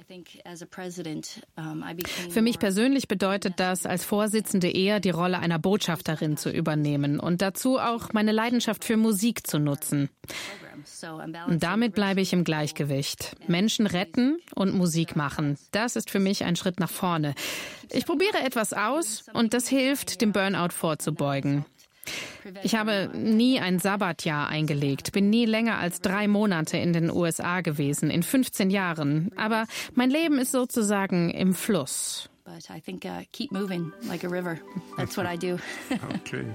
Für 2.30 2.42
mich 2.42 2.59
persönlich 2.59 3.09
bedeutet 3.09 3.55
das, 3.57 3.86
als 3.86 4.05
Vorsitzende 4.05 4.70
eher 4.70 5.01
die 5.01 5.11
Rolle 5.11 5.40
einer 5.40 5.59
Botschafterin 5.59 6.36
zu 6.36 6.51
übernehmen 6.51 7.18
und 7.18 7.42
dazu 7.42 7.78
auch 7.78 8.12
meine 8.12 8.32
Leidenschaft 8.32 8.84
für 8.84 8.96
Musik 8.96 9.46
zu 9.46 9.59
nutzen. 9.59 10.09
Und 11.46 11.62
damit 11.62 11.94
bleibe 11.94 12.20
ich 12.20 12.32
im 12.32 12.44
Gleichgewicht. 12.44 13.36
Menschen 13.46 13.86
retten 13.86 14.38
und 14.55 14.74
Musik 14.74 15.16
machen. 15.16 15.59
Das 15.72 15.96
ist 15.96 16.11
für 16.11 16.20
mich 16.20 16.44
ein 16.44 16.57
Schritt 16.57 16.80
nach 16.80 16.90
vorne. 16.90 17.34
Ich 17.90 18.07
probiere 18.07 18.38
etwas 18.44 18.72
aus 18.72 19.24
und 19.32 19.55
das 19.55 19.68
hilft, 19.68 19.88
dem 19.95 20.32
Burnout 20.32 20.72
vorzubeugen. 20.72 21.64
Ich 22.62 22.74
habe 22.74 23.11
nie 23.14 23.61
ein 23.61 23.78
Sabbatjahr 23.78 24.49
eingelegt, 24.49 25.12
bin 25.12 25.28
nie 25.28 25.45
länger 25.45 25.78
als 25.78 26.01
drei 26.01 26.26
Monate 26.26 26.78
in 26.78 26.93
den 26.93 27.11
USA 27.11 27.61
gewesen, 27.61 28.11
in 28.11 28.22
15 28.22 28.70
Jahren. 28.70 29.30
Aber 29.36 29.66
mein 29.95 30.11
Leben 30.11 30.39
ist 30.39 30.53
sozusagen 30.53 31.30
im 31.30 31.55
Fluss. 31.55 32.30
But 32.45 32.70
I 32.70 32.80
think 32.80 33.05
uh, 33.05 33.24
keep 33.32 33.53
moving 33.53 33.93
like 34.09 34.24
a 34.24 34.28
river. 34.28 34.59
That's 34.97 35.18
what 35.18 35.26
I 35.26 35.36
do. 35.36 35.59
okay. 36.14 36.47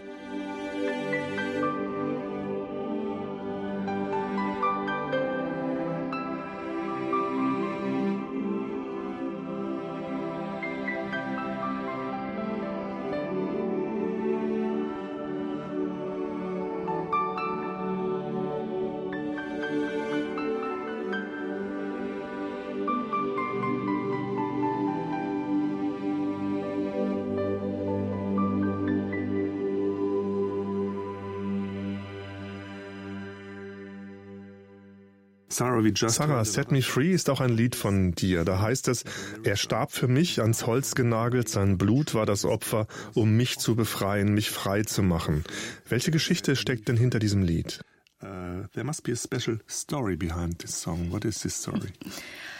Sarah, 35.53 36.45
Set 36.45 36.71
Me 36.71 36.81
Free 36.81 37.11
ist 37.11 37.29
auch 37.29 37.39
ein 37.39 37.55
Lied 37.55 37.75
von 37.75 38.13
dir. 38.13 38.43
Da 38.43 38.59
heißt 38.59 38.87
es, 38.87 39.03
er 39.43 39.55
starb 39.55 39.91
für 39.91 40.07
mich, 40.07 40.41
ans 40.41 40.65
Holz 40.65 40.95
genagelt, 40.95 41.47
sein 41.47 41.77
Blut 41.77 42.15
war 42.15 42.25
das 42.25 42.43
Opfer, 42.43 42.87
um 43.13 43.37
mich 43.37 43.59
zu 43.59 43.75
befreien, 43.75 44.33
mich 44.33 44.49
frei 44.49 44.81
zu 44.81 45.03
machen. 45.03 45.43
Welche 45.87 46.09
Geschichte 46.09 46.55
steckt 46.55 46.87
denn 46.87 46.97
hinter 46.97 47.19
diesem 47.19 47.43
Lied? 47.43 47.81
Uh, 48.23 48.67
there 48.73 48.85
must 48.85 49.03
be 49.03 49.11
a 49.11 49.15
special 49.15 49.59
story 49.67 50.15
behind 50.15 50.57
this 50.59 50.81
song. 50.81 51.11
What 51.11 51.25
is 51.25 51.39
this 51.39 51.55
story? 51.61 51.91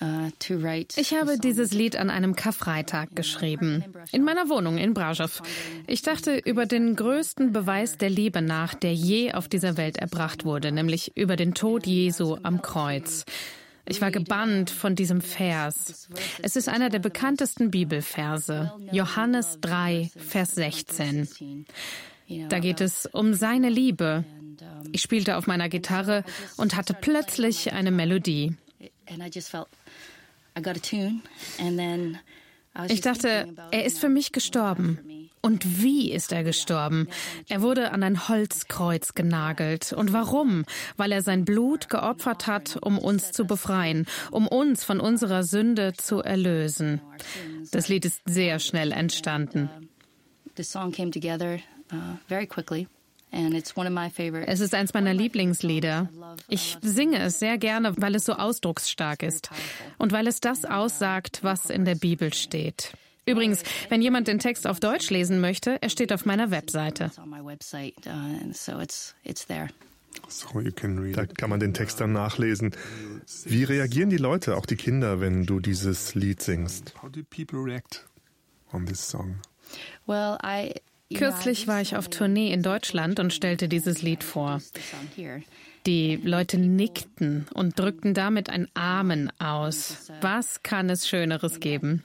Uh, 0.00 0.30
ich 0.96 1.12
habe 1.14 1.38
dieses 1.38 1.72
Lied 1.72 1.96
an 1.96 2.08
einem 2.08 2.34
Karfreitag 2.34 3.14
geschrieben, 3.14 3.84
in 4.10 4.24
meiner 4.24 4.48
Wohnung 4.48 4.78
in 4.78 4.94
Brașov. 4.94 5.42
Ich 5.86 6.00
dachte 6.00 6.38
über 6.38 6.64
den 6.64 6.96
größten 6.96 7.52
Beweis 7.52 7.98
der 7.98 8.08
Liebe 8.08 8.40
nach, 8.40 8.72
der 8.74 8.94
je 8.94 9.32
auf 9.32 9.48
dieser 9.48 9.76
Welt 9.76 9.98
erbracht 9.98 10.46
wurde, 10.46 10.72
nämlich 10.72 11.14
über 11.14 11.36
den 11.36 11.52
Tod 11.52 11.86
Jesu 11.86 12.38
am 12.42 12.62
Kreuz. 12.62 13.26
Ich 13.86 14.00
war 14.00 14.10
gebannt 14.10 14.70
von 14.70 14.94
diesem 14.94 15.20
Vers. 15.20 16.08
Es 16.40 16.56
ist 16.56 16.70
einer 16.70 16.88
der 16.88 17.00
bekanntesten 17.00 17.70
Bibelverse, 17.70 18.72
Johannes 18.90 19.58
3, 19.60 20.10
Vers 20.16 20.52
16. 20.52 21.66
Da 22.48 22.58
geht 22.58 22.80
es 22.80 23.06
um 23.06 23.34
seine 23.34 23.68
Liebe, 23.68 24.24
ich 24.92 25.02
spielte 25.02 25.36
auf 25.36 25.46
meiner 25.46 25.68
Gitarre 25.68 26.24
und 26.56 26.76
hatte 26.76 26.94
plötzlich 26.94 27.72
eine 27.72 27.90
Melodie. 27.90 28.54
Ich 32.88 33.00
dachte, 33.00 33.48
er 33.70 33.84
ist 33.84 33.98
für 33.98 34.08
mich 34.08 34.32
gestorben. 34.32 35.30
Und 35.40 35.82
wie 35.82 36.10
ist 36.10 36.32
er 36.32 36.42
gestorben? 36.42 37.08
Er 37.48 37.60
wurde 37.60 37.92
an 37.92 38.02
ein 38.02 38.28
Holzkreuz 38.28 39.14
genagelt. 39.14 39.92
Und 39.92 40.12
warum? 40.12 40.64
Weil 40.96 41.12
er 41.12 41.22
sein 41.22 41.44
Blut 41.44 41.90
geopfert 41.90 42.46
hat, 42.46 42.78
um 42.80 42.98
uns 42.98 43.32
zu 43.32 43.46
befreien, 43.46 44.06
um 44.30 44.48
uns 44.48 44.84
von 44.84 45.00
unserer 45.00 45.42
Sünde 45.42 45.92
zu 45.92 46.20
erlösen. 46.20 47.00
Das 47.72 47.88
Lied 47.88 48.06
ist 48.06 48.22
sehr 48.24 48.58
schnell 48.58 48.90
entstanden. 48.92 49.68
Es 54.46 54.60
ist 54.60 54.74
eins 54.74 54.94
meiner 54.94 55.12
Lieblingslieder. 55.12 56.08
Ich 56.48 56.78
singe 56.82 57.18
es 57.18 57.40
sehr 57.40 57.58
gerne, 57.58 57.94
weil 57.96 58.14
es 58.14 58.24
so 58.24 58.34
ausdrucksstark 58.34 59.22
ist 59.24 59.50
und 59.98 60.12
weil 60.12 60.28
es 60.28 60.40
das 60.40 60.64
aussagt, 60.64 61.40
was 61.42 61.68
in 61.68 61.84
der 61.84 61.96
Bibel 61.96 62.32
steht. 62.32 62.92
Übrigens, 63.26 63.62
wenn 63.88 64.02
jemand 64.02 64.28
den 64.28 64.38
Text 64.38 64.66
auf 64.66 64.80
Deutsch 64.80 65.10
lesen 65.10 65.40
möchte, 65.40 65.82
er 65.82 65.88
steht 65.88 66.12
auf 66.12 66.26
meiner 66.26 66.50
Webseite. 66.50 67.10
Da 71.12 71.26
kann 71.26 71.50
man 71.50 71.58
den 71.58 71.74
Text 71.74 72.00
dann 72.00 72.12
nachlesen. 72.12 72.76
Wie 73.44 73.64
reagieren 73.64 74.10
die 74.10 74.16
Leute, 74.16 74.56
auch 74.56 74.66
die 74.66 74.76
Kinder, 74.76 75.20
wenn 75.20 75.44
du 75.44 75.58
dieses 75.58 76.14
Lied 76.14 76.40
singst? 76.40 76.94
Kürzlich 81.12 81.66
war 81.66 81.80
ich 81.80 81.96
auf 81.96 82.08
Tournee 82.08 82.52
in 82.52 82.62
Deutschland 82.62 83.20
und 83.20 83.32
stellte 83.32 83.68
dieses 83.68 84.02
Lied 84.02 84.24
vor. 84.24 84.60
Die 85.86 86.16
Leute 86.16 86.58
nickten 86.58 87.46
und 87.52 87.78
drückten 87.78 88.14
damit 88.14 88.48
ein 88.48 88.68
Amen 88.74 89.30
aus. 89.38 90.10
Was 90.22 90.62
kann 90.62 90.88
es 90.88 91.06
Schöneres 91.06 91.60
geben? 91.60 92.04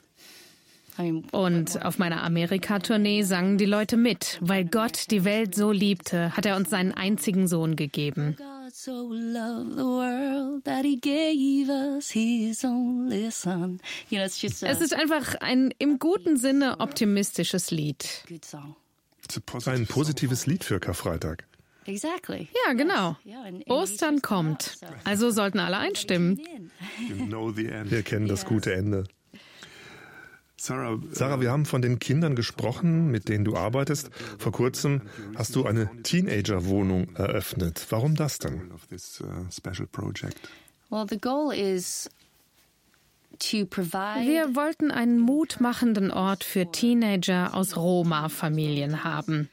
Und 1.32 1.86
auf 1.86 1.97
meiner 1.97 2.24
Amerika-Tournee 2.24 3.24
sangen 3.24 3.58
die 3.58 3.66
Leute 3.66 3.95
mit. 3.95 4.38
Weil 4.41 4.66
Gott 4.66 5.10
die 5.12 5.24
Welt 5.24 5.56
so 5.56 5.72
liebte, 5.72 6.36
hat 6.36 6.45
er 6.45 6.58
uns 6.58 6.70
seinen 6.70 6.93
einzigen 6.93 7.47
Sohn 7.47 7.78
gegeben. 7.78 8.36
Es 8.68 8.86
ist 14.82 14.93
einfach 14.93 15.36
ein 15.39 15.74
im 15.80 16.00
guten 16.00 16.38
Sinne 16.38 16.80
optimistisches 16.80 17.72
Lied. 17.72 18.26
Ein 19.65 19.88
positives 19.88 20.45
Lied 20.47 20.63
für 20.63 20.80
Karfreitag. 20.80 21.45
Ja, 22.67 22.73
genau. 22.73 23.15
Ostern 23.67 24.21
kommt. 24.21 24.77
Also 25.05 25.32
sollten 25.32 25.59
alle 25.59 25.77
einstimmen. 25.77 26.39
Wir 27.89 28.03
kennen 28.03 28.27
das 28.27 28.45
gute 28.45 28.73
Ende. 28.73 29.05
Sarah, 30.57 31.39
wir 31.39 31.51
haben 31.51 31.65
von 31.65 31.82
den 31.82 31.99
Kindern 31.99 32.36
gesprochen, 32.36 33.09
mit 33.09 33.30
denen 33.30 33.45
du 33.45 33.55
arbeitest. 33.55 34.09
Vor 34.38 34.51
kurzem 34.51 35.03
hast 35.36 35.55
du 35.55 35.65
eine 35.65 35.89
Teenager-Wohnung 36.03 37.15
eröffnet. 37.15 37.86
Warum 37.89 38.15
das 38.15 38.39
denn? 38.39 38.69
Wir 43.40 44.56
wollten 44.56 44.92
einen 44.92 45.20
mutmachenden 45.20 46.12
Ort 46.12 46.44
für 46.44 46.72
Teenager 46.72 47.54
aus 47.54 47.76
Roma-Familien 47.76 49.04
haben. 49.04 49.50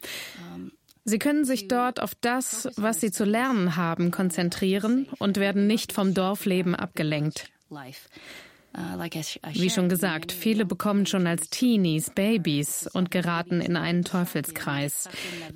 Sie 1.05 1.19
können 1.21 1.45
sich 1.45 1.69
dort 1.69 2.01
auf 2.01 2.17
das, 2.17 2.69
was 2.77 3.01
sie 3.01 3.13
zu 3.13 3.25
lernen 3.25 3.77
haben, 3.77 4.11
konzentrieren 4.11 5.07
und 5.19 5.37
werden 5.37 5.69
nicht 5.69 5.93
vom 5.93 6.15
Dorfleben 6.15 6.75
abgelenkt. 6.75 7.49
Wie 9.53 9.71
schon 9.71 9.89
gesagt, 9.89 10.33
viele 10.33 10.67
bekommen 10.67 11.07
schon 11.07 11.27
als 11.27 11.49
Teenies 11.49 12.11
Babys 12.11 12.87
und 12.93 13.11
geraten 13.11 13.63
in 13.63 13.77
einen 13.77 14.05
Teufelskreis. 14.05 15.09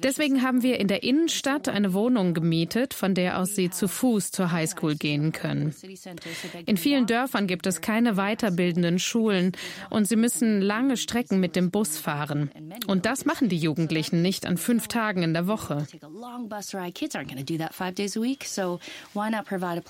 Deswegen 0.02 0.42
haben 0.42 0.62
wir 0.62 0.80
in 0.80 0.88
der 0.88 1.02
Innenstadt 1.02 1.68
eine 1.68 1.92
Wohnung 1.92 2.32
gemietet, 2.32 2.94
von 2.94 3.14
der 3.14 3.38
aus 3.38 3.54
sie 3.54 3.68
zu 3.68 3.88
Fuß 3.88 4.30
zur 4.30 4.52
Highschool 4.52 4.96
gehen 4.96 5.32
können. 5.32 5.74
In 6.64 6.78
vielen 6.78 7.06
Dörfern 7.06 7.46
gibt 7.46 7.66
es 7.66 7.82
keine 7.82 8.14
weiterbildenden 8.14 8.98
Schulen 8.98 9.52
und 9.90 10.08
sie 10.08 10.16
müssen 10.16 10.62
lange 10.62 10.96
Strecken 10.96 11.40
mit 11.40 11.56
dem 11.56 11.70
Bus 11.70 11.98
fahren. 11.98 12.50
Und 12.86 13.04
das 13.04 13.26
machen 13.26 13.50
die 13.50 13.58
Jugendlichen 13.58 14.22
nicht 14.22 14.46
an 14.46 14.56
fünf 14.56 14.88
Tagen 14.88 15.22
in 15.22 15.34
der 15.34 15.46
Woche. 15.46 15.86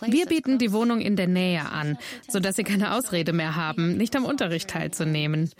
Wir 0.07 0.27
bieten 0.27 0.59
die 0.59 0.73
Wohnung 0.73 1.01
in 1.01 1.17
der 1.17 1.29
Nähe 1.29 1.71
an, 1.71 1.97
sodass 2.29 2.57
sie 2.57 2.65
keine 2.65 2.93
Ausrede 2.95 3.20
Ausrede 3.21 3.33
mehr 3.35 3.55
haben, 3.55 3.99
nicht 3.99 4.17
am 4.17 4.25
Unterricht 4.25 4.71
teilzunehmen. 4.71 5.51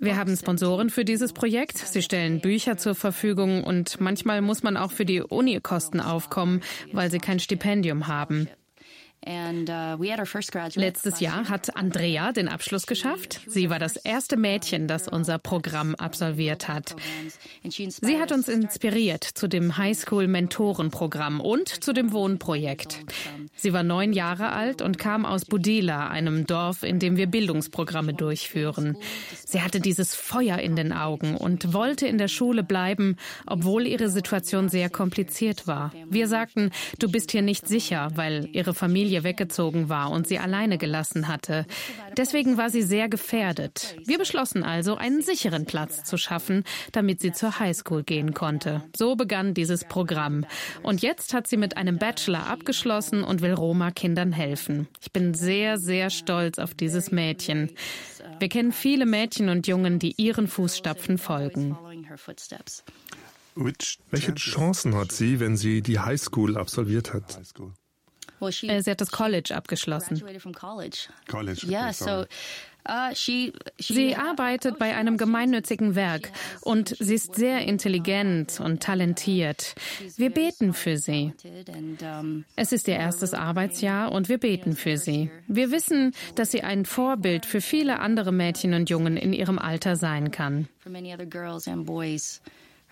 Wir 0.00 0.16
haben 0.16 0.36
Sponsoren 0.36 0.90
für 0.90 1.04
dieses 1.04 1.32
Projekt. 1.32 1.78
Sie 1.78 2.02
stellen 2.02 2.40
Bücher 2.40 2.76
zur 2.76 2.96
Verfügung 2.96 3.62
und 3.62 4.00
manchmal 4.00 4.40
muss 4.40 4.64
man 4.64 4.76
auch 4.76 4.90
für 4.90 5.04
die 5.04 5.22
Unikosten 5.22 6.00
aufkommen, 6.00 6.62
weil 6.92 7.12
sie 7.12 7.20
kein 7.20 7.38
Stipendium 7.38 8.08
haben. 8.08 8.48
Uh, 9.28 9.96
Letztes 10.76 11.18
Jahr 11.18 11.48
hat 11.48 11.74
Andrea 11.74 12.30
den 12.30 12.48
Abschluss 12.48 12.86
geschafft. 12.86 13.40
Sie 13.48 13.70
war 13.70 13.80
das 13.80 13.96
erste 13.96 14.36
Mädchen, 14.36 14.86
das 14.86 15.08
unser 15.08 15.38
Programm 15.38 15.96
absolviert 15.96 16.68
hat. 16.68 16.94
Sie 17.68 18.20
hat 18.20 18.30
uns 18.30 18.46
inspiriert 18.46 19.24
zu 19.24 19.48
dem 19.48 19.76
Highschool-Mentorenprogramm 19.76 21.40
und 21.40 21.68
zu 21.68 21.92
dem 21.92 22.12
Wohnprojekt. 22.12 23.00
Sie 23.56 23.72
war 23.72 23.82
neun 23.82 24.12
Jahre 24.12 24.52
alt 24.52 24.80
und 24.80 24.96
kam 24.96 25.26
aus 25.26 25.44
Budila, 25.44 26.06
einem 26.08 26.46
Dorf, 26.46 26.84
in 26.84 27.00
dem 27.00 27.16
wir 27.16 27.26
Bildungsprogramme 27.26 28.14
durchführen. 28.14 28.96
Sie 29.44 29.60
hatte 29.60 29.80
dieses 29.80 30.14
Feuer 30.14 30.58
in 30.58 30.76
den 30.76 30.92
Augen 30.92 31.36
und 31.36 31.72
wollte 31.72 32.06
in 32.06 32.18
der 32.18 32.28
Schule 32.28 32.62
bleiben, 32.62 33.16
obwohl 33.44 33.88
ihre 33.88 34.08
Situation 34.08 34.68
sehr 34.68 34.88
kompliziert 34.88 35.66
war. 35.66 35.92
Wir 36.08 36.28
sagten, 36.28 36.70
du 37.00 37.10
bist 37.10 37.32
hier 37.32 37.42
nicht 37.42 37.66
sicher, 37.66 38.10
weil 38.14 38.48
ihre 38.52 38.72
Familie 38.72 39.15
Familie 39.16 39.24
weggezogen 39.24 39.88
war 39.88 40.10
und 40.10 40.26
sie 40.26 40.38
alleine 40.38 40.78
gelassen 40.78 41.28
hatte. 41.28 41.66
Deswegen 42.16 42.56
war 42.56 42.70
sie 42.70 42.82
sehr 42.82 43.08
gefährdet. 43.08 43.96
Wir 44.04 44.18
beschlossen 44.18 44.62
also, 44.62 44.96
einen 44.96 45.22
sicheren 45.22 45.64
Platz 45.64 46.04
zu 46.04 46.16
schaffen, 46.16 46.64
damit 46.92 47.20
sie 47.20 47.32
zur 47.32 47.58
Highschool 47.58 48.02
gehen 48.02 48.34
konnte. 48.34 48.82
So 48.96 49.16
begann 49.16 49.54
dieses 49.54 49.84
Programm. 49.84 50.44
Und 50.82 51.02
jetzt 51.02 51.34
hat 51.34 51.46
sie 51.46 51.56
mit 51.56 51.76
einem 51.76 51.98
Bachelor 51.98 52.46
abgeschlossen 52.46 53.22
und 53.22 53.42
will 53.42 53.54
Roma-Kindern 53.54 54.32
helfen. 54.32 54.88
Ich 55.00 55.12
bin 55.12 55.34
sehr, 55.34 55.78
sehr 55.78 56.10
stolz 56.10 56.58
auf 56.58 56.74
dieses 56.74 57.10
Mädchen. 57.10 57.70
Wir 58.38 58.48
kennen 58.48 58.72
viele 58.72 59.06
Mädchen 59.06 59.48
und 59.48 59.66
Jungen, 59.66 59.98
die 59.98 60.14
ihren 60.16 60.48
Fußstapfen 60.48 61.18
folgen. 61.18 61.76
Welche 64.10 64.34
Chancen 64.34 64.94
hat 64.94 65.12
sie, 65.12 65.40
wenn 65.40 65.56
sie 65.56 65.80
die 65.80 66.00
Highschool 66.00 66.58
absolviert 66.58 67.14
hat? 67.14 67.40
Äh, 68.40 68.82
sie 68.82 68.90
hat 68.90 69.00
das 69.00 69.10
College 69.10 69.54
abgeschlossen. 69.54 70.22
College. 71.28 71.66
Ja, 71.66 71.92
so 71.92 72.24
uh, 72.88 73.14
Sie 73.78 74.16
arbeitet 74.16 74.78
bei 74.78 74.94
einem 74.94 75.16
gemeinnützigen 75.16 75.94
Werk 75.94 76.30
und 76.62 76.96
sie 76.98 77.14
ist 77.14 77.34
sehr 77.34 77.60
intelligent 77.62 78.60
und 78.60 78.82
talentiert. 78.82 79.74
Wir 80.16 80.30
beten 80.30 80.72
für 80.72 80.96
sie. 80.96 81.32
Es 82.56 82.72
ist 82.72 82.88
ihr 82.88 82.96
erstes 82.96 83.34
Arbeitsjahr 83.34 84.12
und 84.12 84.28
wir 84.28 84.38
beten 84.38 84.76
für 84.76 84.96
sie. 84.96 85.30
Wir 85.46 85.70
wissen, 85.70 86.14
dass 86.34 86.50
sie 86.50 86.62
ein 86.62 86.84
Vorbild 86.84 87.46
für 87.46 87.60
viele 87.60 88.00
andere 88.00 88.32
Mädchen 88.32 88.74
und 88.74 88.90
Jungen 88.90 89.16
in 89.16 89.32
ihrem 89.32 89.58
Alter 89.58 89.96
sein 89.96 90.30
kann. 90.30 90.68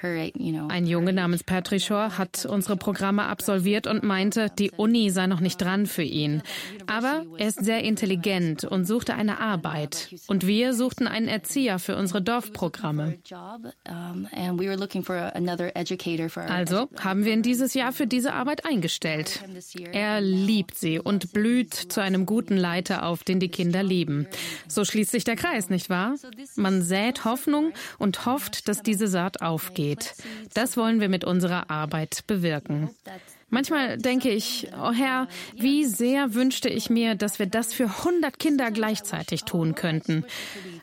Ein 0.03 0.86
Junge 0.86 1.12
namens 1.12 1.45
Patrick 1.45 1.80
Shore 1.80 2.18
hat 2.18 2.45
unsere 2.47 2.76
Programme 2.76 3.24
absolviert 3.24 3.86
und 3.86 4.03
meinte, 4.03 4.51
die 4.59 4.70
Uni 4.72 5.11
sei 5.11 5.26
noch 5.26 5.40
nicht 5.40 5.61
dran 5.61 5.86
für 5.86 6.03
ihn. 6.03 6.42
Aber 6.86 7.24
er 7.38 7.49
ist 7.49 7.64
sehr 7.64 7.82
intelligent 7.84 8.64
und 8.64 8.86
suchte 8.86 9.14
eine 9.14 9.40
Arbeit. 9.40 10.14
Und 10.26 10.47
wir 10.47 10.74
suchten 10.74 11.07
einen 11.07 11.28
Erzieher 11.28 11.78
für 11.78 11.97
unsere 11.97 12.20
Dorfprogramme. 12.20 13.18
Also 16.51 16.88
haben 17.01 17.24
wir 17.24 17.32
ihn 17.32 17.42
dieses 17.42 17.74
Jahr 17.74 17.92
für 17.92 18.07
diese 18.07 18.32
Arbeit 18.34 18.66
eingestellt. 18.66 19.42
Er 19.92 20.20
liebt 20.20 20.76
sie 20.76 20.99
und 20.99 21.32
blüht 21.32 21.72
zu 21.72 22.03
einem 22.03 22.26
guten 22.26 22.57
Leiter 22.57 23.07
auf, 23.07 23.22
den 23.22 23.40
die 23.40 23.49
Kinder 23.49 23.82
lieben. 23.82 24.26
So 24.68 24.84
schließt 24.84 25.12
sich 25.12 25.24
der 25.24 25.36
Kreis, 25.36 25.70
nicht 25.70 25.88
wahr? 25.88 26.16
Man 26.57 26.82
sät 26.82 27.24
Hoffnung 27.24 27.72
und 27.99 28.26
hofft, 28.26 28.68
dass 28.68 28.82
diese 28.82 29.07
Saat 29.07 29.40
aufgeht 29.40 29.84
geht. 29.85 30.14
Das 30.55 30.76
wollen 30.76 31.01
wir 31.01 31.09
mit 31.09 31.24
unserer 31.24 31.70
Arbeit 31.70 32.24
bewirken. 32.26 32.91
Manchmal 33.51 33.99
denke 33.99 34.30
ich, 34.30 34.68
oh 34.80 34.92
Herr, 34.92 35.28
wie 35.57 35.84
sehr 35.84 36.34
wünschte 36.34 36.68
ich 36.68 36.90
mir, 36.90 37.14
dass 37.14 37.38
wir 37.38 37.47
das 37.47 37.72
für 37.72 37.84
100 37.84 38.38
Kinder 38.38 38.70
gleichzeitig 38.70 39.45
tun 39.45 39.74
könnten. 39.74 40.24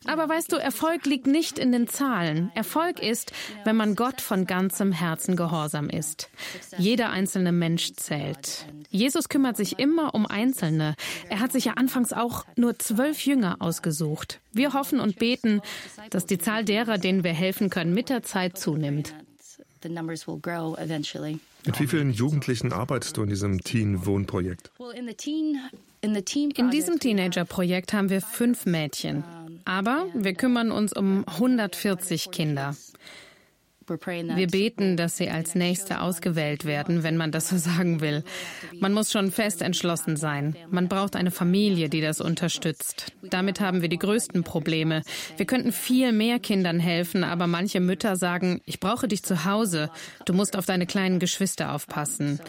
Aber 0.05 0.30
weißt 0.30 0.51
du, 0.51 0.55
Erfolg 0.57 1.05
liegt 1.05 1.28
nicht 1.28 1.59
in 1.59 1.72
den 1.72 1.88
Zahlen. 1.88 2.51
Erfolg 2.55 3.01
ist, 3.01 3.32
wenn 3.64 3.76
man 3.76 3.95
Gott 3.95 4.22
von 4.22 4.45
ganzem 4.45 4.91
Herzen 4.91 5.36
gehorsam 5.36 5.89
ist. 5.89 6.30
Jeder 6.78 7.09
einzelne 7.09 7.51
Mensch 7.51 7.93
zählt. 7.93 8.66
Jesus 8.89 9.30
kümmert 9.30 9.57
sich 9.57 9.80
immer 9.80 10.14
um 10.16 10.26
Einzelne. 10.26 10.95
Er 11.30 11.39
hat 11.39 11.51
sich 11.51 11.66
ja 11.66 11.74
anfangs 11.74 12.14
auch 12.14 12.45
nur 12.55 12.78
zwölf 12.80 13.26
Jünger 13.26 13.57
ausgesucht. 13.59 14.39
Wir 14.51 14.74
hoffen 14.74 14.99
und 14.99 15.18
beten, 15.18 15.62
dass 16.09 16.26
die 16.26 16.38
Zahl 16.38 16.66
derer, 16.66 16.97
denen 16.97 17.24
wir 17.24 17.34
helfen 17.34 17.70
können, 17.70 17.93
mit 17.93 18.09
der 18.09 18.24
Zeit 18.24 18.57
zunimmt. 18.57 19.14
Mit 21.66 21.80
wie 21.80 21.88
vielen 21.88 22.12
Jugendlichen 22.12 22.74
arbeitest 22.74 23.18
du 23.18 23.24
in 23.24 23.30
diesem 23.30 23.62
Teen-Wohnprojekt? 23.62 24.72
In 26.01 26.70
diesem 26.72 26.99
Teenager-Projekt 26.99 27.93
haben 27.93 28.09
wir 28.09 28.22
fünf 28.22 28.66
Mädchen. 28.66 29.24
Aber 29.66 30.07
wir 30.14 30.34
kümmern 30.34 30.72
uns 30.72 30.91
um 30.93 31.24
140 31.28 32.32
Kinder. 32.32 32.76
Wir 34.36 34.48
beten, 34.48 34.98
dass 34.98 35.18
sie 35.18 35.30
als 35.30 35.56
Nächste 35.56 36.02
ausgewählt 36.02 36.66
werden, 36.66 37.04
wenn 37.04 37.18
man 37.18 37.32
das 37.32 37.50
so 37.50 37.58
sagen 37.58 38.02
will. 38.02 38.24
Man 38.80 38.94
muss 38.94 39.12
schon 39.12 39.32
fest 39.32 39.62
entschlossen 39.62 40.18
sein. 40.18 40.56
Man 40.70 40.88
braucht 40.88 41.16
eine 41.16 41.32
Familie, 41.32 41.89
die 41.89 42.02
das 42.02 42.22
unterstützt. 42.22 43.12
Damit 43.22 43.60
haben 43.60 43.82
wir 43.82 43.89
die 43.89 44.00
größten 44.00 44.44
Probleme. 44.44 45.02
Wir 45.38 45.46
könnten 45.46 45.72
viel 45.72 46.12
mehr 46.12 46.39
Kindern 46.39 46.80
helfen, 46.80 47.24
aber 47.24 47.48
manche 47.48 47.80
Mütter 47.80 48.16
sagen, 48.16 48.62
ich 48.66 48.80
brauche 48.80 49.08
dich 49.08 49.24
zu 49.24 49.46
Hause. 49.46 49.89
Du 50.26 50.34
musst 50.34 50.56
auf 50.56 50.66
deine 50.66 50.86
kleinen 50.86 51.20
Geschwister 51.20 51.74
aufpassen. 51.74 52.39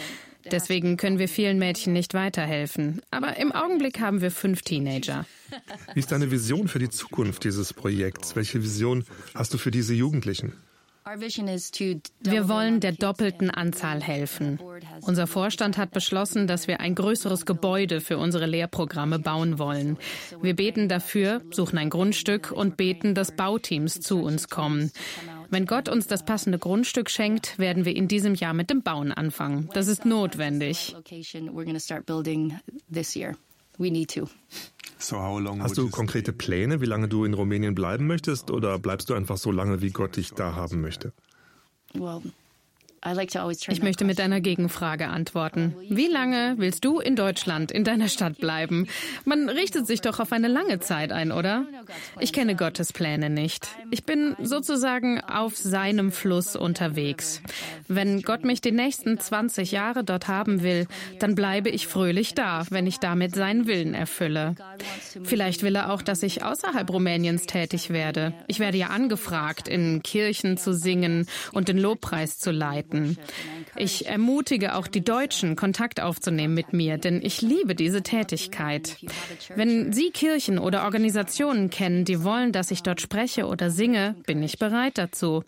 Deswegen 0.51 0.97
können 0.97 1.19
wir 1.19 1.29
vielen 1.29 1.59
Mädchen 1.59 1.93
nicht 1.93 2.15
weiterhelfen. 2.15 3.01
Aber 3.11 3.37
im 3.37 3.53
Augenblick 3.53 4.01
haben 4.01 4.21
wir 4.21 4.31
fünf 4.31 4.63
Teenager. 4.63 5.25
Wie 5.95 6.01
ist 6.01 6.11
deine 6.11 6.31
Vision 6.31 6.69
für 6.69 6.79
die 6.79 6.91
Zukunft 6.91 7.45
dieses 7.45 7.73
Projekts? 7.73 8.35
Welche 8.35 8.63
Vision 8.63 9.05
hast 9.35 9.55
du 9.55 9.59
für 9.59 9.71
diese 9.71 9.95
Jugendlichen? 9.95 10.53
Wir 11.05 12.49
wollen 12.49 12.81
der 12.81 12.93
doppelten 12.93 13.51
Anzahl 13.51 14.01
helfen. 14.01 14.61
Unser 15.01 15.27
Vorstand 15.27 15.77
hat 15.77 15.91
beschlossen, 15.91 16.47
dass 16.47 16.69
wir 16.69 16.81
ein 16.81 16.95
größeres 16.95 17.45
Gebäude 17.45 18.01
für 18.01 18.19
unsere 18.19 18.47
Lehrprogramme 18.47 19.19
bauen 19.19 19.59
wollen. 19.59 19.99
Wir 20.41 20.55
beten 20.55 20.89
dafür, 20.89 21.43
suchen 21.51 21.79
ein 21.79 21.91
Grundstück 21.91 22.53
und 22.53 22.77
beten, 22.77 23.15
dass 23.15 23.33
Bauteams 23.33 24.01
zu 24.01 24.23
uns 24.23 24.49
kommen. 24.49 24.93
Wenn 25.51 25.67
Gott 25.67 25.89
uns 25.89 26.07
das 26.07 26.25
passende 26.25 26.59
Grundstück 26.59 27.11
schenkt, 27.11 27.59
werden 27.59 27.85
wir 27.85 27.95
in 27.95 28.09
diesem 28.09 28.35
Jahr 28.35 28.55
mit 28.55 28.71
dem 28.71 28.83
Bauen 28.83 29.13
anfangen. 29.13 29.69
Das 29.75 29.89
ist 29.89 30.07
notwendig. 30.07 30.97
Hast 35.63 35.79
du 35.79 35.91
konkrete 35.91 36.33
Pläne, 36.33 36.81
wie 36.81 36.87
lange 36.87 37.09
du 37.09 37.25
in 37.25 37.35
Rumänien 37.35 37.75
bleiben 37.75 38.07
möchtest, 38.07 38.51
oder 38.51 38.79
bleibst 38.79 39.11
du 39.11 39.15
einfach 39.15 39.37
so 39.37 39.51
lange, 39.51 39.83
wie 39.83 39.91
Gott 39.91 40.17
dich 40.17 40.33
da 40.33 40.55
haben 40.55 40.81
möchte? 40.81 41.13
Ich 43.05 43.83
möchte 43.83 44.05
mit 44.05 44.21
einer 44.21 44.41
Gegenfrage 44.41 45.09
antworten. 45.09 45.75
Wie 45.89 46.07
lange 46.07 46.55
willst 46.59 46.85
du 46.85 47.01
in 47.01 47.17
Deutschland, 47.17 47.73
in 47.73 47.83
deiner 47.83 48.09
Stadt 48.09 48.39
bleiben? 48.39 48.87
Man 49.25 49.49
richtet 49.49 49.89
sich 49.89 50.01
doch 50.03 50.21
auf 50.21 50.31
eine 50.31 50.47
lange 50.47 50.79
Zeit 50.79 51.11
ein, 51.11 51.33
oder? 51.33 51.67
Ich 52.21 52.33
kenne 52.33 52.55
Gottes 52.55 52.93
Pläne 52.93 53.29
nicht. 53.29 53.67
Ich 53.91 54.05
bin 54.05 54.37
sozusagen 54.41 55.21
auf 55.21 55.57
seinem 55.57 56.13
Fluss 56.13 56.55
unterwegs. 56.55 57.43
Wenn 57.89 58.23
Gott 58.23 58.45
mich 58.45 58.61
die 58.61 58.71
nächsten 58.71 59.19
20 59.19 59.73
Jahre 59.73 60.05
dort 60.05 60.29
haben 60.29 60.63
will, 60.63 60.87
dann 61.19 61.35
bleibe 61.35 61.71
ich 61.71 61.89
fröhlich 61.89 62.35
da, 62.35 62.65
wenn 62.71 62.87
ich 62.87 63.01
damit 63.01 63.35
seinen 63.35 63.67
Willen 63.67 63.95
erfülle. 63.95 64.55
Vielleicht 65.25 65.65
will 65.65 65.75
er 65.75 65.93
auch, 65.93 66.03
dass 66.03 66.23
ich 66.23 66.45
außerhalb 66.45 66.89
Rumäniens 66.89 67.47
tätig 67.47 67.91
werde. 67.91 68.33
Ich 68.47 68.61
werde 68.61 68.79
ja 68.79 68.89
angefragt, 68.89 69.67
in 69.67 70.05
Kirchen 70.05 70.57
zu 70.57 70.73
singen 70.73 71.27
und 71.53 71.67
den 71.67 71.79
Lobpreis 71.79 72.39
zu 72.39 72.53
leiten 72.53 72.92
arbeiten. 72.93 73.17
Ich 73.77 74.07
ermutige 74.07 74.75
auch 74.75 74.87
die 74.87 75.03
Deutschen, 75.03 75.57
Kontakt 75.57 76.01
aufzunehmen 76.01 76.55
mit 76.55 76.73
mir, 76.73 76.99
denn 76.99 77.21
ich 77.23 77.41
liebe 77.43 77.75
diese 77.75 78.03
Tätigkeit. 78.03 78.97
Wenn 79.55 79.93
Sie 79.93 80.11
Kirchen 80.11 80.59
oder 80.59 80.85
Organisationen 80.85 81.71
kennen, 81.71 82.05
die 82.05 82.23
wollen, 82.23 82.53
dass 82.53 82.71
ich 82.71 82.83
dort 82.83 83.01
spreche 83.01 83.47
oder 83.47 83.71
singe, 83.71 84.15
bin 84.27 84.43
ich 84.43 84.59
bereit 84.59 84.99
dazu. 84.99 85.45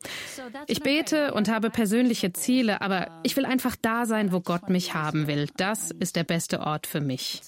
Ich 0.67 0.81
bete 0.83 1.35
und 1.35 1.49
habe 1.49 1.71
persönliche 1.71 2.33
Ziele, 2.33 2.81
aber 2.81 3.21
ich 3.23 3.37
will 3.37 3.45
einfach 3.45 3.77
da 3.81 4.07
sein, 4.07 4.33
wo 4.33 4.41
Gott 4.41 4.71
mich 4.71 4.95
haben 4.95 5.27
will. 5.27 5.49
Das 5.57 5.91
ist 5.91 6.17
der 6.17 6.25
beste 6.25 6.61
Ort 6.61 6.87
für 6.87 7.01
mich. 7.01 7.43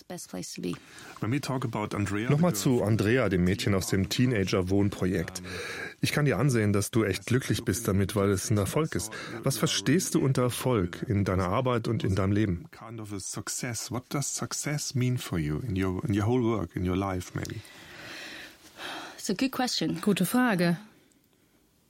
Nochmal 2.30 2.54
zu 2.54 2.82
Andrea, 2.82 3.28
dem 3.28 3.44
Mädchen 3.44 3.74
aus 3.74 3.88
dem 3.88 4.08
Teenager-Wohnprojekt. 4.08 5.42
Ich 6.00 6.12
kann 6.12 6.26
dir 6.26 6.38
ansehen, 6.38 6.72
dass 6.72 6.90
du 6.90 7.04
echt 7.04 7.26
glücklich 7.26 7.64
bist 7.64 7.88
damit, 7.88 8.14
weil 8.16 8.30
es 8.30 8.50
ein 8.50 8.58
Erfolg 8.58 8.94
ist. 8.94 9.10
Was 9.42 9.56
verstehst 9.56 10.14
du 10.14 10.20
unter 10.20 10.42
Erfolg 10.42 11.04
in 11.08 11.24
deiner 11.24 11.48
Arbeit 11.48 11.88
und 11.88 12.04
in 12.04 12.14
deinem 12.14 12.32
Leben? 12.32 12.66
Gute 20.02 20.26
Frage. 20.26 20.76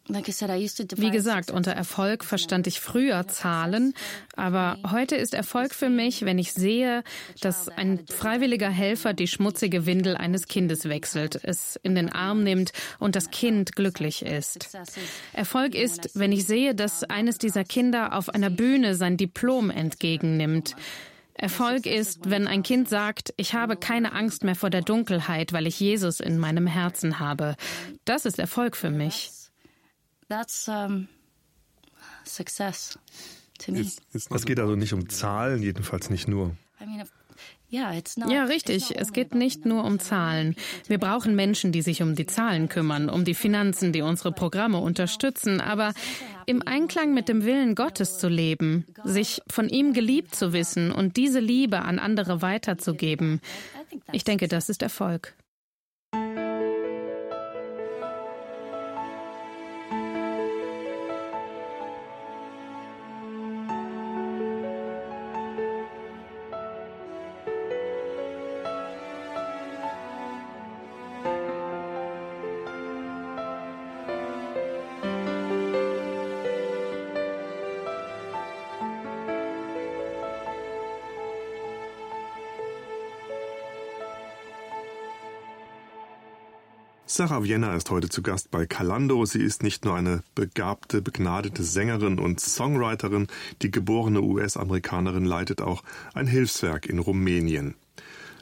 Wie 0.08 1.10
gesagt, 1.10 1.50
unter 1.50 1.72
Erfolg 1.72 2.24
verstand 2.24 2.66
ich 2.66 2.80
früher 2.80 3.26
Zahlen, 3.28 3.94
aber 4.36 4.78
heute 4.90 5.16
ist 5.16 5.34
Erfolg 5.34 5.74
für 5.74 5.88
mich, 5.88 6.24
wenn 6.24 6.38
ich 6.38 6.52
sehe, 6.52 7.02
dass 7.40 7.68
ein 7.68 8.06
freiwilliger 8.06 8.70
Helfer 8.70 9.14
die 9.14 9.26
schmutzige 9.26 9.86
Windel 9.86 10.16
eines 10.16 10.46
Kindes 10.46 10.88
wechselt, 10.88 11.40
es 11.42 11.78
in 11.82 11.94
den 11.94 12.10
Arm 12.10 12.44
nimmt 12.44 12.72
und 12.98 13.16
das 13.16 13.30
Kind 13.30 13.74
glücklich 13.74 14.24
ist. 14.24 14.76
Erfolg 15.32 15.74
ist, 15.74 16.10
wenn 16.14 16.32
ich 16.32 16.46
sehe, 16.46 16.74
dass 16.74 17.04
eines 17.04 17.38
dieser 17.38 17.64
Kinder 17.64 18.16
auf 18.16 18.28
einer 18.28 18.50
Bühne 18.50 18.94
sein 18.94 19.16
Diplom 19.16 19.70
entgegennimmt. 19.70 20.76
Erfolg 21.34 21.84
ist, 21.84 22.30
wenn 22.30 22.46
ein 22.46 22.62
Kind 22.62 22.88
sagt, 22.88 23.34
ich 23.36 23.52
habe 23.52 23.76
keine 23.76 24.12
Angst 24.12 24.42
mehr 24.42 24.54
vor 24.54 24.70
der 24.70 24.80
Dunkelheit, 24.80 25.52
weil 25.52 25.66
ich 25.66 25.78
Jesus 25.78 26.20
in 26.20 26.38
meinem 26.38 26.66
Herzen 26.66 27.20
habe. 27.20 27.56
Das 28.06 28.24
ist 28.24 28.38
Erfolg 28.38 28.76
für 28.76 28.90
mich. 28.90 29.32
That's 30.28 30.68
um, 30.68 31.08
success 32.24 32.98
to 33.60 33.72
me. 33.72 33.86
Es 34.12 34.44
geht 34.44 34.58
also 34.58 34.76
nicht 34.76 34.92
um 34.92 35.08
Zahlen, 35.08 35.62
jedenfalls 35.62 36.10
nicht 36.10 36.28
nur. 36.28 36.56
Ja, 38.30 38.44
richtig. 38.44 38.96
Es 38.96 39.12
geht 39.12 39.34
nicht 39.34 39.66
nur 39.66 39.84
um 39.84 39.98
Zahlen. 39.98 40.54
Wir 40.86 40.98
brauchen 40.98 41.34
Menschen, 41.34 41.72
die 41.72 41.82
sich 41.82 42.00
um 42.00 42.14
die 42.14 42.26
Zahlen 42.26 42.68
kümmern, 42.68 43.08
um 43.08 43.24
die 43.24 43.34
Finanzen, 43.34 43.92
die 43.92 44.02
unsere 44.02 44.30
Programme 44.30 44.78
unterstützen, 44.78 45.60
aber 45.60 45.92
im 46.46 46.62
Einklang 46.64 47.12
mit 47.12 47.28
dem 47.28 47.44
Willen 47.44 47.74
Gottes 47.74 48.18
zu 48.18 48.28
leben, 48.28 48.86
sich 49.04 49.42
von 49.50 49.68
ihm 49.68 49.92
geliebt 49.94 50.34
zu 50.36 50.52
wissen 50.52 50.92
und 50.92 51.16
diese 51.16 51.40
Liebe 51.40 51.80
an 51.82 51.98
andere 51.98 52.40
weiterzugeben. 52.40 53.40
Ich 54.12 54.22
denke, 54.22 54.46
das 54.46 54.68
ist 54.68 54.82
Erfolg. 54.82 55.34
Sarah 87.16 87.42
Vienna 87.42 87.74
ist 87.74 87.88
heute 87.88 88.10
zu 88.10 88.20
Gast 88.20 88.50
bei 88.50 88.66
Kalando. 88.66 89.24
Sie 89.24 89.40
ist 89.40 89.62
nicht 89.62 89.86
nur 89.86 89.94
eine 89.94 90.22
begabte, 90.34 91.00
begnadete 91.00 91.62
Sängerin 91.62 92.18
und 92.18 92.40
Songwriterin, 92.40 93.28
die 93.62 93.70
geborene 93.70 94.20
US-Amerikanerin 94.20 95.24
leitet 95.24 95.62
auch 95.62 95.82
ein 96.12 96.26
Hilfswerk 96.26 96.84
in 96.84 96.98
Rumänien. 96.98 97.74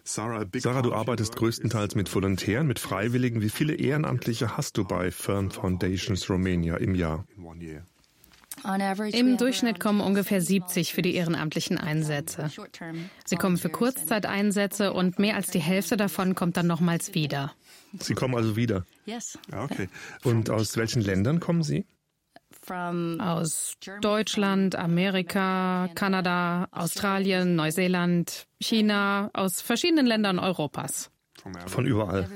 Sarah, 0.03 0.45
Sarah, 0.57 0.83
du 0.83 0.93
arbeitest 0.93 1.37
größtenteils 1.37 1.95
mit 1.95 2.13
Volontären, 2.13 2.67
mit 2.67 2.81
Freiwilligen. 2.81 3.43
Wie 3.43 3.49
viele 3.49 3.75
Ehrenamtliche 3.75 4.57
hast 4.57 4.77
du 4.77 4.83
bei 4.83 5.13
Fern 5.13 5.53
Foundations 5.53 6.29
Romania 6.29 6.77
im 6.77 6.97
Jahr? 6.97 7.25
Im 9.13 9.37
Durchschnitt 9.37 9.79
kommen 9.79 10.01
ungefähr 10.01 10.41
70 10.41 10.95
für 10.95 11.03
die 11.03 11.15
ehrenamtlichen 11.15 11.79
Einsätze. 11.79 12.51
Sie 13.25 13.37
kommen 13.37 13.57
für 13.57 13.69
Kurzzeiteinsätze 13.69 14.93
und 14.93 15.21
mehr 15.21 15.37
als 15.37 15.47
die 15.53 15.61
Hälfte 15.61 15.97
davon 15.97 16.35
kommt 16.35 16.57
dann 16.57 16.67
nochmals 16.67 17.15
wieder. 17.15 17.53
Sie 18.01 18.15
kommen 18.15 18.35
also 18.35 18.57
wieder? 18.57 18.85
Yes. 19.07 19.39
Okay. 19.53 19.89
Und 20.23 20.51
aus 20.51 20.77
welchen 20.77 21.03
Ländern 21.03 21.41
kommen 21.41 21.63
Sie? 21.63 21.87
Aus 22.67 23.75
Deutschland, 24.01 24.75
Amerika, 24.77 25.89
Kanada, 25.95 26.67
Australien, 26.71 27.57
Neuseeland, 27.57 28.47
China, 28.59 29.31
aus 29.35 29.61
verschiedenen 29.61 30.07
Ländern 30.07 30.39
Europas. 30.39 31.11
Von 31.67 31.85
überall. 31.85 32.27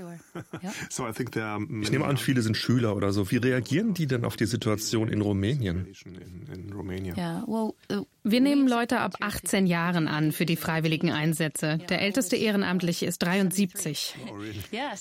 Ich 1.81 1.91
nehme 1.91 2.05
an, 2.05 2.17
viele 2.17 2.43
sind 2.43 2.57
Schüler 2.57 2.97
oder 2.97 3.13
so. 3.13 3.31
Wie 3.31 3.37
reagieren 3.37 3.95
die 3.95 4.07
denn 4.07 4.25
auf 4.25 4.37
die 4.37 4.47
Situation 4.47 5.09
in 5.09 5.21
Rumänien? 5.21 5.87
Wir 8.25 8.41
nehmen 8.41 8.69
Leute 8.69 9.01
ab 9.01 9.15
18 9.21 9.67
Jahren 9.67 10.09
an 10.09 10.33
für 10.33 10.45
die 10.45 10.57
freiwilligen 10.57 11.11
Einsätze. 11.11 11.79
Der 11.89 12.03
älteste 12.03 12.37
Ehrenamtliche 12.37 13.07
ist 13.07 13.23
73. 13.23 14.15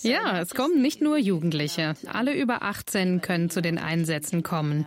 Ja, 0.02 0.40
es 0.40 0.54
kommen 0.54 0.82
nicht 0.82 1.02
nur 1.02 1.18
Jugendliche. 1.18 1.96
Alle 2.06 2.34
über 2.34 2.64
18 2.64 3.22
können 3.22 3.50
zu 3.50 3.62
den 3.62 3.78
Einsätzen 3.78 4.44
kommen. 4.44 4.86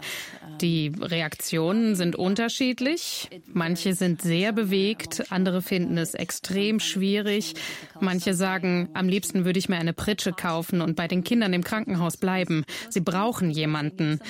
Die 0.61 0.93
Reaktionen 1.01 1.95
sind 1.95 2.17
unterschiedlich. 2.17 3.29
Manche 3.47 3.95
sind 3.95 4.23
sehr 4.23 4.53
bewegt, 4.53 5.31
andere 5.31 5.63
finden 5.63 5.97
es 5.97 6.15
extrem 6.15 6.81
schwierig. 6.81 7.55
Manche 8.01 8.35
sagen, 8.35 8.91
am 8.93 9.09
liebsten 9.09 9.45
würde 9.45 9.59
ich 9.59 9.69
mir 9.69 9.77
eine 9.77 9.93
Pritsche 9.93 10.33
kaufen 10.41 10.81
und 10.81 10.97
bei 10.97 11.07
den 11.07 11.25
Kindern 11.25 11.53
im 11.53 11.65
Krankenhaus 11.65 12.17
bleiben. 12.17 12.65
Sie 12.89 13.01
brauchen 13.01 13.51
jemanden. 13.51 14.21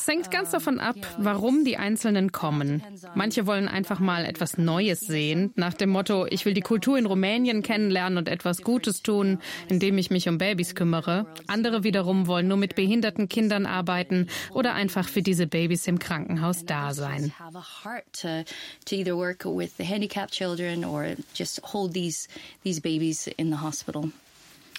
Es 0.00 0.08
hängt 0.08 0.30
ganz 0.30 0.50
davon 0.50 0.80
ab, 0.80 0.96
warum 1.18 1.62
die 1.62 1.76
Einzelnen 1.76 2.32
kommen. 2.32 2.82
Manche 3.14 3.46
wollen 3.46 3.68
einfach 3.68 3.98
mal 3.98 4.24
etwas 4.24 4.56
Neues 4.56 5.00
sehen, 5.00 5.52
nach 5.56 5.74
dem 5.74 5.90
Motto, 5.90 6.26
ich 6.26 6.46
will 6.46 6.54
die 6.54 6.62
Kultur 6.62 6.96
in 6.96 7.04
Rumänien 7.04 7.62
kennenlernen 7.62 8.16
und 8.16 8.26
etwas 8.26 8.62
Gutes 8.62 9.02
tun, 9.02 9.40
indem 9.68 9.98
ich 9.98 10.10
mich 10.10 10.26
um 10.26 10.38
Babys 10.38 10.74
kümmere. 10.74 11.26
Andere 11.48 11.84
wiederum 11.84 12.26
wollen 12.28 12.48
nur 12.48 12.56
mit 12.56 12.76
behinderten 12.76 13.28
Kindern 13.28 13.66
arbeiten 13.66 14.28
oder 14.54 14.72
einfach 14.72 15.06
für 15.06 15.20
diese 15.20 15.46
Babys 15.46 15.86
im 15.86 15.98
Krankenhaus 15.98 16.64
da 16.64 16.94
sein. 16.94 17.34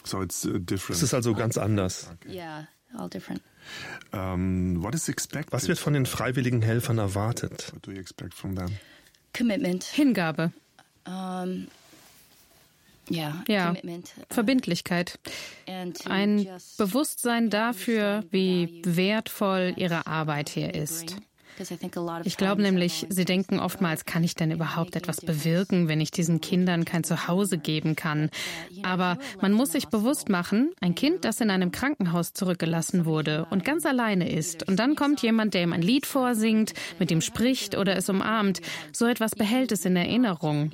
Es 0.04 1.04
ist 1.04 1.14
also 1.14 1.34
ganz 1.34 1.58
anders. 1.58 2.10
Yeah, 2.28 2.68
all 2.98 3.10
different. 3.10 3.42
Um, 4.12 4.84
Was 4.84 5.68
wird 5.68 5.80
von 5.80 5.94
den 5.94 6.06
freiwilligen 6.06 6.62
Helfern 6.62 6.98
erwartet? 6.98 7.72
Commitment. 9.38 9.84
Hingabe. 9.84 10.52
Um, 11.06 11.68
yeah, 13.10 13.44
ja, 13.48 13.68
commitment. 13.68 14.12
Verbindlichkeit. 14.30 15.20
Ein 15.68 16.48
Bewusstsein 16.78 17.50
dafür, 17.50 18.24
wie 18.32 18.82
wertvoll 18.86 19.74
ihre 19.78 20.08
Arbeit 20.08 20.50
hier 20.50 20.74
ist. 20.74 21.16
Ich 22.26 22.38
glaube 22.38 22.62
nämlich, 22.62 23.06
sie 23.10 23.26
denken 23.26 23.60
oftmals, 23.60 24.06
kann 24.06 24.24
ich 24.24 24.36
denn 24.36 24.52
überhaupt 24.52 24.96
etwas 24.96 25.22
bewirken, 25.22 25.88
wenn 25.88 26.02
ich 26.02 26.12
diesen 26.12 26.42
Kindern 26.42 26.86
kein 26.86 27.04
Zuhause 27.04 27.58
geben 27.58 27.96
kann? 27.96 28.30
Aber 28.84 29.18
man 29.42 29.54
muss 29.54 29.72
sich 29.72 29.88
bewusst 29.88 30.30
machen, 30.30 30.72
ein 30.82 30.96
Kind, 30.96 31.26
das 31.26 31.42
in 31.42 31.50
einem 31.50 31.72
Krankenhaus 31.72 32.34
zurückgelassen 32.34 33.06
wurde 33.06 33.46
und 33.50 33.66
ganz 33.66 33.86
alleine 33.86 34.32
ist, 34.32 34.68
und 34.68 34.78
dann 34.78 34.96
kommt 34.96 35.22
jemand, 35.22 35.54
der 35.54 35.64
ihm 35.64 35.74
ein 35.74 35.82
Lied 35.82 36.06
vorsingt, 36.06 36.74
mit 37.00 37.12
ihm 37.12 37.22
spricht 37.22 37.78
oder 37.78 37.96
es 37.96 38.10
umarmt, 38.10 38.62
so 38.92 39.06
etwas 39.06 39.36
behält 39.36 39.72
es 39.72 39.86
in 39.86 39.96
Erinnerung. 39.96 40.72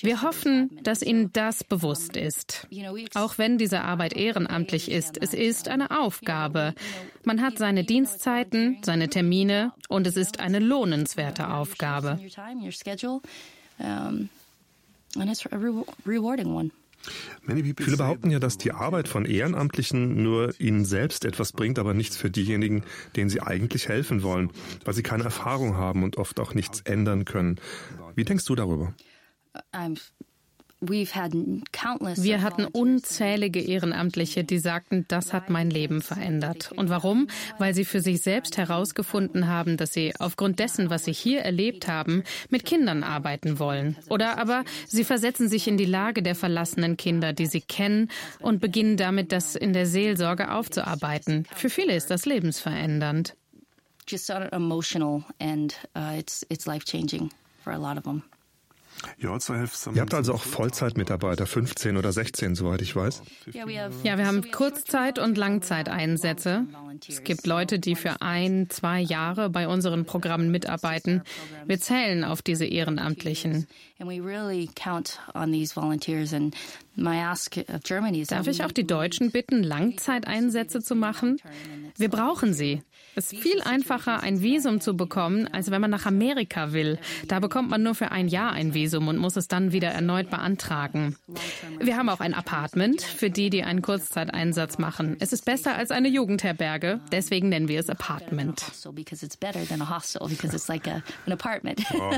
Wir 0.00 0.22
hoffen, 0.22 0.78
dass 0.82 1.02
Ihnen 1.02 1.32
das 1.32 1.64
bewusst 1.64 2.16
ist. 2.16 2.66
Auch 3.14 3.38
wenn 3.38 3.58
diese 3.58 3.82
Arbeit 3.82 4.12
ehrenamtlich 4.14 4.90
ist, 4.90 5.18
es 5.20 5.32
ist 5.32 5.68
eine 5.68 5.98
Aufgabe. 5.98 6.74
Man 7.24 7.42
hat 7.42 7.58
seine 7.58 7.84
Dienstzeiten, 7.84 8.78
seine 8.82 9.08
Termine 9.08 9.72
und 9.88 10.06
es 10.06 10.16
ist 10.16 10.40
eine 10.40 10.58
lohnenswerte 10.58 11.48
Aufgabe. 11.50 12.18
Viele 17.78 17.96
behaupten 17.96 18.30
ja, 18.30 18.40
dass 18.40 18.58
die 18.58 18.72
Arbeit 18.72 19.06
von 19.06 19.24
Ehrenamtlichen 19.24 20.22
nur 20.22 20.58
ihnen 20.60 20.84
selbst 20.84 21.24
etwas 21.24 21.52
bringt, 21.52 21.78
aber 21.78 21.94
nichts 21.94 22.16
für 22.16 22.30
diejenigen, 22.30 22.82
denen 23.14 23.30
sie 23.30 23.40
eigentlich 23.40 23.88
helfen 23.88 24.22
wollen, 24.22 24.50
weil 24.84 24.94
sie 24.94 25.02
keine 25.02 25.24
Erfahrung 25.24 25.76
haben 25.76 26.02
und 26.02 26.16
oft 26.16 26.40
auch 26.40 26.54
nichts 26.54 26.80
ändern 26.80 27.24
können. 27.24 27.60
Wie 28.14 28.24
denkst 28.24 28.44
du 28.44 28.54
darüber? 28.56 28.92
Wir 30.80 32.42
hatten 32.42 32.66
unzählige 32.66 33.60
Ehrenamtliche, 33.60 34.44
die 34.44 34.58
sagten, 34.58 35.06
das 35.08 35.32
hat 35.32 35.48
mein 35.48 35.70
Leben 35.70 36.02
verändert. 36.02 36.70
Und 36.76 36.90
warum? 36.90 37.28
Weil 37.58 37.74
sie 37.74 37.86
für 37.86 38.00
sich 38.00 38.20
selbst 38.20 38.58
herausgefunden 38.58 39.48
haben, 39.48 39.78
dass 39.78 39.94
sie 39.94 40.12
aufgrund 40.18 40.58
dessen, 40.58 40.90
was 40.90 41.06
sie 41.06 41.14
hier 41.14 41.40
erlebt 41.40 41.88
haben, 41.88 42.24
mit 42.50 42.66
Kindern 42.66 43.04
arbeiten 43.04 43.58
wollen. 43.58 43.96
Oder 44.10 44.38
aber 44.38 44.64
sie 44.86 45.04
versetzen 45.04 45.48
sich 45.48 45.66
in 45.66 45.78
die 45.78 45.86
Lage 45.86 46.22
der 46.22 46.34
verlassenen 46.34 46.98
Kinder, 46.98 47.32
die 47.32 47.46
sie 47.46 47.62
kennen, 47.62 48.10
und 48.40 48.60
beginnen 48.60 48.98
damit, 48.98 49.32
das 49.32 49.56
in 49.56 49.72
der 49.72 49.86
Seelsorge 49.86 50.50
aufzuarbeiten. 50.52 51.46
Für 51.54 51.70
viele 51.70 51.94
ist 51.94 52.10
das 52.10 52.26
lebensverändernd. 52.26 53.34
Just 54.06 54.30
emotional 54.30 55.24
and 55.40 55.74
uh, 55.96 56.16
it's, 56.18 56.46
it's 56.48 56.66
life 56.66 56.84
changing 56.84 57.30
for 57.64 57.72
a 57.72 57.78
lot 57.78 57.96
of 57.96 58.04
them. 58.04 58.22
Ihr 59.94 60.00
habt 60.00 60.14
also 60.14 60.32
auch 60.34 60.42
Vollzeitmitarbeiter, 60.42 61.46
15 61.46 61.96
oder 61.96 62.12
16, 62.12 62.54
soweit 62.54 62.82
ich 62.82 62.94
weiß. 62.96 63.22
Ja, 63.52 63.66
wir 64.18 64.26
haben 64.26 64.50
Kurzzeit- 64.50 65.18
und 65.18 65.36
Langzeiteinsätze. 65.38 66.64
Es 67.08 67.22
gibt 67.24 67.46
Leute, 67.46 67.78
die 67.78 67.94
für 67.94 68.22
ein, 68.22 68.68
zwei 68.70 69.00
Jahre 69.00 69.50
bei 69.50 69.68
unseren 69.68 70.06
Programmen 70.06 70.50
mitarbeiten. 70.50 71.22
Wir 71.66 71.78
zählen 71.78 72.24
auf 72.24 72.42
diese 72.42 72.64
Ehrenamtlichen. 72.64 73.66
Darf 78.28 78.46
ich 78.46 78.64
auch 78.64 78.72
die 78.72 78.86
Deutschen 78.86 79.30
bitten, 79.30 79.62
Langzeiteinsätze 79.62 80.82
zu 80.82 80.94
machen? 80.94 81.38
Wir 81.96 82.08
brauchen 82.08 82.54
sie. 82.54 82.82
Es 83.18 83.32
ist 83.32 83.40
viel 83.40 83.62
einfacher, 83.62 84.22
ein 84.22 84.42
Visum 84.42 84.82
zu 84.82 84.94
bekommen, 84.94 85.48
als 85.50 85.70
wenn 85.70 85.80
man 85.80 85.90
nach 85.90 86.04
Amerika 86.04 86.74
will. 86.74 86.98
Da 87.28 87.40
bekommt 87.40 87.70
man 87.70 87.82
nur 87.82 87.94
für 87.94 88.10
ein 88.10 88.28
Jahr 88.28 88.52
ein 88.52 88.74
Visum 88.74 89.08
und 89.08 89.16
muss 89.16 89.36
es 89.36 89.48
dann 89.48 89.72
wieder 89.72 89.88
erneut 89.88 90.28
beantragen. 90.28 91.16
Wir 91.80 91.96
haben 91.96 92.10
auch 92.10 92.20
ein 92.20 92.34
Apartment 92.34 93.00
für 93.00 93.30
die, 93.30 93.48
die 93.48 93.62
einen 93.62 93.80
Kurzzeiteinsatz 93.80 94.76
machen. 94.76 95.16
Es 95.18 95.32
ist 95.32 95.46
besser 95.46 95.76
als 95.76 95.90
eine 95.90 96.08
Jugendherberge, 96.08 97.00
deswegen 97.10 97.48
nennen 97.48 97.68
wir 97.68 97.80
es 97.80 97.88
Apartment. 97.88 98.62
Oh. 101.94 102.12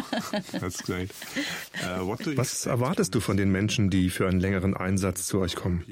Uh, 2.01 2.17
Was 2.37 2.67
erwartest 2.67 3.15
du 3.15 3.21
von 3.21 3.37
den 3.37 3.53
Menschen, 3.53 3.91
die 3.91 4.11
für 4.11 4.27
einen 4.27 4.41
längeren 4.41 4.77
Einsatz 4.77 5.27
zu 5.27 5.39
euch 5.39 5.55
kommen? 5.55 5.85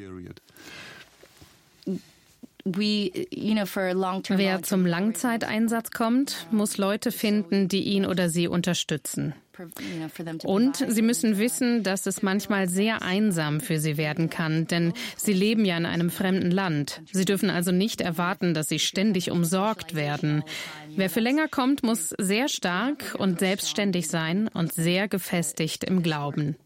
Wer 4.29 4.63
zum 4.63 4.87
Langzeiteinsatz 4.87 5.91
kommt, 5.93 6.47
muss 6.51 6.79
Leute 6.79 7.13
finden, 7.13 7.69
die 7.69 7.85
ihn 7.85 8.05
oder 8.05 8.29
sie 8.29 8.49
unterstützen. 8.49 9.35
Und 10.45 10.85
sie 10.87 11.01
müssen 11.03 11.39
wissen, 11.39 11.83
dass 11.83 12.05
es 12.07 12.23
manchmal 12.23 12.69
sehr 12.69 13.03
einsam 13.03 13.61
für 13.61 13.79
sie 13.79 13.97
werden 13.97 14.29
kann, 14.29 14.67
denn 14.67 14.93
sie 15.17 15.33
leben 15.33 15.65
ja 15.65 15.79
in 15.79 15.87
einem 15.87 16.11
fremden 16.11 16.51
Land. 16.51 17.01
Sie 17.11 17.25
dürfen 17.25 17.49
also 17.49 17.73
nicht 17.73 18.03
erwarten, 18.03 18.53
dass 18.53 18.69
sie 18.69 18.79
ständig 18.79 19.31
umsorgt 19.31 19.95
werden. 19.95 20.43
Wer 20.95 21.09
für 21.09 21.21
länger 21.21 21.49
kommt, 21.49 21.83
muss 21.83 22.11
sehr 22.19 22.49
stark 22.49 23.15
und 23.19 23.39
selbstständig 23.39 24.09
sein 24.09 24.49
und 24.49 24.75
sehr 24.75 25.09
gefestigt 25.09 25.85
im 25.85 26.03
Glauben. 26.03 26.57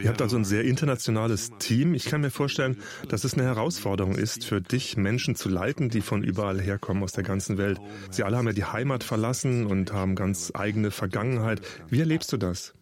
Ihr 0.00 0.08
habt 0.08 0.22
also 0.22 0.36
ein 0.36 0.44
sehr 0.44 0.64
internationales 0.64 1.50
Team. 1.58 1.94
Ich 1.94 2.04
kann 2.04 2.20
mir 2.20 2.30
vorstellen, 2.30 2.78
dass 3.08 3.24
es 3.24 3.34
eine 3.34 3.44
Herausforderung 3.44 4.14
ist, 4.14 4.44
für 4.44 4.60
dich 4.60 4.96
Menschen 4.96 5.34
zu 5.34 5.48
leiten, 5.48 5.88
die 5.88 6.00
von 6.00 6.22
überall 6.22 6.60
herkommen 6.60 7.02
aus 7.02 7.12
der 7.12 7.24
ganzen 7.24 7.58
Welt. 7.58 7.80
Sie 8.10 8.22
alle 8.22 8.36
haben 8.36 8.46
ja 8.46 8.52
die 8.52 8.64
Heimat 8.64 9.04
verlassen 9.04 9.66
und 9.66 9.92
haben 9.92 10.14
ganz 10.14 10.52
eigene 10.54 10.90
Vergangenheit. 10.90 11.60
Wie 11.88 12.00
erlebst 12.00 12.32
du 12.32 12.36
das? 12.36 12.74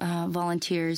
Wir 0.00 0.94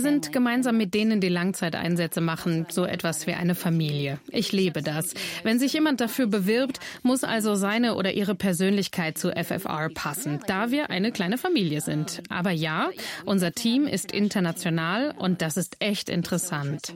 sind 0.00 0.30
gemeinsam 0.30 0.76
mit 0.76 0.94
denen, 0.94 1.20
die 1.20 1.28
Langzeiteinsätze 1.28 2.20
machen, 2.20 2.66
so 2.70 2.84
etwas 2.84 3.26
wie 3.26 3.32
eine 3.32 3.56
Familie. 3.56 4.20
Ich 4.30 4.52
liebe 4.52 4.80
das. 4.80 5.12
Wenn 5.42 5.58
sich 5.58 5.72
jemand 5.72 6.00
dafür 6.00 6.28
bewirbt, 6.28 6.78
muss 7.02 7.24
also 7.24 7.56
seine 7.56 7.96
oder 7.96 8.12
ihre 8.12 8.36
Persönlichkeit 8.36 9.18
zu 9.18 9.30
FFR 9.30 9.88
passen, 9.92 10.38
da 10.46 10.70
wir 10.70 10.90
eine 10.90 11.10
kleine 11.10 11.36
Familie 11.36 11.80
sind. 11.80 12.22
Aber 12.28 12.52
ja, 12.52 12.90
unser 13.24 13.50
Team 13.50 13.88
ist 13.88 14.12
international 14.12 15.12
und 15.18 15.42
das 15.42 15.56
ist 15.56 15.78
echt 15.80 16.08
interessant. 16.08 16.94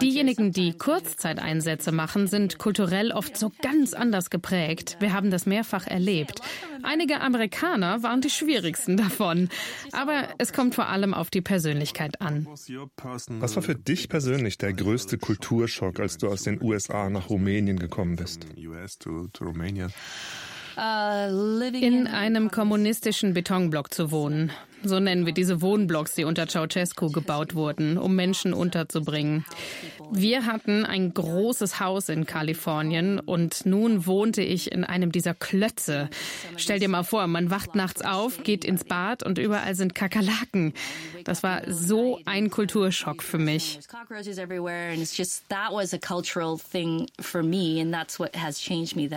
Diejenigen, 0.00 0.52
die 0.52 0.72
Kurzzeiteinsätze 0.72 1.92
machen, 1.92 2.28
sind 2.28 2.58
kulturell 2.58 3.12
oft 3.12 3.36
so 3.36 3.52
ganz 3.60 3.92
anders 3.92 4.30
geprägt. 4.30 4.96
Wir 5.00 5.12
haben 5.12 5.30
das 5.30 5.44
mehrfach 5.44 5.86
erlebt. 5.86 6.40
Einige 6.82 7.20
Amerikaner 7.20 8.02
waren 8.02 8.22
die 8.22 8.30
schwierigsten 8.30 8.96
davon. 8.96 9.33
Davon. 9.34 9.48
Aber 9.92 10.28
es 10.38 10.52
kommt 10.52 10.74
vor 10.74 10.88
allem 10.88 11.14
auf 11.14 11.30
die 11.30 11.40
Persönlichkeit 11.40 12.20
an. 12.20 12.46
Was 12.46 13.56
war 13.56 13.62
für 13.62 13.74
dich 13.74 14.08
persönlich 14.08 14.58
der 14.58 14.72
größte 14.72 15.18
Kulturschock, 15.18 16.00
als 16.00 16.18
du 16.18 16.28
aus 16.28 16.42
den 16.42 16.62
USA 16.62 17.10
nach 17.10 17.30
Rumänien 17.30 17.78
gekommen 17.78 18.16
bist? 18.16 18.46
In 20.76 22.06
einem 22.08 22.50
kommunistischen 22.50 23.34
Betonblock 23.34 23.94
zu 23.94 24.10
wohnen. 24.10 24.50
So 24.84 25.00
nennen 25.00 25.24
wir 25.24 25.32
diese 25.32 25.62
Wohnblocks, 25.62 26.14
die 26.14 26.24
unter 26.24 26.46
Ceausescu 26.46 27.10
gebaut 27.10 27.54
wurden, 27.54 27.96
um 27.96 28.14
Menschen 28.14 28.52
unterzubringen. 28.52 29.44
Wir 30.10 30.44
hatten 30.44 30.84
ein 30.84 31.14
großes 31.14 31.80
Haus 31.80 32.08
in 32.08 32.26
Kalifornien 32.26 33.18
und 33.18 33.64
nun 33.64 34.06
wohnte 34.06 34.42
ich 34.42 34.70
in 34.70 34.84
einem 34.84 35.10
dieser 35.10 35.34
Klötze. 35.34 36.10
Stell 36.56 36.78
dir 36.78 36.88
mal 36.88 37.02
vor, 37.02 37.26
man 37.26 37.50
wacht 37.50 37.74
nachts 37.74 38.02
auf, 38.02 38.42
geht 38.42 38.64
ins 38.64 38.84
Bad 38.84 39.22
und 39.22 39.38
überall 39.38 39.74
sind 39.74 39.94
Kakerlaken. 39.94 40.74
Das 41.24 41.42
war 41.42 41.62
so 41.66 42.20
ein 42.26 42.50
Kulturschock 42.50 43.22
für 43.22 43.38
mich. 43.38 43.78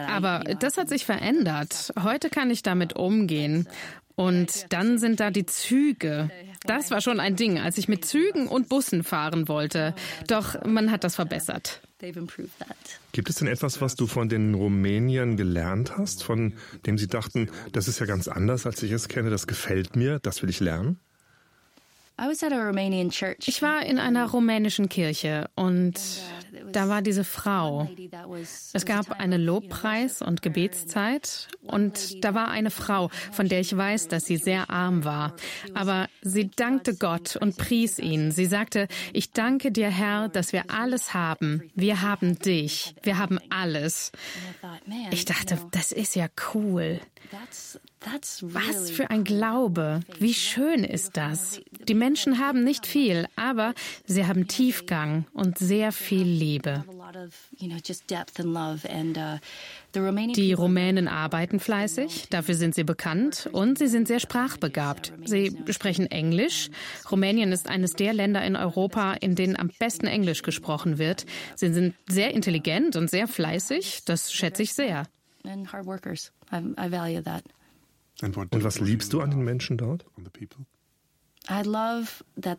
Aber 0.08 0.44
das 0.60 0.78
hat 0.78 0.90
sich 0.90 1.06
verändert. 1.06 1.94
Heute 2.02 2.30
kann 2.30 2.50
ich 2.50 2.64
damit 2.64 2.96
umgehen. 2.96 3.68
Und 4.18 4.74
dann 4.74 4.98
sind 4.98 5.20
da 5.20 5.30
die 5.30 5.46
Züge. 5.46 6.32
Das 6.66 6.90
war 6.90 7.02
schon 7.02 7.20
ein 7.20 7.36
Ding, 7.36 7.60
als 7.60 7.78
ich 7.78 7.88
mit 7.88 8.04
Zügen 8.04 8.48
und 8.48 8.68
Bussen 8.68 9.04
fahren 9.04 9.48
wollte. 9.48 9.94
Doch 10.28 10.66
man 10.66 10.90
hat 10.92 11.04
das 11.04 11.14
verbessert. 11.16 11.82
Gibt 13.12 13.30
es 13.30 13.36
denn 13.36 13.48
etwas, 13.48 13.80
was 13.80 13.96
du 13.96 14.08
von 14.08 14.28
den 14.28 14.56
Rumäniern 14.56 15.38
gelernt 15.38 16.00
hast, 16.00 16.24
von 16.24 16.54
dem 16.88 16.98
sie 16.98 17.08
dachten, 17.08 17.52
das 17.74 17.88
ist 17.88 18.00
ja 18.00 18.08
ganz 18.08 18.28
anders, 18.28 18.66
als 18.66 18.82
ich 18.82 18.92
es 18.92 19.08
kenne, 19.08 19.30
das 19.30 19.46
gefällt 19.46 19.96
mir, 19.96 20.18
das 20.20 20.42
will 20.42 20.50
ich 20.50 20.60
lernen? 20.60 21.00
Ich 23.46 23.62
war 23.62 23.86
in 23.86 24.00
einer 24.00 24.30
rumänischen 24.30 24.90
Kirche 24.90 25.50
und 25.56 25.94
da 26.72 26.90
war 26.90 27.02
diese 27.02 27.24
Frau. 27.24 27.88
Es 28.74 28.86
gab 28.86 29.12
eine 29.20 29.38
Lobpreis- 29.38 30.22
und 30.22 30.42
Gebetszeit 30.42 31.48
und 31.62 32.24
da 32.24 32.34
war 32.34 32.50
eine 32.50 32.72
Frau, 32.72 33.10
von 33.32 33.48
der 33.50 33.60
ich 33.60 33.76
weiß, 33.76 34.08
dass 34.08 34.26
sie 34.26 34.38
sehr 34.38 34.70
arm 34.70 35.04
war. 35.04 35.36
Aber 35.76 36.08
sie 36.22 36.50
dankte 36.50 36.96
Gott 36.96 37.36
und 37.36 37.58
pries 37.58 38.00
ihn. 38.00 38.32
Sie 38.32 38.46
sagte, 38.46 38.88
ich 39.14 39.32
danke 39.32 39.72
dir, 39.72 39.90
Herr, 39.90 40.28
dass 40.30 40.54
wir 40.54 40.72
alles 40.72 41.14
haben. 41.14 41.70
Wir 41.76 42.02
haben 42.02 42.40
dich. 42.40 42.96
Wir 43.04 43.20
haben 43.20 43.40
alles. 43.50 44.12
Ich 45.12 45.26
dachte, 45.26 45.60
das 45.72 45.92
ist 45.92 46.16
ja 46.16 46.28
cool. 46.54 47.00
Was 48.42 48.92
für 48.92 49.10
ein 49.10 49.24
Glaube. 49.24 50.02
Wie 50.20 50.34
schön 50.34 50.84
ist 50.84 51.18
das. 51.18 51.60
Die 51.88 51.94
Menschen 51.94 52.40
haben 52.40 52.64
nicht 52.64 52.86
viel, 52.86 53.28
aber 53.36 53.74
sie 54.06 54.26
haben 54.26 54.48
Tiefgang 54.48 55.26
und 55.34 55.58
sehr 55.58 55.92
viel 55.92 56.26
Liebe. 56.26 56.84
Die 60.36 60.54
Rumänen 60.54 61.08
arbeiten 61.08 61.60
fleißig, 61.60 62.30
dafür 62.30 62.56
sind 62.56 62.76
sie 62.76 62.84
bekannt 62.84 63.50
und 63.52 63.78
sie 63.78 63.88
sind 63.88 64.08
sehr 64.08 64.20
sprachbegabt. 64.20 65.14
Sie 65.26 65.58
sprechen 65.70 66.06
Englisch. 66.08 66.70
Rumänien 67.10 67.52
ist 67.52 67.68
eines 67.68 67.94
der 67.94 68.14
Länder 68.14 68.44
in 68.44 68.56
Europa, 68.56 69.14
in 69.14 69.36
denen 69.36 69.56
am 69.56 69.72
besten 69.80 70.08
Englisch 70.08 70.44
gesprochen 70.44 70.98
wird. 70.98 71.26
Sie 71.56 71.74
sind 71.74 71.96
sehr 72.08 72.34
intelligent 72.34 72.96
und 72.96 73.10
sehr 73.10 73.28
fleißig, 73.28 74.04
das 74.06 74.32
schätze 74.32 74.64
ich 74.64 74.74
sehr. 74.74 75.08
Und 75.44 75.74
was 78.64 78.80
liebst 78.80 79.14
du 79.14 79.22
an 79.22 79.32
den 79.32 79.44
Menschen 79.44 79.78
dort? 79.78 80.06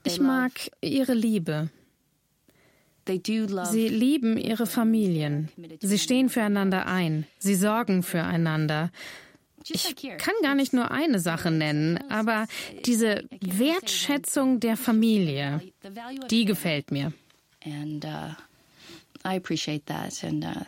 Ich 0.04 0.20
mag 0.20 0.52
ihre 0.80 1.14
Liebe. 1.14 1.70
Sie 3.70 3.88
lieben 3.88 4.36
ihre 4.36 4.66
Familien. 4.66 5.48
Sie 5.80 5.98
stehen 5.98 6.28
füreinander 6.28 6.86
ein. 6.86 7.26
Sie 7.38 7.54
sorgen 7.54 8.02
füreinander. 8.02 8.90
Ich 9.66 9.96
kann 9.96 10.34
gar 10.42 10.54
nicht 10.54 10.72
nur 10.72 10.90
eine 10.90 11.18
Sache 11.18 11.50
nennen, 11.50 11.98
aber 12.10 12.46
diese 12.86 13.24
Wertschätzung 13.40 14.60
der 14.60 14.76
Familie, 14.76 15.60
die 16.30 16.44
gefällt 16.44 16.90
mir. 16.90 17.12
And 17.64 18.04
uh, 18.04 18.34
I 19.24 19.36
appreciate 19.36 19.86
that. 19.86 20.22
And 20.22 20.44
uh, 20.44 20.64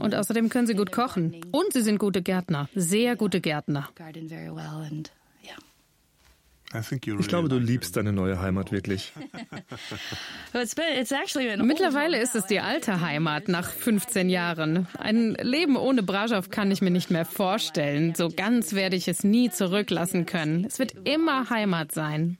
und 0.00 0.14
außerdem 0.14 0.48
können 0.48 0.66
sie 0.66 0.74
gut 0.74 0.92
kochen. 0.92 1.40
Und 1.50 1.72
sie 1.72 1.82
sind 1.82 1.98
gute 1.98 2.22
Gärtner. 2.22 2.68
Sehr 2.74 3.16
gute 3.16 3.40
Gärtner. 3.40 3.88
Ich 7.18 7.28
glaube, 7.28 7.48
du 7.48 7.56
liebst 7.56 7.96
deine 7.96 8.12
neue 8.12 8.40
Heimat 8.42 8.72
wirklich. 8.72 9.14
Mittlerweile 11.64 12.20
ist 12.20 12.34
es 12.34 12.44
die 12.44 12.60
alte 12.60 13.00
Heimat 13.00 13.48
nach 13.48 13.70
15 13.70 14.28
Jahren. 14.28 14.86
Ein 14.98 15.34
Leben 15.40 15.76
ohne 15.76 16.02
Brasov 16.02 16.50
kann 16.50 16.70
ich 16.70 16.82
mir 16.82 16.90
nicht 16.90 17.10
mehr 17.10 17.24
vorstellen. 17.24 18.14
So 18.14 18.28
ganz 18.28 18.74
werde 18.74 18.96
ich 18.96 19.08
es 19.08 19.24
nie 19.24 19.48
zurücklassen 19.50 20.26
können. 20.26 20.66
Es 20.66 20.78
wird 20.78 20.94
immer 21.08 21.48
Heimat 21.48 21.92
sein. 21.92 22.36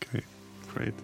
Okay, 0.00 0.24
great. 0.74 0.94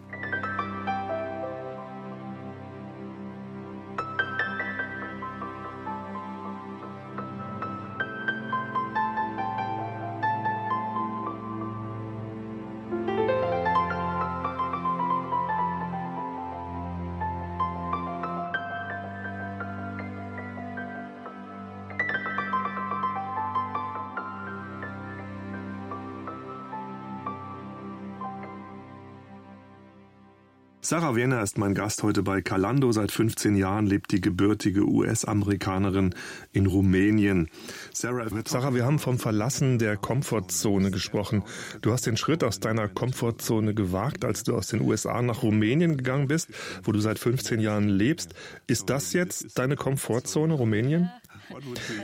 Sarah 30.88 31.16
Werner 31.16 31.42
ist 31.42 31.58
mein 31.58 31.74
Gast 31.74 32.04
heute 32.04 32.22
bei 32.22 32.42
Calando. 32.42 32.92
Seit 32.92 33.10
15 33.10 33.56
Jahren 33.56 33.86
lebt 33.86 34.12
die 34.12 34.20
gebürtige 34.20 34.84
US-Amerikanerin 34.84 36.14
in 36.52 36.66
Rumänien. 36.66 37.50
Sarah, 37.92 38.28
Sarah, 38.46 38.72
wir 38.72 38.84
haben 38.84 39.00
vom 39.00 39.18
Verlassen 39.18 39.80
der 39.80 39.96
Komfortzone 39.96 40.92
gesprochen. 40.92 41.42
Du 41.80 41.90
hast 41.90 42.06
den 42.06 42.16
Schritt 42.16 42.44
aus 42.44 42.60
deiner 42.60 42.86
Komfortzone 42.86 43.74
gewagt, 43.74 44.24
als 44.24 44.44
du 44.44 44.54
aus 44.54 44.68
den 44.68 44.80
USA 44.80 45.20
nach 45.22 45.42
Rumänien 45.42 45.96
gegangen 45.96 46.28
bist, 46.28 46.50
wo 46.84 46.92
du 46.92 47.00
seit 47.00 47.18
15 47.18 47.58
Jahren 47.58 47.88
lebst. 47.88 48.36
Ist 48.68 48.88
das 48.88 49.12
jetzt 49.12 49.58
deine 49.58 49.74
Komfortzone, 49.74 50.54
Rumänien? 50.54 51.10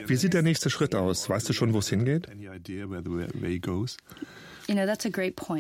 Wie 0.08 0.16
sieht 0.16 0.34
der 0.34 0.42
nächste 0.42 0.70
Schritt 0.70 0.96
aus? 0.96 1.30
Weißt 1.30 1.48
du 1.48 1.52
schon, 1.52 1.72
wo 1.72 1.78
es 1.78 1.88
hingeht? 1.88 2.26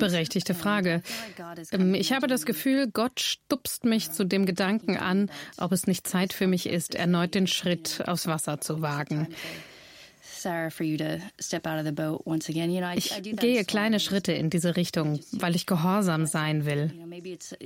Berechtigte 0.00 0.54
Frage. 0.54 1.02
Ähm, 1.72 1.94
ich 1.94 2.12
habe 2.12 2.26
das 2.26 2.46
Gefühl, 2.46 2.88
Gott 2.90 3.20
stupst 3.20 3.84
mich 3.84 4.10
zu 4.10 4.24
dem 4.24 4.46
Gedanken 4.46 4.96
an, 4.96 5.30
ob 5.58 5.72
es 5.72 5.86
nicht 5.86 6.06
Zeit 6.06 6.32
für 6.32 6.46
mich 6.46 6.68
ist, 6.68 6.94
erneut 6.94 7.34
den 7.34 7.46
Schritt 7.46 8.02
aufs 8.06 8.26
Wasser 8.26 8.60
zu 8.60 8.82
wagen. 8.82 9.28
Ich 12.96 13.22
gehe 13.36 13.64
kleine 13.64 14.00
Schritte 14.00 14.32
in 14.32 14.50
diese 14.50 14.76
Richtung, 14.76 15.20
weil 15.32 15.54
ich 15.54 15.66
gehorsam 15.66 16.26
sein 16.26 16.64
will. 16.66 16.90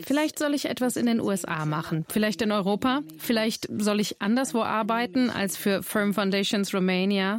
Vielleicht 0.03 0.39
soll 0.39 0.55
ich 0.55 0.67
etwas 0.67 0.97
in 0.97 1.07
den 1.07 1.21
USA 1.21 1.65
machen, 1.65 2.05
vielleicht 2.09 2.43
in 2.43 2.53
Europa, 2.53 3.01
vielleicht 3.19 3.69
soll 3.79 4.01
ich 4.01 4.21
anderswo 4.21 4.63
arbeiten 4.63 5.31
als 5.31 5.57
für 5.57 5.83
Firm 5.83 6.13
Foundations 6.13 6.75
Romania. 6.75 7.39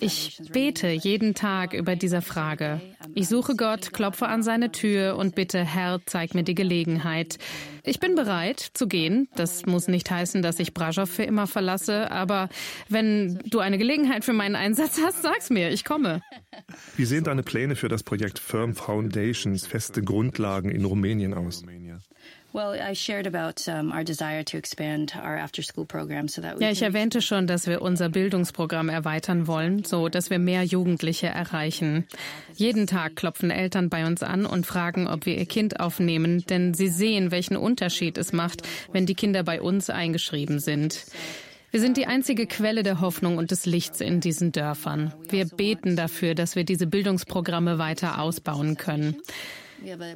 Ich 0.00 0.40
bete 0.52 0.88
jeden 0.88 1.34
Tag 1.34 1.72
über 1.72 1.96
diese 1.96 2.22
Frage. 2.22 2.80
Ich 3.14 3.28
suche 3.28 3.56
Gott, 3.56 3.92
klopfe 3.92 4.28
an 4.28 4.42
seine 4.42 4.72
Tür 4.72 5.16
und 5.16 5.34
bitte, 5.34 5.64
Herr, 5.64 6.00
zeig 6.06 6.34
mir 6.34 6.42
die 6.42 6.54
Gelegenheit. 6.54 7.38
Ich 7.84 8.00
bin 8.00 8.14
bereit 8.14 8.60
zu 8.74 8.86
gehen. 8.86 9.28
Das 9.34 9.66
muss 9.66 9.88
nicht 9.88 10.10
heißen, 10.10 10.42
dass 10.42 10.58
ich 10.60 10.74
Brasov 10.74 11.10
für 11.10 11.24
immer 11.24 11.46
verlasse, 11.46 12.10
aber 12.10 12.48
wenn 12.88 13.40
du 13.46 13.58
eine 13.58 13.78
Gelegenheit 13.78 14.24
für 14.24 14.32
meinen 14.32 14.56
Einsatz 14.56 15.00
hast, 15.02 15.22
sag's 15.22 15.50
mir, 15.50 15.70
ich 15.70 15.84
komme. 15.84 16.22
Wie 16.96 17.04
sehen 17.04 17.24
deine 17.24 17.42
Pläne 17.42 17.76
für 17.76 17.88
das 17.88 18.02
Projekt 18.02 18.38
Firm 18.38 18.74
Foundations, 18.74 19.66
feste 19.66 20.02
Grundlagen 20.02 20.70
in 20.70 20.84
Rumänien 20.84 21.34
aus? 21.34 21.64
Ja, 26.60 26.70
ich 26.70 26.82
erwähnte 26.82 27.22
schon, 27.22 27.46
dass 27.46 27.66
wir 27.66 27.80
unser 27.80 28.08
Bildungsprogramm 28.10 28.88
erweitern 28.88 29.46
wollen, 29.46 29.84
so 29.84 30.08
dass 30.08 30.28
wir 30.28 30.38
mehr 30.38 30.62
Jugendliche 30.62 31.28
erreichen. 31.28 32.06
Jeden 32.54 32.86
Tag 32.86 33.16
klopfen 33.16 33.50
Eltern 33.50 33.88
bei 33.88 34.06
uns 34.06 34.22
an 34.22 34.44
und 34.44 34.66
fragen, 34.66 35.06
ob 35.06 35.24
wir 35.24 35.38
ihr 35.38 35.46
Kind 35.46 35.80
aufnehmen, 35.80 36.44
denn 36.48 36.74
sie 36.74 36.88
sehen, 36.88 37.30
welchen 37.30 37.56
Unterschied 37.56 38.18
es 38.18 38.32
macht, 38.32 38.68
wenn 38.92 39.06
die 39.06 39.14
Kinder 39.14 39.42
bei 39.42 39.62
uns 39.62 39.88
eingeschrieben 39.88 40.58
sind. 40.58 41.06
Wir 41.70 41.80
sind 41.80 41.96
die 41.96 42.06
einzige 42.06 42.46
Quelle 42.46 42.82
der 42.82 43.00
Hoffnung 43.00 43.38
und 43.38 43.50
des 43.50 43.64
Lichts 43.64 44.02
in 44.02 44.20
diesen 44.20 44.52
Dörfern. 44.52 45.14
Wir 45.30 45.46
beten 45.46 45.96
dafür, 45.96 46.34
dass 46.34 46.54
wir 46.54 46.64
diese 46.64 46.86
Bildungsprogramme 46.86 47.78
weiter 47.78 48.20
ausbauen 48.20 48.76
können. 48.76 49.16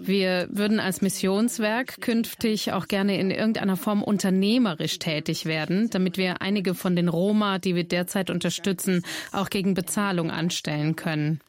Wir 0.01 0.49
würden 0.51 0.81
als 0.81 1.03
Missionswerk 1.03 2.01
künftig 2.01 2.73
auch 2.73 2.89
gerne 2.89 3.19
in 3.19 3.31
irgendeiner 3.31 3.77
Form 3.77 4.03
unternehmerisch 4.03 4.99
tätig 4.99 5.45
werden, 5.47 5.91
damit 5.91 6.17
wir 6.17 6.41
einige 6.41 6.75
von 6.75 6.97
den 6.97 7.09
Roma, 7.09 7.59
die 7.59 7.75
wir 7.75 7.85
derzeit 7.85 8.31
unterstützen, 8.31 9.03
auch 9.33 9.51
gegen 9.51 9.75
Bezahlung 9.75 10.31
anstellen 10.31 10.97
können. 10.97 11.41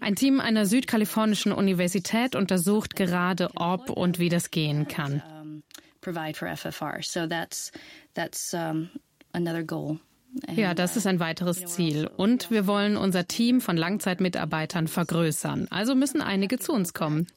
Ein 0.00 0.16
Team 0.16 0.40
einer 0.40 0.66
südkalifornischen 0.66 1.52
Universität 1.52 2.34
untersucht 2.34 2.96
gerade, 2.96 3.50
ob 3.54 3.90
und 3.90 4.18
wie 4.18 4.28
das 4.28 4.50
gehen 4.50 4.88
kann. 4.88 5.22
Ja, 10.54 10.74
das 10.74 10.96
ist 10.96 11.06
ein 11.06 11.20
weiteres 11.20 11.66
Ziel. 11.66 12.08
Und 12.16 12.50
wir 12.50 12.66
wollen 12.66 12.96
unser 12.96 13.28
Team 13.28 13.60
von 13.60 13.76
Langzeitmitarbeitern 13.76 14.88
vergrößern. 14.88 15.68
Also 15.70 15.94
müssen 15.94 16.22
einige 16.22 16.58
zu 16.58 16.72
uns 16.72 16.94
kommen. 16.94 17.26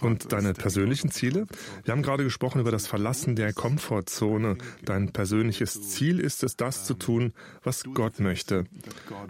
Und 0.00 0.32
deine 0.32 0.54
persönlichen 0.54 1.10
Ziele? 1.10 1.46
Wir 1.84 1.92
haben 1.92 2.02
gerade 2.02 2.24
gesprochen 2.24 2.60
über 2.60 2.70
das 2.70 2.86
Verlassen 2.86 3.36
der 3.36 3.52
Komfortzone. 3.52 4.56
Dein 4.84 5.12
persönliches 5.12 5.88
Ziel 5.90 6.20
ist 6.20 6.42
es, 6.42 6.56
das 6.56 6.84
zu 6.84 6.94
tun, 6.94 7.32
was 7.62 7.84
Gott 7.84 8.20
möchte. 8.20 8.64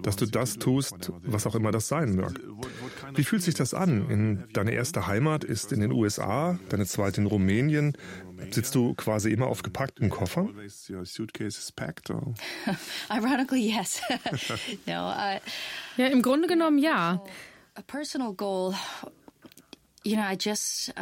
Dass 0.03 0.17
du 0.17 0.27
das 0.27 0.59
tust, 0.59 1.13
was 1.23 1.47
auch 1.47 1.55
immer 1.55 1.73
das 1.73 1.89
sein 1.89 2.17
mag. 2.17 2.41
Wie 3.15 3.25
fühlt 3.25 3.43
sich 3.43 3.55
das 3.55 3.75
an? 3.75 4.09
In 4.11 4.45
deine 4.53 4.73
erste 4.73 5.07
Heimat 5.07 5.45
ist 5.45 5.73
in 5.73 5.81
den 5.81 5.93
USA, 5.93 6.59
deine 6.69 6.87
zweite 6.87 7.21
in 7.21 7.27
Rumänien. 7.27 7.97
Sitzt 8.51 8.75
du 8.75 8.95
quasi 8.95 9.31
immer 9.31 9.47
auf 9.47 9.63
gepackten 9.63 10.11
Koffern? 10.11 10.55
Ironically, 13.11 13.75
yes. 13.75 14.01
no, 14.87 15.11
I... 15.11 15.41
Ja, 15.97 16.07
im 16.07 16.23
Grunde 16.23 16.49
genommen 16.49 16.79
ja. 16.79 17.23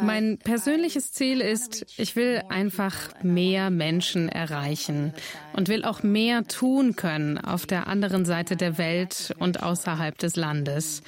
Mein 0.01 0.37
persönliches 0.37 1.11
Ziel 1.11 1.41
ist, 1.41 1.85
ich 1.97 2.15
will 2.15 2.41
einfach 2.47 3.21
mehr 3.21 3.69
Menschen 3.69 4.29
erreichen 4.29 5.13
und 5.51 5.67
will 5.67 5.83
auch 5.83 6.03
mehr 6.03 6.47
tun 6.47 6.95
können 6.95 7.37
auf 7.37 7.65
der 7.65 7.87
anderen 7.87 8.23
Seite 8.23 8.55
der 8.55 8.77
Welt 8.77 9.35
und 9.39 9.61
außerhalb 9.61 10.17
des 10.17 10.37
Landes. 10.37 11.01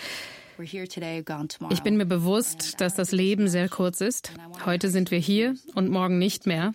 Ich 1.70 1.82
bin 1.84 1.98
mir 1.98 2.06
bewusst, 2.06 2.80
dass 2.80 2.96
das 2.96 3.12
Leben 3.12 3.48
sehr 3.48 3.70
kurz 3.70 4.02
ist. 4.02 4.32
Heute 4.66 4.90
sind 4.90 5.12
wir 5.12 5.20
hier 5.20 5.56
und 5.74 5.90
morgen 5.90 6.18
nicht 6.18 6.46
mehr. 6.46 6.74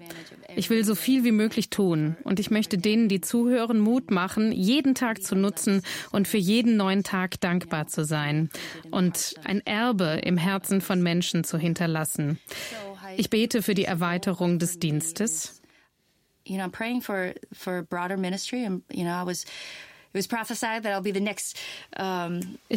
Ich 0.56 0.70
will 0.70 0.84
so 0.84 0.94
viel 0.94 1.24
wie 1.24 1.32
möglich 1.32 1.70
tun 1.70 2.16
und 2.24 2.40
ich 2.40 2.50
möchte 2.50 2.78
denen, 2.78 3.08
die 3.08 3.20
zuhören, 3.20 3.78
Mut 3.78 4.10
machen, 4.10 4.52
jeden 4.52 4.94
Tag 4.94 5.22
zu 5.22 5.34
nutzen 5.34 5.82
und 6.10 6.28
für 6.28 6.38
jeden 6.38 6.76
neuen 6.76 7.04
Tag 7.04 7.40
dankbar 7.40 7.86
zu 7.86 8.04
sein 8.04 8.50
und 8.90 9.34
ein 9.44 9.64
Erbe 9.64 10.20
im 10.24 10.36
Herzen 10.36 10.80
von 10.80 11.02
Menschen 11.02 11.44
zu 11.44 11.56
hinterlassen. 11.56 12.38
Ich 13.16 13.30
bete 13.30 13.62
für 13.62 13.74
die 13.74 13.84
Erweiterung 13.84 14.58
des 14.58 14.78
Dienstes. 14.78 15.60
You 16.44 16.56
know, 16.56 16.64
I'm 16.64 16.72
praying 16.72 17.02
for 17.02 17.34
for 17.52 17.82
broader 17.82 18.16
ministry 18.16 18.64
and 18.64 18.82
you 18.90 19.04
know, 19.04 19.12
I 19.12 19.24
was 19.24 19.44
ich 20.12 20.28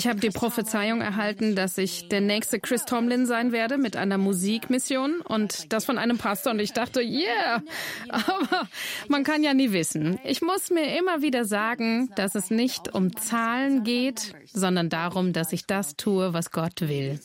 habe 0.07 0.19
die 0.19 0.29
Prophezeiung 0.29 1.01
erhalten, 1.01 1.55
dass 1.55 1.79
ich 1.79 2.07
der 2.07 2.21
nächste 2.21 2.59
Chris 2.59 2.85
Tomlin 2.85 3.25
sein 3.25 3.51
werde 3.51 3.79
mit 3.79 3.95
einer 3.95 4.19
Musikmission 4.19 5.21
und 5.21 5.73
das 5.73 5.85
von 5.85 5.97
einem 5.97 6.19
Pastor. 6.19 6.53
Und 6.53 6.59
ich 6.59 6.73
dachte, 6.73 7.01
yeah, 7.01 7.63
aber 8.09 8.67
man 9.07 9.23
kann 9.23 9.41
ja 9.41 9.55
nie 9.55 9.71
wissen. 9.71 10.19
Ich 10.23 10.43
muss 10.43 10.69
mir 10.69 10.95
immer 10.99 11.23
wieder 11.23 11.45
sagen, 11.45 12.11
dass 12.15 12.35
es 12.35 12.51
nicht 12.51 12.93
um 12.93 13.17
Zahlen 13.17 13.83
geht, 13.83 14.35
sondern 14.53 14.89
darum, 14.89 15.33
dass 15.33 15.53
ich 15.53 15.65
das 15.65 15.95
tue, 15.95 16.33
was 16.33 16.51
Gott 16.51 16.81
will. 16.81 17.19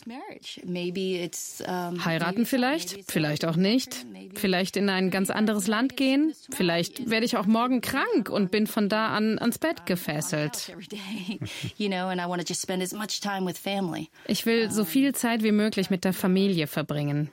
Heiraten 2.02 2.46
vielleicht, 2.46 3.10
vielleicht 3.10 3.44
auch 3.44 3.56
nicht. 3.56 4.06
Vielleicht 4.34 4.78
in 4.78 4.88
ein 4.88 5.10
ganz 5.10 5.28
anderes 5.28 5.66
Land 5.66 5.98
gehen. 5.98 6.32
Vielleicht 6.50 7.10
werde 7.10 7.26
ich 7.26 7.36
auch 7.36 7.44
morgen 7.46 7.82
krank 7.82 8.30
und 8.30 8.50
bin 8.50 8.66
von 8.66 8.88
da 8.88 9.08
an 9.08 9.38
ans 9.38 9.58
Bett 9.58 9.84
gefallen 9.84 9.97
gefesselt. 9.98 10.72
Ich 14.26 14.46
will 14.46 14.70
so 14.70 14.84
viel 14.84 15.14
Zeit 15.14 15.42
wie 15.42 15.52
möglich 15.52 15.90
mit 15.90 16.04
der 16.04 16.12
Familie 16.12 16.66
verbringen. 16.66 17.30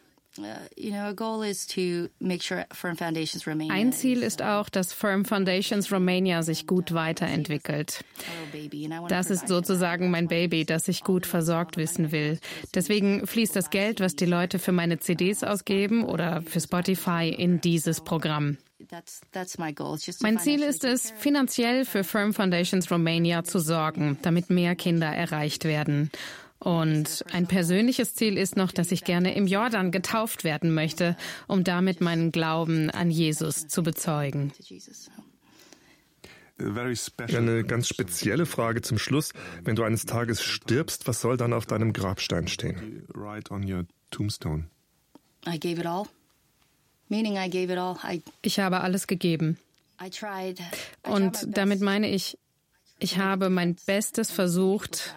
Ein 3.69 3.93
Ziel 3.93 4.21
ist 4.21 4.41
auch, 4.41 4.69
dass 4.69 4.91
Firm 4.91 5.23
Foundations 5.23 5.91
Romania 5.93 6.43
sich 6.43 6.67
gut 6.67 6.93
weiterentwickelt. 6.93 8.03
Das 9.07 9.29
ist 9.29 9.47
sozusagen 9.47 10.11
mein 10.11 10.27
Baby, 10.27 10.65
das 10.65 10.89
ich 10.89 11.05
gut 11.05 11.25
versorgt 11.25 11.77
wissen 11.77 12.11
will. 12.11 12.39
Deswegen 12.73 13.25
fließt 13.25 13.55
das 13.55 13.69
Geld, 13.69 14.01
was 14.01 14.17
die 14.17 14.25
Leute 14.25 14.59
für 14.59 14.73
meine 14.73 14.99
CDs 14.99 15.41
ausgeben 15.43 16.03
oder 16.03 16.41
für 16.41 16.59
Spotify, 16.59 17.29
in 17.29 17.61
dieses 17.61 18.01
Programm. 18.01 18.57
Mein 20.21 20.39
Ziel 20.39 20.61
ist 20.61 20.83
es, 20.83 21.11
finanziell 21.11 21.85
für 21.85 22.03
Firm 22.03 22.33
Foundations 22.33 22.91
Romania 22.91 23.43
zu 23.43 23.59
sorgen, 23.59 24.17
damit 24.21 24.49
mehr 24.49 24.75
Kinder 24.75 25.07
erreicht 25.07 25.63
werden. 25.63 26.11
Und 26.59 27.23
ein 27.31 27.47
persönliches 27.47 28.15
Ziel 28.15 28.37
ist 28.37 28.55
noch, 28.57 28.71
dass 28.71 28.91
ich 28.91 29.03
gerne 29.03 29.35
im 29.35 29.47
Jordan 29.47 29.91
getauft 29.91 30.43
werden 30.43 30.73
möchte, 30.73 31.15
um 31.47 31.63
damit 31.63 32.01
meinen 32.01 32.31
Glauben 32.31 32.89
an 32.89 33.11
Jesus 33.11 33.67
zu 33.67 33.83
bezeugen. 33.83 34.51
Eine 36.57 37.63
ganz 37.65 37.87
spezielle 37.87 38.45
Frage 38.45 38.81
zum 38.81 38.97
Schluss. 38.97 39.33
Wenn 39.63 39.75
du 39.75 39.83
eines 39.83 40.05
Tages 40.05 40.41
stirbst, 40.41 41.07
was 41.07 41.21
soll 41.21 41.37
dann 41.37 41.53
auf 41.53 41.65
deinem 41.65 41.91
Grabstein 41.91 42.47
stehen? 42.47 43.05
I 45.47 45.59
gave 45.59 45.79
it 45.79 45.85
all. 45.85 46.07
Ich 48.41 48.59
habe 48.59 48.81
alles 48.81 49.07
gegeben. 49.07 49.57
Und 51.03 51.57
damit 51.57 51.81
meine 51.81 52.09
ich, 52.09 52.37
ich 52.99 53.17
habe 53.17 53.49
mein 53.49 53.75
Bestes 53.85 54.31
versucht, 54.31 55.13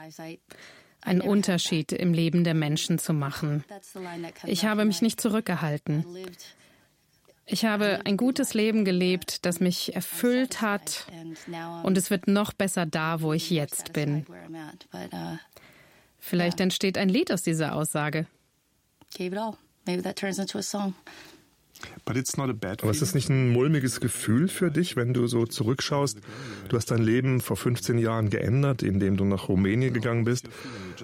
einen 1.00 1.20
Unterschied 1.20 1.92
im 1.92 2.12
Leben 2.12 2.44
der 2.44 2.54
Menschen 2.54 2.98
zu 2.98 3.12
machen. 3.12 3.64
Ich 4.44 4.64
habe 4.64 4.84
mich 4.84 5.02
nicht 5.02 5.20
zurückgehalten. 5.20 6.04
Ich 7.50 7.64
habe 7.64 8.00
ein 8.04 8.18
gutes 8.18 8.52
Leben 8.52 8.84
gelebt, 8.84 9.46
das 9.46 9.58
mich 9.58 9.94
erfüllt 9.94 10.60
hat 10.60 11.06
und 11.82 11.96
es 11.96 12.10
wird 12.10 12.28
noch 12.28 12.52
besser 12.52 12.84
da, 12.84 13.22
wo 13.22 13.32
ich 13.32 13.48
jetzt 13.48 13.94
bin. 13.94 14.26
Uh, 14.92 15.36
Vielleicht 16.18 16.60
entsteht 16.60 16.98
ein 16.98 17.08
Lied 17.08 17.32
aus 17.32 17.42
dieser 17.42 17.74
Aussage. 17.74 18.26
Gave 19.16 19.34
it 19.34 19.38
all. 19.38 19.56
Maybe 19.86 20.02
that 20.02 20.16
turns 20.16 20.38
into 20.38 20.58
a 20.58 20.62
song. 20.62 20.94
Aber 22.82 22.90
ist 22.92 23.02
es 23.02 23.14
nicht 23.14 23.28
ein 23.28 23.50
mulmiges 23.50 24.00
Gefühl 24.00 24.48
für 24.48 24.70
dich, 24.70 24.96
wenn 24.96 25.14
du 25.14 25.26
so 25.26 25.46
zurückschaust? 25.46 26.18
Du 26.68 26.76
hast 26.76 26.90
dein 26.90 27.02
Leben 27.02 27.40
vor 27.40 27.56
15 27.56 27.98
Jahren 27.98 28.30
geändert, 28.30 28.82
indem 28.82 29.16
du 29.16 29.24
nach 29.24 29.48
Rumänien 29.48 29.92
gegangen 29.92 30.24
bist. 30.24 30.48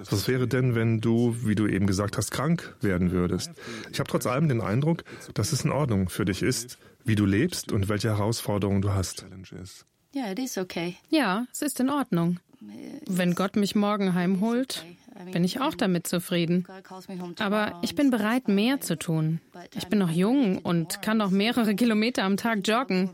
Was 0.09 0.27
wäre 0.27 0.47
denn, 0.47 0.75
wenn 0.75 1.01
du, 1.01 1.35
wie 1.43 1.55
du 1.55 1.67
eben 1.67 1.87
gesagt 1.87 2.17
hast, 2.17 2.31
krank 2.31 2.75
werden 2.81 3.11
würdest? 3.11 3.51
Ich 3.91 3.99
habe 3.99 4.09
trotz 4.09 4.25
allem 4.25 4.49
den 4.49 4.61
Eindruck, 4.61 5.03
dass 5.33 5.51
es 5.51 5.63
in 5.63 5.71
Ordnung 5.71 6.09
für 6.09 6.25
dich 6.25 6.41
ist, 6.41 6.77
wie 7.03 7.15
du 7.15 7.25
lebst 7.25 7.71
und 7.71 7.87
welche 7.87 8.09
Herausforderungen 8.09 8.81
du 8.81 8.93
hast. 8.93 9.25
Ja, 11.09 11.45
es 11.51 11.61
ist 11.61 11.79
in 11.79 11.89
Ordnung. 11.89 12.39
Wenn 13.07 13.35
Gott 13.35 13.55
mich 13.55 13.75
morgen 13.75 14.13
heimholt, 14.13 14.85
bin 15.31 15.43
ich 15.43 15.61
auch 15.61 15.73
damit 15.73 16.07
zufrieden. 16.07 16.65
Aber 17.39 17.79
ich 17.81 17.95
bin 17.95 18.09
bereit, 18.11 18.47
mehr 18.47 18.81
zu 18.81 18.97
tun. 18.97 19.39
Ich 19.75 19.87
bin 19.87 19.99
noch 19.99 20.11
jung 20.11 20.57
und 20.59 21.01
kann 21.01 21.17
noch 21.17 21.31
mehrere 21.31 21.75
Kilometer 21.75 22.23
am 22.23 22.37
Tag 22.37 22.67
joggen. 22.67 23.11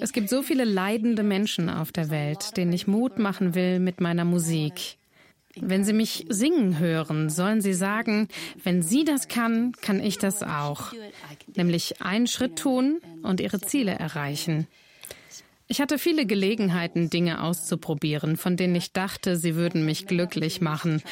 Es 0.00 0.12
gibt 0.12 0.28
so 0.28 0.42
viele 0.42 0.64
leidende 0.64 1.22
Menschen 1.22 1.68
auf 1.68 1.92
der 1.92 2.10
Welt, 2.10 2.56
denen 2.56 2.72
ich 2.72 2.86
Mut 2.86 3.18
machen 3.18 3.54
will 3.54 3.80
mit 3.80 4.00
meiner 4.00 4.24
Musik. 4.24 4.96
Wenn 5.56 5.84
Sie 5.84 5.92
mich 5.92 6.26
singen 6.28 6.78
hören, 6.78 7.30
sollen 7.30 7.60
Sie 7.60 7.74
sagen, 7.74 8.28
wenn 8.64 8.82
sie 8.82 9.04
das 9.04 9.28
kann, 9.28 9.72
kann 9.80 10.00
ich 10.00 10.18
das 10.18 10.42
auch. 10.42 10.92
Nämlich 11.54 12.02
einen 12.02 12.26
Schritt 12.26 12.56
tun 12.56 13.00
und 13.22 13.40
ihre 13.40 13.60
Ziele 13.60 13.92
erreichen. 13.92 14.66
Ich 15.66 15.80
hatte 15.80 15.98
viele 15.98 16.26
Gelegenheiten, 16.26 17.08
Dinge 17.08 17.42
auszuprobieren, 17.42 18.36
von 18.36 18.56
denen 18.56 18.74
ich 18.74 18.92
dachte, 18.92 19.36
sie 19.36 19.54
würden 19.54 19.86
mich 19.86 20.06
glücklich 20.06 20.60
machen. 20.60 21.02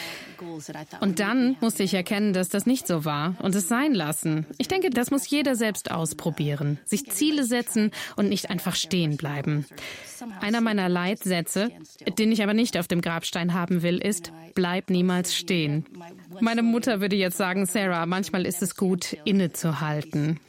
Und 1.00 1.20
dann 1.20 1.56
musste 1.60 1.82
ich 1.82 1.94
erkennen, 1.94 2.34
dass 2.34 2.50
das 2.50 2.66
nicht 2.66 2.86
so 2.86 3.06
war 3.06 3.34
und 3.40 3.54
es 3.54 3.68
sein 3.68 3.94
lassen. 3.94 4.46
Ich 4.58 4.68
denke, 4.68 4.90
das 4.90 5.10
muss 5.10 5.28
jeder 5.30 5.54
selbst 5.54 5.90
ausprobieren, 5.90 6.78
sich 6.84 7.08
Ziele 7.10 7.44
setzen 7.44 7.92
und 8.16 8.28
nicht 8.28 8.50
einfach 8.50 8.74
stehen 8.74 9.16
bleiben. 9.16 9.64
Einer 10.40 10.60
meiner 10.60 10.88
Leitsätze, 10.90 11.70
den 12.18 12.30
ich 12.30 12.42
aber 12.42 12.54
nicht 12.54 12.76
auf 12.78 12.88
dem 12.88 13.00
Grabstein 13.00 13.54
haben 13.54 13.82
will, 13.82 13.98
ist, 13.98 14.32
bleib 14.54 14.90
niemals 14.90 15.34
stehen. 15.34 15.86
Meine 16.40 16.62
Mutter 16.62 17.00
würde 17.00 17.16
jetzt 17.16 17.36
sagen, 17.36 17.66
Sarah, 17.66 18.06
manchmal 18.06 18.46
ist 18.46 18.62
es 18.62 18.76
gut, 18.76 19.16
innezuhalten. 19.24 20.40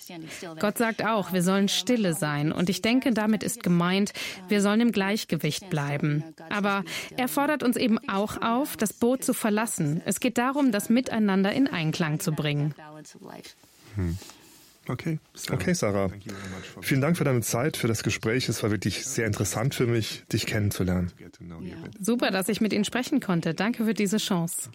Gott 0.59 0.77
sagt 0.77 1.05
auch, 1.05 1.33
wir 1.33 1.43
sollen 1.43 1.67
stille 1.69 2.13
sein. 2.13 2.51
Und 2.51 2.69
ich 2.69 2.81
denke, 2.81 3.11
damit 3.11 3.43
ist 3.43 3.63
gemeint, 3.63 4.13
wir 4.47 4.61
sollen 4.61 4.81
im 4.81 4.91
Gleichgewicht 4.91 5.69
bleiben. 5.69 6.23
Aber 6.49 6.83
er 7.17 7.27
fordert 7.27 7.63
uns 7.63 7.77
eben 7.77 7.97
auch 8.07 8.41
auf, 8.41 8.77
das 8.77 8.93
Boot 8.93 9.23
zu 9.23 9.33
verlassen. 9.33 10.01
Es 10.05 10.19
geht 10.19 10.37
darum, 10.37 10.71
das 10.71 10.89
Miteinander 10.89 11.51
in 11.53 11.67
Einklang 11.67 12.19
zu 12.19 12.31
bringen. 12.31 12.73
Hm. 13.95 14.17
Okay, 14.87 15.19
Sarah. 15.33 15.55
okay, 15.55 15.73
Sarah. 15.73 16.11
Vielen 16.81 16.99
Dank 16.99 17.17
für 17.17 17.23
deine 17.23 17.41
Zeit, 17.41 17.77
für 17.77 17.87
das 17.87 18.03
Gespräch. 18.03 18.49
Es 18.49 18.63
war 18.63 18.71
wirklich 18.71 19.05
sehr 19.05 19.25
interessant 19.25 19.75
für 19.75 19.87
mich, 19.87 20.25
dich 20.31 20.45
kennenzulernen. 20.45 21.11
Super, 22.01 22.31
dass 22.31 22.49
ich 22.49 22.59
mit 22.59 22.73
Ihnen 22.73 22.83
sprechen 22.83 23.21
konnte. 23.21 23.53
Danke 23.53 23.85
für 23.85 23.93
diese 23.93 24.17
Chance. 24.17 24.69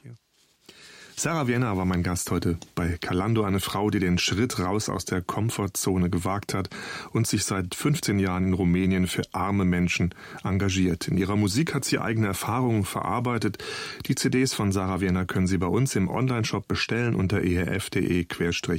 Sarah 1.19 1.49
Vienna 1.49 1.77
war 1.77 1.85
mein 1.85 2.05
Gast 2.05 2.31
heute 2.31 2.59
bei 2.77 2.97
Calando, 3.01 3.43
eine 3.43 3.59
Frau, 3.59 3.91
die 3.91 3.99
den 3.99 4.19
Schritt 4.19 4.61
raus 4.61 4.89
aus 4.89 5.05
der 5.05 5.21
Komfortzone 5.21 6.11
gewagt 6.11 6.55
hat 6.55 6.71
und 7.11 7.27
sich 7.27 7.43
seit 7.43 7.75
15 7.75 8.21
Jahren 8.21 8.47
in 8.47 8.53
Rumänien 8.53 9.09
für 9.09 9.25
arme 9.33 9.65
Menschen 9.65 10.15
engagiert. 10.45 11.09
In 11.09 11.19
ihrer 11.19 11.35
Musik 11.35 11.75
hat 11.75 11.85
sie 11.85 11.99
eigene 11.99 12.29
Erfahrungen 12.29 12.85
verarbeitet. 12.85 13.59
Die 14.07 14.15
CDs 14.15 14.55
von 14.55 14.71
Sarah 14.71 15.01
Vienna 15.01 15.25
können 15.25 15.49
Sie 15.49 15.59
bei 15.59 15.67
uns 15.67 15.97
im 15.97 16.09
Onlineshop 16.09 16.69
bestellen 16.69 17.17
unter 17.17 17.43
erf.de-shop. 17.43 18.79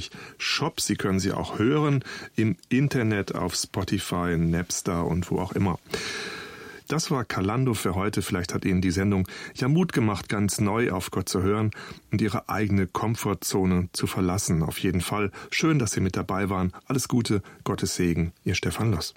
Sie 0.80 0.96
können 0.96 1.20
sie 1.20 1.32
auch 1.32 1.58
hören 1.58 2.02
im 2.36 2.56
Internet 2.70 3.34
auf 3.34 3.54
Spotify, 3.54 4.38
Napster 4.38 5.06
und 5.06 5.30
wo 5.30 5.40
auch 5.40 5.52
immer. 5.52 5.78
Das 6.90 7.12
war 7.12 7.24
Kalando 7.24 7.74
für 7.74 7.94
heute. 7.94 8.20
Vielleicht 8.20 8.52
hat 8.52 8.64
Ihnen 8.64 8.80
die 8.80 8.90
Sendung 8.90 9.28
ja 9.54 9.68
Mut 9.68 9.92
gemacht, 9.92 10.28
ganz 10.28 10.60
neu 10.60 10.90
auf 10.90 11.12
Gott 11.12 11.28
zu 11.28 11.40
hören 11.40 11.70
und 12.10 12.20
Ihre 12.20 12.48
eigene 12.48 12.88
Komfortzone 12.88 13.88
zu 13.92 14.08
verlassen. 14.08 14.64
Auf 14.64 14.78
jeden 14.78 15.00
Fall 15.00 15.30
schön, 15.52 15.78
dass 15.78 15.92
Sie 15.92 16.00
mit 16.00 16.16
dabei 16.16 16.50
waren. 16.50 16.72
Alles 16.86 17.06
Gute, 17.06 17.42
Gottes 17.62 17.94
Segen, 17.94 18.32
Ihr 18.42 18.56
Stefan 18.56 18.90
Loss. 18.90 19.14